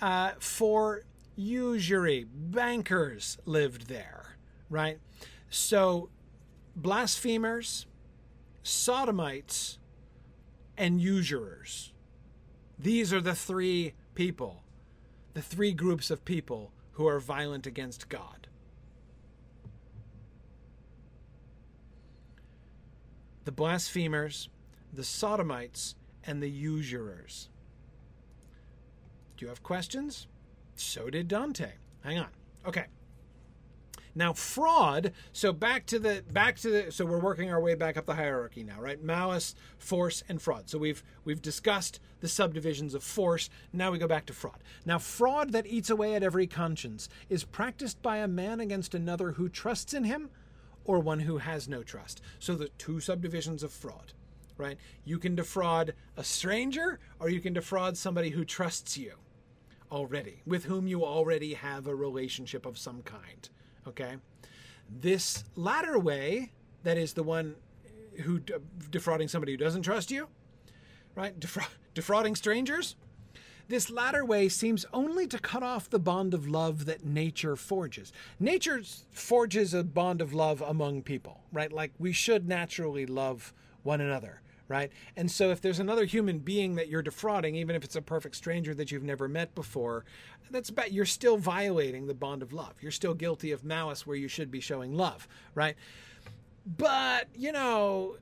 [0.00, 1.02] uh, for
[1.36, 2.26] usury.
[2.32, 4.36] Bankers lived there,
[4.68, 4.98] right?
[5.50, 6.10] So,
[6.82, 7.86] blasphemers,
[8.62, 9.78] sodomites,
[10.76, 11.92] and usurers.
[12.78, 14.62] These are the three people,
[15.34, 18.48] the three groups of people who are violent against God.
[23.48, 24.50] the blasphemers,
[24.92, 27.48] the sodomites, and the usurers.
[29.38, 30.26] Do you have questions?
[30.74, 31.70] So did Dante.
[32.04, 32.28] Hang on.
[32.66, 32.84] Okay.
[34.18, 37.96] Now fraud, so back to the back to the so we're working our way back
[37.96, 39.00] up the hierarchy now, right?
[39.00, 40.68] Malice, force and fraud.
[40.68, 43.48] So we've we've discussed the subdivisions of force.
[43.72, 44.58] Now we go back to fraud.
[44.84, 49.30] Now fraud that eats away at every conscience is practiced by a man against another
[49.30, 50.30] who trusts in him
[50.84, 52.20] or one who has no trust.
[52.40, 54.14] So the two subdivisions of fraud,
[54.56, 54.78] right?
[55.04, 59.12] You can defraud a stranger or you can defraud somebody who trusts you
[59.92, 63.48] already, with whom you already have a relationship of some kind,
[63.88, 64.16] okay?
[64.88, 66.52] This latter way,
[66.82, 67.56] that is the one
[68.22, 68.40] who
[68.90, 70.28] defrauding somebody who doesn't trust you,
[71.14, 71.38] right?
[71.38, 72.96] Defra- defrauding strangers,
[73.68, 78.12] this latter way seems only to cut off the bond of love that nature forges.
[78.40, 81.70] Nature forges a bond of love among people, right?
[81.70, 83.52] Like we should naturally love
[83.82, 84.92] one another, right?
[85.16, 88.36] And so if there's another human being that you're defrauding, even if it's a perfect
[88.36, 90.04] stranger that you've never met before,
[90.50, 92.74] that's about you're still violating the bond of love.
[92.80, 95.76] You're still guilty of malice where you should be showing love, right?
[96.64, 98.16] But, you know,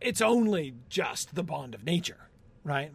[0.00, 2.28] it's only just the bond of nature,
[2.64, 2.90] right?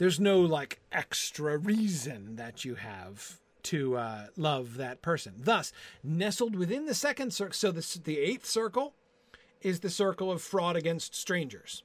[0.00, 5.34] there's no like extra reason that you have to uh, love that person.
[5.36, 8.94] Thus, nestled within the second circle, so this, the eighth circle
[9.60, 11.82] is the circle of fraud against strangers.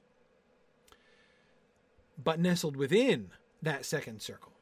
[2.22, 3.30] But nestled within
[3.62, 4.52] that second circle,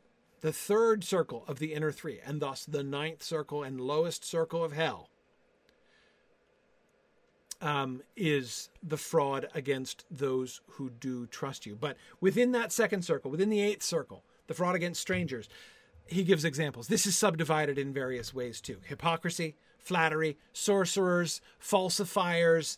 [0.41, 4.65] the third circle of the inner three, and thus the ninth circle and lowest circle
[4.65, 5.09] of hell,
[7.61, 11.75] um, is the fraud against those who do trust you.
[11.75, 15.49] But within that second circle, within the eighth circle, the fraud against strangers,
[16.07, 16.89] he gives examples.
[16.89, 22.77] This is subdivided in various ways too hypocrisy, flattery, sorcerers, falsifiers,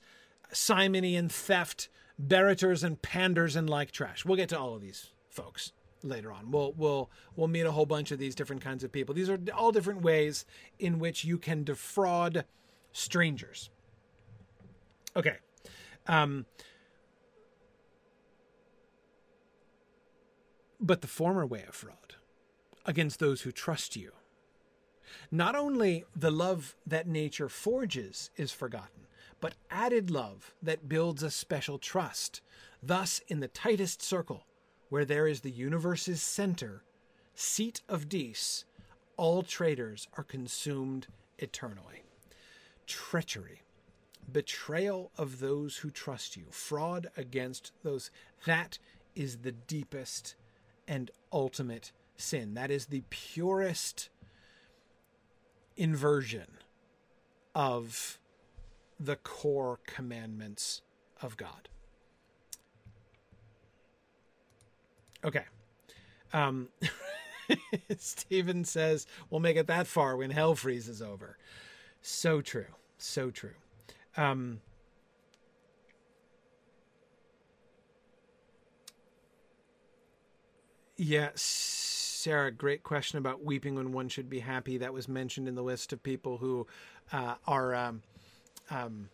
[0.53, 1.89] simony and theft,
[2.21, 4.25] barrators and panders and like trash.
[4.25, 5.73] We'll get to all of these folks
[6.03, 6.51] later on.
[6.51, 9.15] We'll we'll we'll meet a whole bunch of these different kinds of people.
[9.15, 10.45] These are all different ways
[10.79, 12.45] in which you can defraud
[12.93, 13.71] strangers.
[15.15, 15.37] Okay.
[16.07, 16.47] Um,
[20.81, 22.15] but the former way of fraud
[22.85, 24.13] against those who trust you.
[25.31, 29.06] Not only the love that nature forges is forgotten,
[29.41, 32.41] but added love that builds a special trust.
[32.83, 34.47] Thus, in the tightest circle,
[34.89, 36.83] where there is the universe's center,
[37.35, 38.65] seat of Dis,
[39.17, 41.07] all traitors are consumed
[41.39, 42.03] eternally.
[42.87, 43.63] Treachery,
[44.31, 48.11] betrayal of those who trust you, fraud against those,
[48.45, 48.79] that
[49.15, 50.35] is the deepest
[50.87, 52.55] and ultimate sin.
[52.55, 54.09] That is the purest
[55.77, 56.47] inversion
[57.55, 58.19] of
[58.99, 60.83] the core commandments
[61.21, 61.69] of God.
[65.25, 65.45] Okay.
[66.33, 66.69] Um,
[67.99, 71.37] Stephen says, we'll make it that far when hell freezes over.
[72.01, 72.67] So true.
[72.99, 73.55] So true.
[74.17, 74.61] Um,
[80.97, 84.79] yeah, Sarah, great question about weeping when one should be happy.
[84.79, 86.67] That was mentioned in the list of people who
[87.13, 88.03] uh, are um,
[88.71, 89.09] um,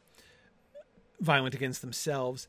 [1.21, 2.47] violent against themselves.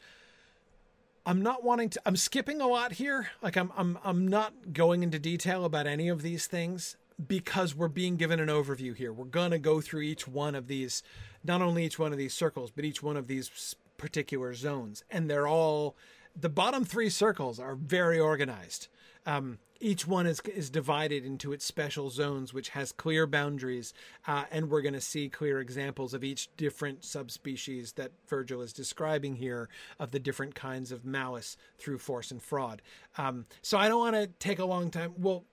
[1.26, 2.02] I'm not wanting to.
[2.06, 3.30] I'm skipping a lot here.
[3.42, 7.88] Like I'm, I'm, I'm not going into detail about any of these things because we're
[7.88, 9.14] being given an overview here.
[9.14, 11.02] We're gonna go through each one of these,
[11.44, 15.30] not only each one of these circles, but each one of these particular zones, and
[15.30, 15.96] they're all.
[16.36, 18.88] The bottom three circles are very organized.
[19.26, 23.94] Um, each one is is divided into its special zones, which has clear boundaries,
[24.28, 28.72] uh, and we're going to see clear examples of each different subspecies that Virgil is
[28.72, 29.68] describing here
[30.00, 32.82] of the different kinds of malice through force and fraud.
[33.18, 35.14] Um, so I don't want to take a long time.
[35.18, 35.44] We'll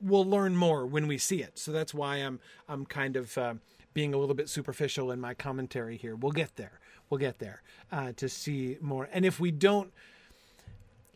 [0.00, 1.58] we'll learn more when we see it.
[1.58, 3.54] So that's why I'm I'm kind of uh,
[3.94, 6.16] being a little bit superficial in my commentary here.
[6.16, 6.80] We'll get there.
[7.08, 7.62] We'll get there
[7.92, 9.08] uh, to see more.
[9.12, 9.92] And if we don't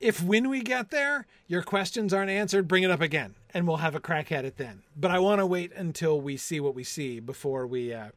[0.01, 3.78] if when we get there your questions aren't answered, bring it up again, and we'll
[3.78, 4.82] have a crack at it then.
[4.97, 8.09] But I want to wait until we see what we see before we uh,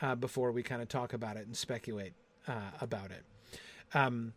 [0.00, 2.12] uh, before we kind of talk about it and speculate
[2.46, 3.24] uh, about it.
[3.94, 4.34] Um,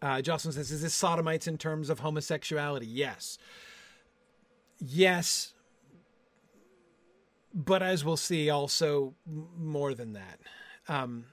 [0.00, 3.38] uh, Jocelyn says, "Is this sodomites in terms of homosexuality?" Yes,
[4.78, 5.54] yes,
[7.52, 10.38] but as we'll see, also more than that.
[10.88, 11.24] Um,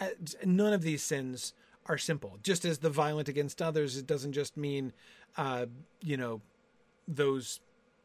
[0.00, 0.08] uh,
[0.44, 1.52] none of these sins
[1.88, 2.38] are simple.
[2.42, 4.92] Just as the violent against others, it doesn't just mean,
[5.36, 5.66] uh,
[6.02, 6.42] you know,
[7.06, 7.60] those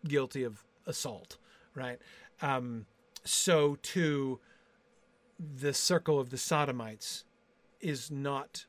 [0.07, 1.37] guilty of assault,
[1.75, 1.99] right?
[2.41, 2.85] Um,
[3.23, 4.39] so too,
[5.39, 7.25] the circle of the sodomites
[7.81, 8.65] is not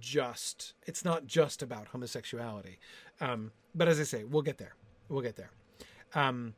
[0.00, 0.72] just.
[0.86, 2.78] It's not just about homosexuality.
[3.20, 4.74] Um, but as I say, we'll get there.
[5.08, 5.50] We'll get there.
[6.14, 6.54] Um,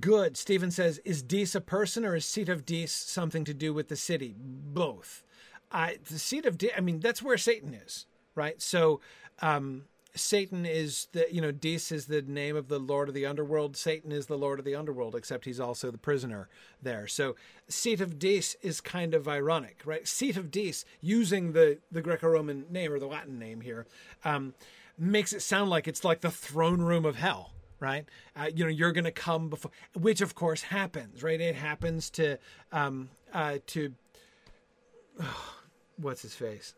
[0.00, 0.36] Good.
[0.36, 3.88] Stephen says, is Dis a person or is seat of Dis something to do with
[3.88, 4.34] the city?
[4.38, 5.22] Both.
[5.70, 8.60] I, the seat of Dis, I mean, that's where Satan is, right?
[8.60, 9.00] So,
[9.40, 13.24] um, Satan is the, you know, Dis is the name of the Lord of the
[13.24, 13.76] underworld.
[13.76, 16.48] Satan is the Lord of the underworld, except he's also the prisoner
[16.82, 17.06] there.
[17.06, 17.34] So,
[17.68, 20.06] seat of Dis is kind of ironic, right?
[20.06, 23.86] Seat of Dis, using the, the Greco Roman name or the Latin name here,
[24.24, 24.54] um,
[24.98, 27.52] makes it sound like it's like the throne room of hell,
[27.82, 28.06] right?
[28.36, 31.40] Uh, you know, you're going to come before, which of course happens, right?
[31.40, 32.38] It happens to,
[32.70, 33.92] um, uh, to,
[35.20, 35.54] oh,
[35.96, 36.74] what's his face?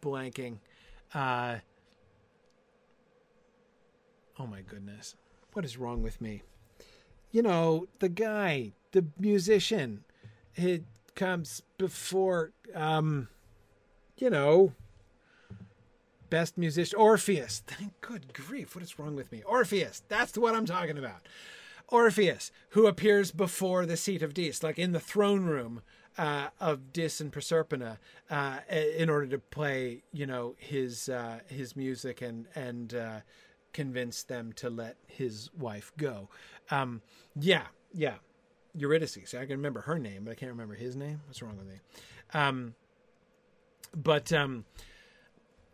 [0.00, 0.58] Blanking.
[1.14, 1.56] Uh,
[4.38, 5.16] oh my goodness.
[5.54, 6.42] What is wrong with me?
[7.32, 10.04] You know, the guy, the musician,
[10.54, 13.28] it comes before, um,
[14.18, 14.72] you know,
[16.34, 17.62] best musician Orpheus.
[17.64, 19.44] Thank good grief, what is wrong with me?
[19.46, 21.28] Orpheus, that's what I'm talking about.
[21.86, 25.82] Orpheus, who appears before the seat of Dis, like in the throne room
[26.18, 27.98] uh, of Dis and Proserpina,
[28.28, 33.20] uh, in order to play, you know, his uh, his music and and uh,
[33.72, 36.30] convince them to let his wife go.
[36.68, 37.00] Um,
[37.38, 38.16] yeah, yeah,
[38.74, 39.34] Eurydice.
[39.34, 41.20] I can remember her name, but I can't remember his name.
[41.28, 41.78] What's wrong with me?
[42.32, 42.74] Um,
[43.94, 44.64] but um,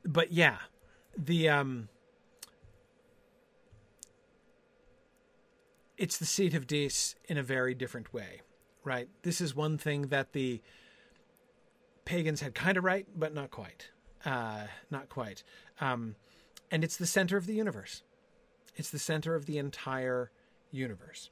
[0.04, 0.58] but yeah,
[1.16, 1.88] the um,
[5.96, 8.40] it's the seat of Dis in a very different way,
[8.84, 9.08] right?
[9.22, 10.62] This is one thing that the
[12.04, 13.90] pagans had kind of right, but not quite,
[14.24, 15.44] uh, not quite.
[15.80, 16.16] Um,
[16.70, 18.02] and it's the center of the universe.
[18.76, 20.30] It's the center of the entire
[20.70, 21.30] universe.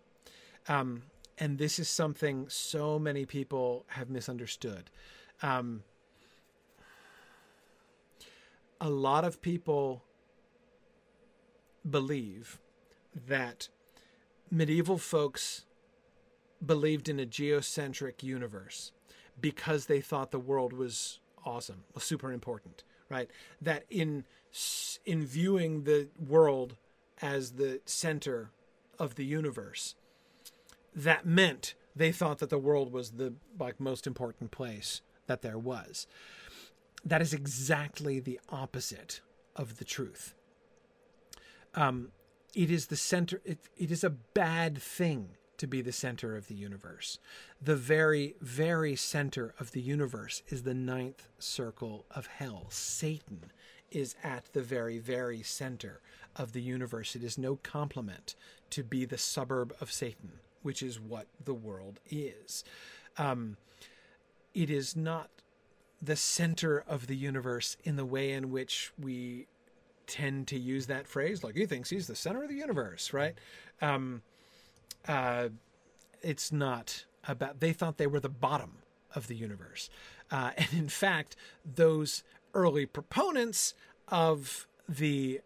[0.68, 1.04] Um,
[1.38, 4.90] and this is something so many people have misunderstood.
[5.42, 5.82] Um,
[8.80, 10.02] a lot of people
[11.88, 12.60] believe
[13.26, 13.68] that
[14.50, 15.64] medieval folks
[16.64, 18.92] believed in a geocentric universe
[19.40, 23.30] because they thought the world was awesome, super important, right?
[23.60, 24.24] That in
[25.04, 26.76] in viewing the world
[27.20, 28.50] as the center
[28.98, 29.94] of the universe,
[30.94, 35.58] that meant they thought that the world was the like most important place that there
[35.58, 36.06] was.
[37.04, 39.20] That is exactly the opposite
[39.56, 40.34] of the truth.
[41.74, 42.12] Um,
[42.54, 43.40] it is the center.
[43.44, 47.18] It, it is a bad thing to be the center of the universe.
[47.60, 52.66] The very, very center of the universe is the ninth circle of hell.
[52.70, 53.50] Satan
[53.90, 56.00] is at the very, very center
[56.36, 57.16] of the universe.
[57.16, 58.34] It is no compliment
[58.70, 62.64] to be the suburb of Satan, which is what the world is.
[63.16, 63.56] Um,
[64.54, 65.30] it is not
[66.00, 69.46] the center of the universe in the way in which we
[70.06, 71.44] tend to use that phrase.
[71.44, 73.34] Like he thinks he's the center of the universe, right?
[73.80, 74.22] Um,
[75.06, 75.48] uh,
[76.22, 77.60] it's not about.
[77.60, 78.78] They thought they were the bottom
[79.14, 79.90] of the universe,
[80.30, 82.22] uh, and in fact, those
[82.54, 83.74] early proponents
[84.08, 85.40] of the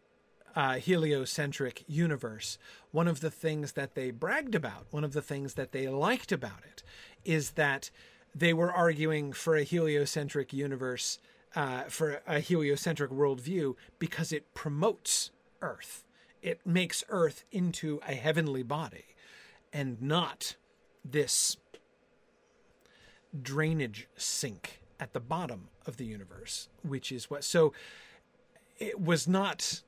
[0.54, 2.58] uh, heliocentric universe,
[2.90, 6.30] one of the things that they bragged about, one of the things that they liked
[6.30, 6.82] about it,
[7.24, 7.90] is that
[8.34, 11.18] they were arguing for a heliocentric universe,
[11.54, 15.30] uh, for a heliocentric worldview, because it promotes
[15.60, 16.04] Earth.
[16.40, 19.04] It makes Earth into a heavenly body
[19.72, 20.56] and not
[21.04, 21.56] this
[23.40, 27.44] drainage sink at the bottom of the universe, which is what.
[27.44, 27.72] So
[28.78, 29.82] it was not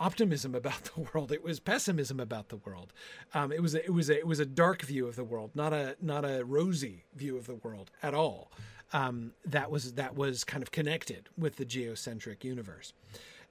[0.00, 1.30] optimism about the world.
[1.30, 2.92] It was pessimism about the world.
[3.34, 5.50] Um, it was a, it was a, it was a dark view of the world,
[5.54, 8.50] not a not a rosy view of the world at all.
[8.92, 12.92] Um, that was that was kind of connected with the geocentric universe.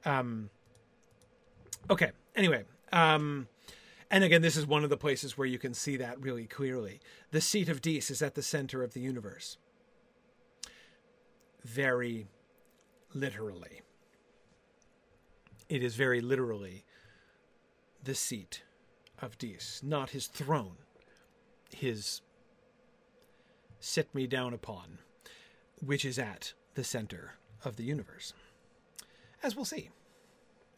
[0.03, 0.49] Um,
[1.89, 2.11] okay.
[2.35, 3.47] Anyway, um,
[4.11, 6.99] and again, this is one of the places where you can see that really clearly.
[7.31, 9.57] The seat of Dis is at the center of the universe.
[11.63, 12.27] Very
[13.13, 13.81] literally
[15.69, 16.83] it is very literally
[18.03, 18.63] the seat
[19.21, 20.77] of Dis, not his throne,
[21.75, 22.21] his
[23.79, 24.97] sit me down upon,
[25.85, 28.33] which is at the center of the universe.
[29.43, 29.89] As we'll see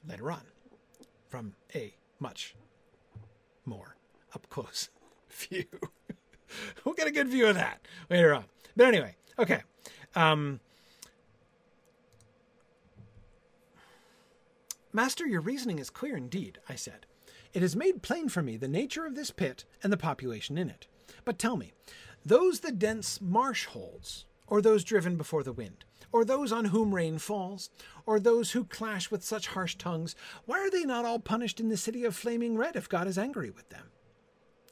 [0.08, 0.42] later on
[1.30, 2.56] from a much
[3.66, 3.96] more
[4.36, 4.90] up close
[5.30, 5.66] view.
[6.84, 8.46] we'll get a good view of that later on.
[8.76, 9.62] But anyway, okay.
[10.16, 10.60] Um,
[14.94, 17.06] Master, your reasoning is clear indeed, I said.
[17.54, 20.70] It has made plain for me the nature of this pit and the population in
[20.70, 20.88] it.
[21.26, 21.74] But tell me,
[22.26, 26.94] those the dense marsh holds, or those driven before the wind, or those on whom
[26.94, 27.70] rain falls,
[28.06, 30.16] or those who clash with such harsh tongues,
[30.46, 33.18] why are they not all punished in the city of flaming red if God is
[33.18, 33.92] angry with them?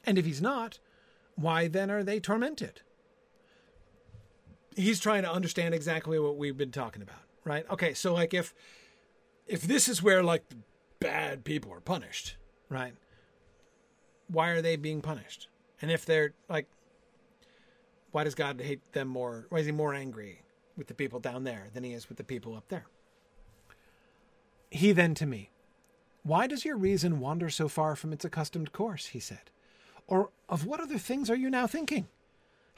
[0.04, 0.78] And if he's not,
[1.34, 2.82] why then are they tormented?
[4.76, 7.68] He's trying to understand exactly what we've been talking about, right?
[7.70, 8.54] Okay, so like if
[9.50, 10.56] if this is where like the
[11.00, 12.36] bad people are punished,
[12.68, 12.94] right?
[14.28, 15.48] Why are they being punished?
[15.82, 16.68] And if they're like,
[18.12, 19.46] why does God hate them more?
[19.48, 20.42] Why is he more angry
[20.76, 22.86] with the people down there than he is with the people up there?
[24.70, 25.50] He then to me,
[26.22, 29.06] Why does your reason wander so far from its accustomed course?
[29.06, 29.50] he said.
[30.06, 32.06] Or of what other things are you now thinking?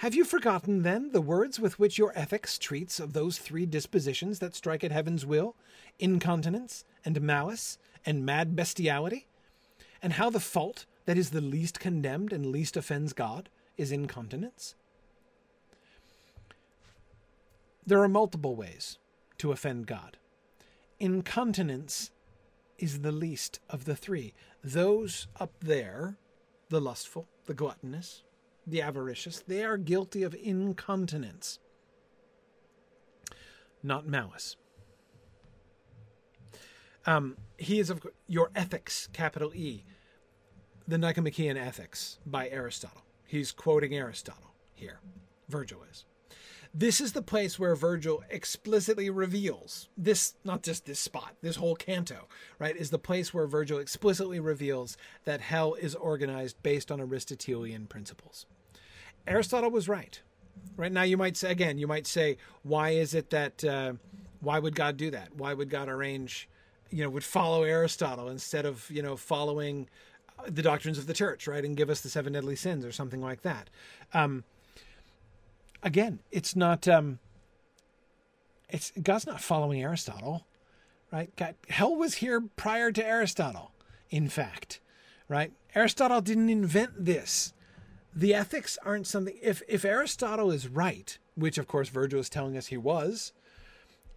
[0.03, 4.41] Have you forgotten, then, the words with which your ethics treats of those three dispositions
[4.41, 5.55] that strike at heaven's will
[6.01, 9.29] incontinence, and malice, and mad bestiality?
[10.03, 14.74] And how the fault that is the least condemned and least offends God is incontinence?
[17.87, 18.99] There are multiple ways
[19.39, 20.16] to offend God.
[20.99, 22.11] Incontinence
[22.77, 24.35] is the least of the three.
[24.65, 26.16] Those up there,
[26.70, 28.24] the lustful, the gluttonous,
[28.66, 31.59] the avaricious, they are guilty of incontinence,
[33.82, 34.56] not malice.
[37.05, 39.84] Um, he is of your ethics, capital E,
[40.86, 43.02] the Nicomachean Ethics by Aristotle.
[43.26, 45.01] He's quoting Aristotle here.
[45.48, 46.05] Virgil is.
[46.74, 51.77] This is the place where Virgil explicitly reveals this, not just this spot, this whole
[51.77, 52.28] canto,
[52.59, 57.86] right, is the place where Virgil explicitly reveals that hell is organized based on Aristotelian
[57.86, 58.47] principles.
[59.27, 60.23] Aristotle was right.
[60.77, 63.93] Right now, you might say, again, you might say, why is it that, uh,
[64.40, 65.36] why would God do that?
[65.36, 66.49] Why would God arrange,
[66.90, 69.90] you know, would follow Aristotle instead of, you know, following
[70.49, 73.20] the doctrines of the church, right, and give us the seven deadly sins or something
[73.20, 73.69] like that?
[74.15, 74.44] Um,
[75.83, 76.87] again, it's not.
[76.89, 77.19] Um,
[78.69, 80.47] it's God's not following Aristotle,
[81.13, 81.35] right?
[81.37, 83.73] God, hell was here prior to Aristotle.
[84.11, 84.81] In fact,
[85.29, 85.53] right?
[85.75, 87.53] Aristotle didn't invent this.
[88.15, 89.39] The ethics aren't something.
[89.43, 93.33] If if Aristotle is right, which of course Virgil is telling us he was,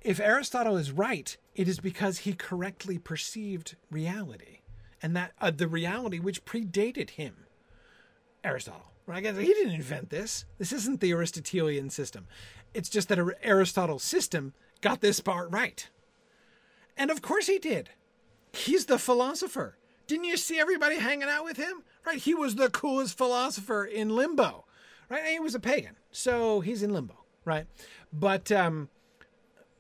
[0.02, 4.60] if Aristotle is right, it is because he correctly perceived reality,
[5.02, 7.46] and that uh, the reality which predated him,
[8.44, 8.92] Aristotle.
[9.07, 9.23] Right?
[9.23, 10.45] He didn't invent this.
[10.57, 12.27] This isn't the Aristotelian system.
[12.73, 15.88] It's just that Aristotle's system got this part right.
[16.98, 17.91] And of course he did.
[18.53, 19.77] He's the philosopher.
[20.07, 21.84] Didn't you see everybody hanging out with him?
[22.06, 22.18] Right?
[22.18, 24.65] He was the coolest philosopher in limbo.
[25.10, 25.22] Right?
[25.22, 25.98] And he was a pagan.
[26.11, 27.65] So he's in limbo, right?
[28.11, 28.90] But um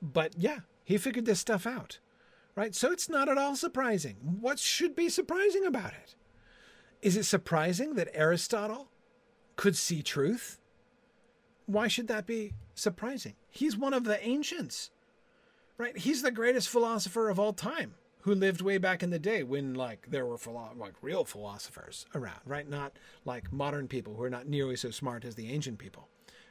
[0.01, 1.99] but yeah, he figured this stuff out.
[2.55, 2.75] Right?
[2.75, 4.17] So it's not at all surprising.
[4.21, 6.15] What should be surprising about it?
[7.01, 8.89] Is it surprising that Aristotle
[9.55, 10.59] could see truth?
[11.65, 13.35] Why should that be surprising?
[13.49, 14.91] He's one of the ancients.
[15.77, 15.97] Right?
[15.97, 19.75] He's the greatest philosopher of all time who lived way back in the day when
[19.75, 22.67] like there were philo- like real philosophers around, right?
[22.67, 26.07] Not like modern people who are not nearly so smart as the ancient people,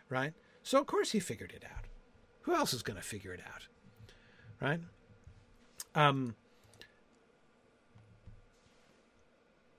[0.08, 0.34] right?
[0.62, 1.86] So of course he figured it out.
[2.42, 3.66] Who else is going to figure it out?
[4.60, 4.80] Right?
[5.94, 6.36] Um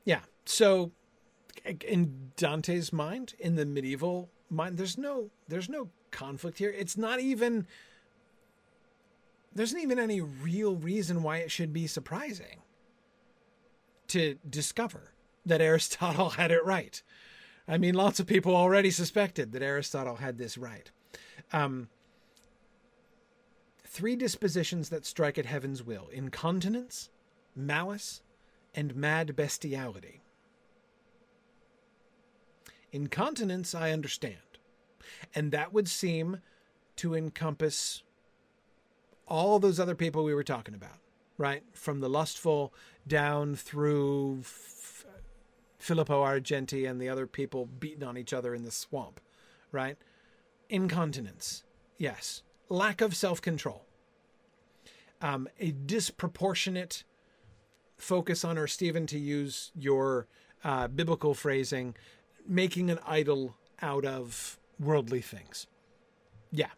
[0.03, 0.21] Yeah.
[0.43, 0.91] So
[1.65, 6.71] in Dante's mind, in the medieval mind, there's no there's no conflict here.
[6.71, 7.67] It's not even
[9.53, 12.59] there isn't even any real reason why it should be surprising
[14.07, 15.13] to discover
[15.45, 17.01] that Aristotle had it right.
[17.67, 20.91] I mean, lots of people already suspected that Aristotle had this right.
[21.51, 21.89] Um,
[23.83, 27.09] three dispositions that strike at heaven's will incontinence,
[27.55, 28.21] malice,
[28.75, 30.21] and mad bestiality.
[32.95, 34.37] Incontinence, I understand.
[35.35, 36.39] And that would seem
[36.95, 38.03] to encompass
[39.27, 40.99] all those other people we were talking about,
[41.37, 41.63] right?
[41.73, 42.73] From the lustful
[43.05, 45.05] down through F-
[45.77, 49.19] Filippo Argenti and the other people beating on each other in the swamp,
[49.73, 49.97] right?
[50.69, 51.65] Incontinence,
[51.97, 52.43] yes.
[52.69, 53.83] Lack of self control.
[55.21, 57.03] Um, a disproportionate
[57.97, 60.27] focus on, or Stephen, to use your
[60.63, 61.95] uh, biblical phrasing,
[62.47, 65.67] making an idol out of worldly things.
[66.51, 66.71] Yeah,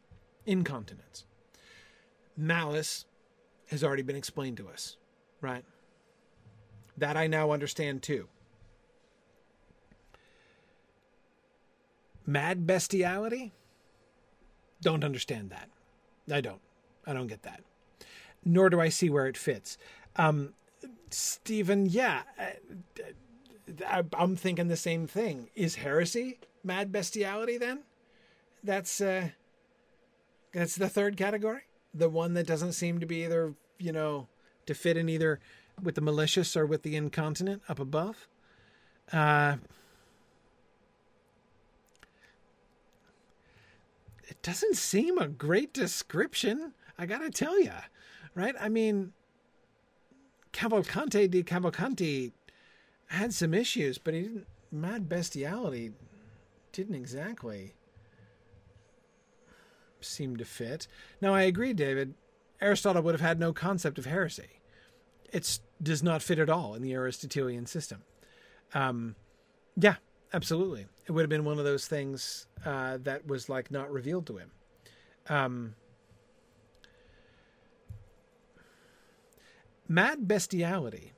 [0.46, 1.26] incontinence
[2.38, 3.06] malice
[3.70, 4.96] has already been explained to us,
[5.42, 5.66] right?
[6.98, 8.28] That I now understand too.
[12.26, 13.54] Mad bestiality?
[14.82, 15.70] Don't understand that.
[16.32, 16.62] I don't.
[17.06, 17.62] I don't get that.
[18.46, 19.78] Nor do I see where it fits.
[20.18, 20.54] Um,
[21.10, 22.24] Stephen, yeah,
[23.86, 25.50] I, am thinking the same thing.
[25.56, 27.84] Is heresy mad bestiality then?
[28.64, 29.30] That's uh,
[30.54, 31.62] that's the third category
[31.98, 34.28] the one that doesn't seem to be either, you know,
[34.66, 35.40] to fit in either
[35.82, 38.28] with the malicious or with the incontinent up above.
[39.12, 39.58] Uh,
[44.28, 47.72] it doesn't seem a great description, I gotta tell you,
[48.36, 48.56] right?
[48.60, 49.14] I mean,
[50.52, 52.32] Cavalcante di Cavalcanti
[53.08, 54.48] had some issues, but he didn't.
[54.70, 55.94] Mad bestiality
[56.74, 57.74] didn't exactly
[60.02, 60.88] seem to fit.
[61.22, 62.16] Now, I agree, David.
[62.60, 64.60] Aristotle would have had no concept of heresy.
[65.32, 68.04] It does not fit at all in the Aristotelian system.
[68.74, 69.16] Um,
[69.76, 69.96] yeah,
[70.34, 70.88] absolutely.
[71.06, 74.38] It would have been one of those things uh, that was like not revealed to
[74.38, 74.52] him.
[75.30, 75.76] Um,
[79.88, 81.14] mad bestiality,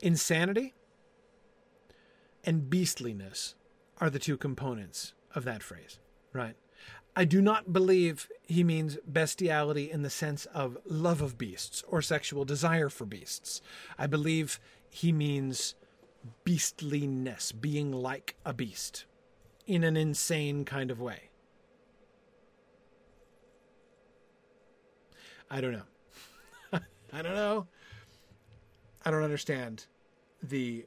[0.00, 0.74] insanity,
[2.44, 3.54] and beastliness
[3.98, 5.98] are the two components of that phrase.
[6.32, 6.56] Right.
[7.16, 12.00] I do not believe he means bestiality in the sense of love of beasts or
[12.00, 13.60] sexual desire for beasts.
[13.98, 15.74] I believe he means
[16.44, 19.04] beastliness, being like a beast
[19.66, 21.30] in an insane kind of way.
[25.50, 25.82] I don't know.
[27.12, 27.66] I don't know.
[29.04, 29.86] I don't understand
[30.42, 30.86] the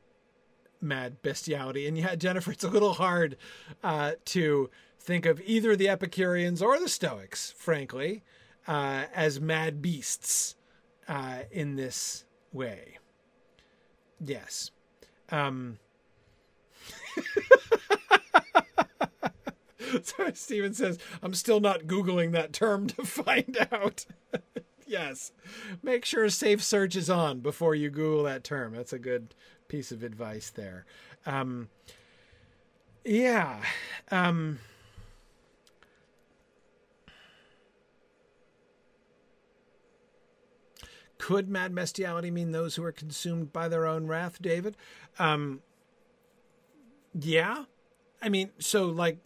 [0.82, 1.88] mad bestiality.
[1.88, 3.38] And yeah, Jennifer, it's a little hard
[3.84, 4.70] uh, to
[5.00, 8.24] think of either the Epicureans or the Stoics, frankly,
[8.68, 10.56] uh, as mad beasts
[11.08, 12.98] uh, in this way.
[14.20, 14.72] Yes.
[15.30, 15.80] Um,
[20.04, 24.06] so Stephen says, I'm still not Googling that term to find out.
[24.91, 25.31] yes.
[25.81, 28.76] Make sure safe search is on before you Google that term.
[28.76, 29.34] That's a good
[29.68, 30.85] piece of advice there.
[31.26, 31.69] Um,
[33.05, 33.63] yeah.
[34.11, 34.59] Um,
[41.22, 44.76] Could mad bestiality mean those who are consumed by their own wrath, David?
[45.19, 45.61] Um,
[47.13, 47.65] yeah.
[48.23, 49.19] I mean, so like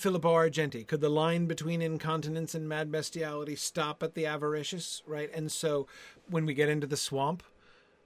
[0.00, 0.84] Filippo Argenti.
[0.84, 5.30] Could the line between incontinence and mad bestiality stop at the avaricious, right?
[5.34, 5.86] And so
[6.28, 7.42] when we get into the swamp,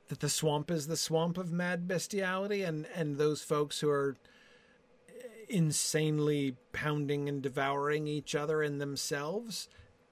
[0.09, 4.17] that the swamp is the swamp of mad bestiality and and those folks who are
[5.49, 9.69] insanely pounding and devouring each other and themselves.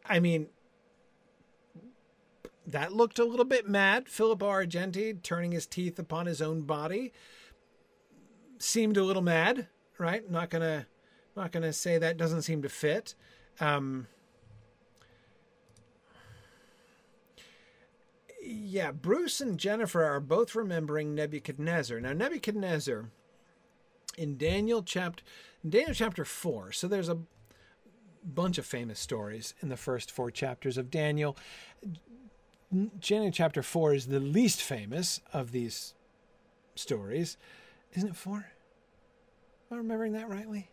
[0.07, 0.49] I mean,
[2.67, 4.09] that looked a little bit mad.
[4.09, 7.13] Filippo Argenti turning his teeth upon his own body
[8.59, 9.69] seemed a little mad,
[9.99, 10.31] right?
[10.31, 10.51] Not
[11.35, 13.15] gonna, not gonna say that doesn't seem to fit.
[13.61, 14.07] Um,
[18.43, 22.01] yeah, Bruce and Jennifer are both remembering Nebuchadnezzar.
[22.01, 23.07] Now, Nebuchadnezzar
[24.17, 25.23] in Daniel chapter
[25.69, 26.73] Daniel chapter four.
[26.73, 27.19] So there's a
[28.25, 31.37] bunch of famous stories in the first four chapters of Daniel.
[33.01, 35.95] Daniel chapter four is the least famous of these
[36.75, 37.37] stories.
[37.95, 38.47] Isn't it four?
[39.71, 40.71] Am I remembering that rightly?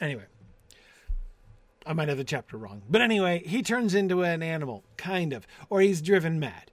[0.00, 0.24] Anyway,
[1.86, 2.82] I might have the chapter wrong.
[2.88, 6.70] But anyway, he turns into an animal, kind of, or he's driven mad.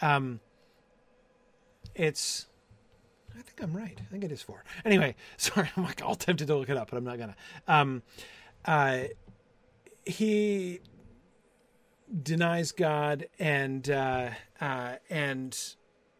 [0.00, 0.40] Um,
[1.94, 2.46] it's
[3.38, 3.98] I think I'm right.
[4.00, 4.64] I think it is four.
[4.84, 7.36] Anyway, sorry, I'm like all tempted to look it up, but I'm not gonna.
[7.66, 8.02] Um,
[8.64, 9.04] uh,
[10.04, 10.80] he
[12.22, 14.30] denies God and uh,
[14.60, 15.56] uh, and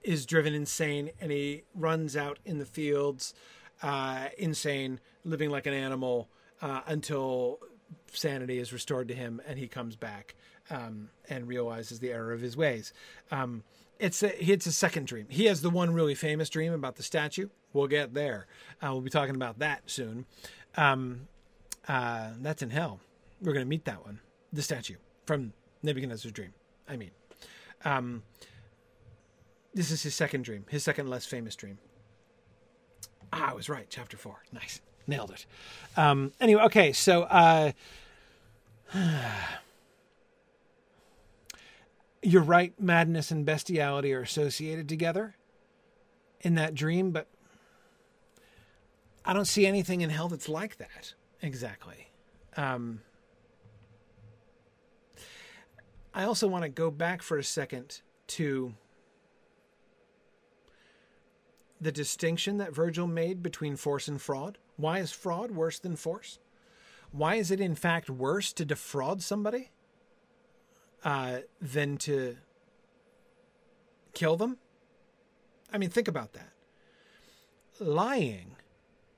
[0.03, 3.35] is driven insane, and he runs out in the fields,
[3.83, 6.29] uh, insane, living like an animal
[6.63, 7.59] uh, until
[8.13, 10.35] sanity is restored to him, and he comes back
[10.71, 12.93] um, and realizes the error of his ways.
[13.31, 13.65] Um,
[13.99, 15.27] it's a, it's a second dream.
[15.29, 17.49] He has the one really famous dream about the statue.
[17.73, 18.47] We'll get there.
[18.83, 20.27] Uh, we'll be talking about that soon.
[20.77, 21.29] Um,
[21.87, 23.01] uh, that's in hell.
[23.41, 24.21] We're going to meet that one,
[24.53, 25.53] the statue from
[25.83, 26.55] Nebuchadnezzar's dream.
[26.89, 27.11] I mean,
[27.85, 28.23] um,
[29.75, 31.79] this is his second dream, his second less famous dream.
[33.33, 33.87] Ah, I was right.
[33.89, 34.43] Chapter four.
[34.53, 34.81] Nice.
[35.09, 35.47] Nailed it.
[35.97, 36.93] Um, anyway, okay.
[36.93, 37.73] So, uh,
[42.23, 45.35] you're right, madness and bestiality are associated together
[46.43, 47.27] in that dream, but
[49.25, 52.11] I don't see anything in hell that's like that exactly.
[52.57, 53.01] Um,
[56.13, 58.75] I also want to go back for a second to
[61.81, 64.59] the distinction that Virgil made between force and fraud.
[64.79, 66.39] Why is fraud worse than force?
[67.11, 69.71] Why is it, in fact, worse to defraud somebody
[71.05, 72.37] uh, than to
[74.15, 74.59] kill them?
[75.73, 76.53] I mean, think about that.
[77.81, 78.57] Lying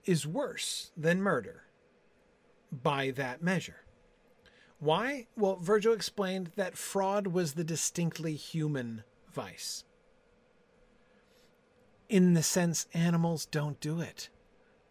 [0.07, 1.65] is worse than murder
[2.73, 3.83] by that measure.
[4.79, 5.27] Why?
[5.37, 9.85] Well, Virgil explained that fraud was the distinctly human vice.
[12.09, 14.31] In the sense animals don't do it,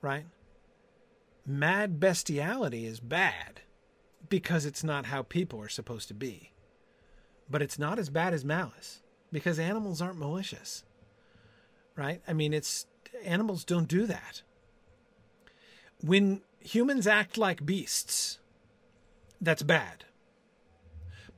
[0.01, 0.25] right?
[1.45, 3.61] Mad bestiality is bad
[4.29, 6.51] because it's not how people are supposed to be.
[7.49, 9.01] But it's not as bad as malice
[9.31, 10.83] because animals aren't malicious,
[11.95, 12.21] right?
[12.27, 12.85] I mean, it's
[13.23, 14.43] animals don't do that.
[16.01, 18.39] When humans act like beasts,
[19.41, 20.05] that's bad.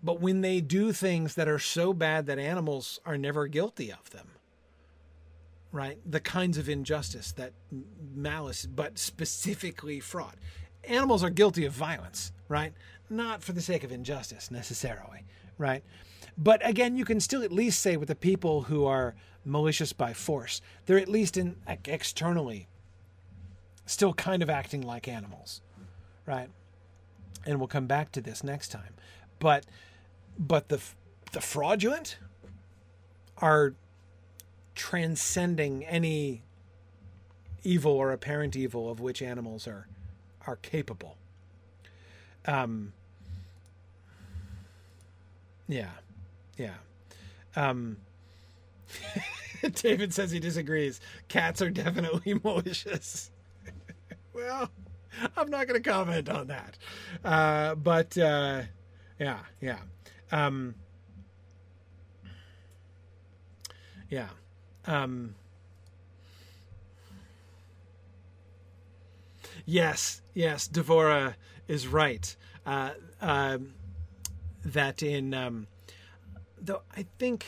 [0.03, 4.10] But when they do things that are so bad that animals are never guilty of
[4.10, 4.32] them,
[5.72, 5.98] right?
[6.06, 7.53] The kinds of injustice that
[8.14, 10.35] malice, but specifically fraud.
[10.84, 12.73] Animals are guilty of violence, right?
[13.10, 15.26] Not for the sake of injustice necessarily,
[15.57, 15.84] right?
[16.38, 19.15] But again, you can still at least say with the people who are
[19.45, 22.68] malicious by force, they're at least in externally
[23.85, 25.61] still kind of acting like animals,
[26.26, 26.49] right?
[27.45, 28.95] And we'll come back to this next time.
[29.39, 29.65] But
[30.38, 30.81] but the
[31.31, 32.18] the fraudulent
[33.38, 33.73] are
[34.76, 36.43] transcending any
[37.64, 39.88] evil or apparent evil of which animals are
[40.48, 41.18] are capable.
[42.45, 42.93] Um,
[45.68, 45.91] yeah,
[46.57, 46.76] yeah.
[47.56, 47.98] Um,
[49.76, 50.99] David says he disagrees.
[51.27, 53.31] Cats are definitely malicious.
[54.34, 54.69] well,
[55.38, 56.77] I'm not going to comment on that.
[57.23, 58.64] Uh, but uh,
[59.19, 59.80] yeah, yeah.
[60.31, 60.76] Um,
[64.10, 64.30] yeah.
[64.86, 65.36] Um,
[69.66, 71.36] yes, yes, Devora
[71.68, 72.36] is right.
[72.66, 72.91] Uh,
[73.22, 73.58] uh,
[74.64, 75.68] that in um,
[76.60, 77.45] though I think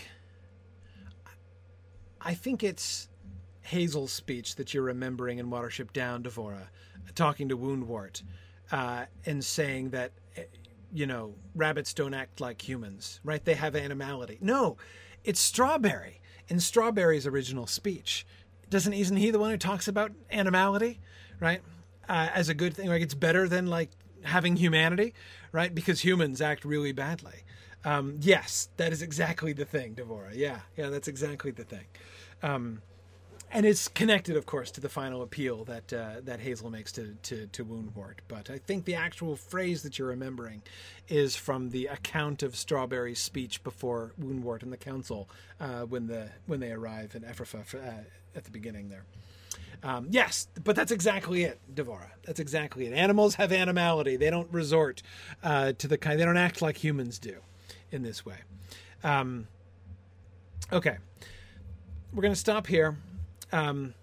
[2.21, 3.09] I think it's
[3.61, 6.67] Hazel's speech that you're remembering in Watership Down, Devora,
[7.15, 8.23] talking to Woundwort
[8.71, 10.43] uh, and saying that eh,
[10.91, 13.43] you know rabbits don't act like humans, right?
[13.43, 14.37] They have animality.
[14.41, 14.77] No,
[15.23, 18.25] it's Strawberry in Strawberry's original speech
[18.69, 20.99] doesn't isn't he the one who talks about animality,
[21.39, 21.61] right?
[22.09, 23.91] Uh, as a good thing, like it's better than like
[24.23, 25.13] having humanity,
[25.51, 25.73] right?
[25.73, 27.43] Because humans act really badly.
[27.85, 30.31] Um, yes, that is exactly the thing, Devora.
[30.33, 31.85] Yeah, yeah, that's exactly the thing.
[32.41, 32.81] Um,
[33.53, 37.15] and it's connected, of course, to the final appeal that uh, that Hazel makes to,
[37.23, 38.15] to to Woundwort.
[38.27, 40.63] But I think the actual phrase that you're remembering
[41.07, 46.29] is from the account of Strawberry's speech before Woundwort and the council uh, when the
[46.47, 48.03] when they arrive in Efrafa for, uh,
[48.35, 49.05] at the beginning there.
[49.83, 52.09] Um, yes, but that's exactly it, Devora.
[52.25, 52.93] That's exactly it.
[52.93, 54.15] Animals have animality.
[54.15, 55.03] They don't resort
[55.43, 56.19] uh, to the kind.
[56.19, 57.35] They don't act like humans do
[57.91, 58.37] in this way.
[59.03, 59.47] Um,
[60.71, 60.97] okay,
[62.13, 62.97] we're going to stop here.
[63.53, 63.93] Um,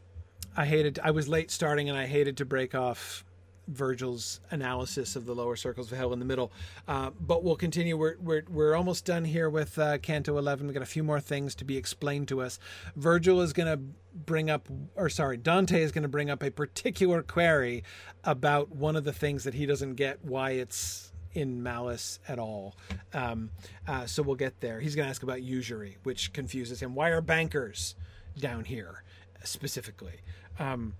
[0.56, 0.98] I hated.
[1.02, 3.24] I was late starting, and I hated to break off
[3.70, 6.52] Virgil's analysis of the lower circles of hell in the middle.
[6.89, 7.97] Uh, but we'll continue.
[7.97, 10.66] We're, we're, we're almost done here with uh, Canto 11.
[10.66, 12.59] We've got a few more things to be explained to us.
[12.97, 13.81] Virgil is going to
[14.14, 17.85] bring up, or sorry, Dante is going to bring up a particular query
[18.24, 22.77] about one of the things that he doesn't get why it's in malice at all.
[23.14, 23.51] Um,
[23.86, 24.81] uh, so we'll get there.
[24.81, 26.94] He's going to ask about usury, which confuses him.
[26.94, 27.94] Why are bankers
[28.36, 29.05] down here
[29.44, 30.20] specifically?
[30.58, 30.94] Um,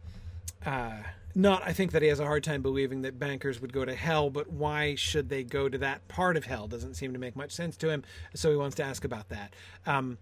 [0.65, 0.99] uh,
[1.35, 3.95] not, I think that he has a hard time believing that bankers would go to
[3.95, 6.67] hell, but why should they go to that part of hell?
[6.67, 8.03] Doesn't seem to make much sense to him.
[8.35, 9.55] So he wants to ask about that.
[9.87, 10.19] Um,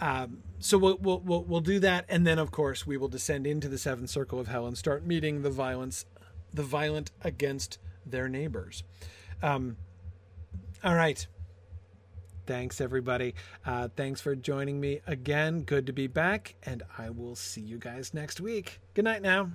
[0.00, 3.46] um, so we'll, we'll, we'll we'll do that, and then of course we will descend
[3.46, 6.04] into the seventh circle of hell and start meeting the violence,
[6.52, 8.82] the violent against their neighbors.
[9.42, 9.76] Um,
[10.82, 11.26] all right.
[12.46, 13.34] Thanks, everybody.
[13.64, 15.62] Uh, thanks for joining me again.
[15.62, 18.80] Good to be back, and I will see you guys next week.
[18.94, 19.50] Good night now.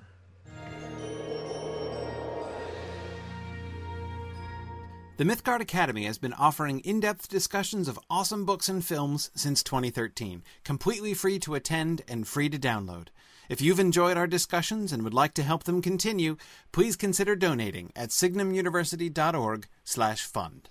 [5.19, 9.61] The Mythgard Academy has been offering in depth discussions of awesome books and films since
[9.63, 13.09] 2013, completely free to attend and free to download.
[13.49, 16.37] If you've enjoyed our discussions and would like to help them continue,
[16.71, 20.69] please consider donating at signumuniversity.org/fund.